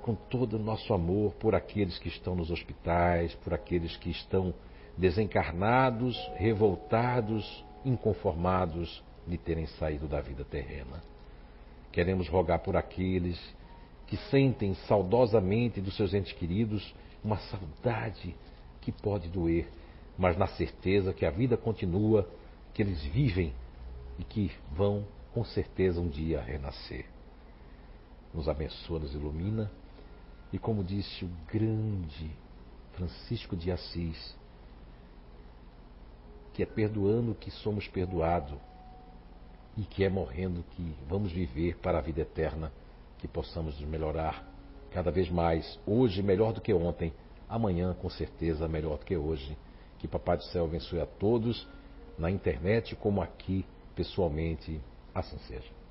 com 0.02 0.14
todo 0.14 0.56
o 0.56 0.58
nosso 0.58 0.92
amor 0.92 1.32
por 1.34 1.54
aqueles 1.54 1.98
que 1.98 2.08
estão 2.08 2.34
nos 2.34 2.50
hospitais, 2.50 3.34
por 3.36 3.54
aqueles 3.54 3.96
que 3.96 4.10
estão 4.10 4.52
desencarnados, 4.96 6.16
revoltados 6.36 7.64
inconformados 7.84 9.02
de 9.26 9.38
terem 9.38 9.66
saído 9.66 10.06
da 10.06 10.20
vida 10.20 10.44
terrena. 10.44 11.02
Queremos 11.92 12.28
rogar 12.28 12.60
por 12.60 12.76
aqueles 12.76 13.38
que 14.06 14.16
sentem 14.28 14.74
saudosamente 14.86 15.80
dos 15.80 15.96
seus 15.96 16.12
entes 16.12 16.32
queridos 16.32 16.94
uma 17.24 17.38
saudade 17.38 18.34
que 18.80 18.90
pode 18.90 19.28
doer, 19.28 19.68
mas 20.18 20.36
na 20.36 20.46
certeza 20.48 21.12
que 21.12 21.24
a 21.24 21.30
vida 21.30 21.56
continua, 21.56 22.28
que 22.74 22.82
eles 22.82 23.02
vivem 23.04 23.52
e 24.18 24.24
que 24.24 24.50
vão 24.72 25.04
com 25.32 25.44
certeza 25.44 26.00
um 26.00 26.08
dia 26.08 26.40
renascer. 26.40 27.11
Nos 28.34 28.48
abençoa, 28.48 28.98
nos 28.98 29.14
ilumina 29.14 29.70
e, 30.52 30.58
como 30.58 30.82
disse 30.82 31.24
o 31.24 31.30
grande 31.52 32.30
Francisco 32.92 33.56
de 33.56 33.70
Assis, 33.70 34.36
que 36.52 36.62
é 36.62 36.66
perdoando 36.66 37.34
que 37.34 37.50
somos 37.50 37.88
perdoados 37.88 38.58
e 39.76 39.82
que 39.82 40.04
é 40.04 40.08
morrendo 40.08 40.62
que 40.72 40.94
vamos 41.08 41.32
viver 41.32 41.76
para 41.78 41.98
a 41.98 42.02
vida 42.02 42.20
eterna, 42.20 42.70
que 43.18 43.26
possamos 43.26 43.80
nos 43.80 43.88
melhorar 43.88 44.46
cada 44.90 45.10
vez 45.10 45.30
mais, 45.30 45.78
hoje 45.86 46.22
melhor 46.22 46.52
do 46.52 46.60
que 46.60 46.74
ontem, 46.74 47.12
amanhã 47.48 47.94
com 47.94 48.10
certeza 48.10 48.68
melhor 48.68 48.98
do 48.98 49.04
que 49.04 49.16
hoje. 49.16 49.56
Que 49.98 50.06
Papai 50.08 50.36
do 50.36 50.44
Céu 50.44 50.64
abençoe 50.64 51.00
a 51.00 51.06
todos, 51.06 51.66
na 52.18 52.30
internet 52.30 52.94
como 52.96 53.22
aqui, 53.22 53.64
pessoalmente, 53.94 54.80
assim 55.14 55.38
seja. 55.48 55.81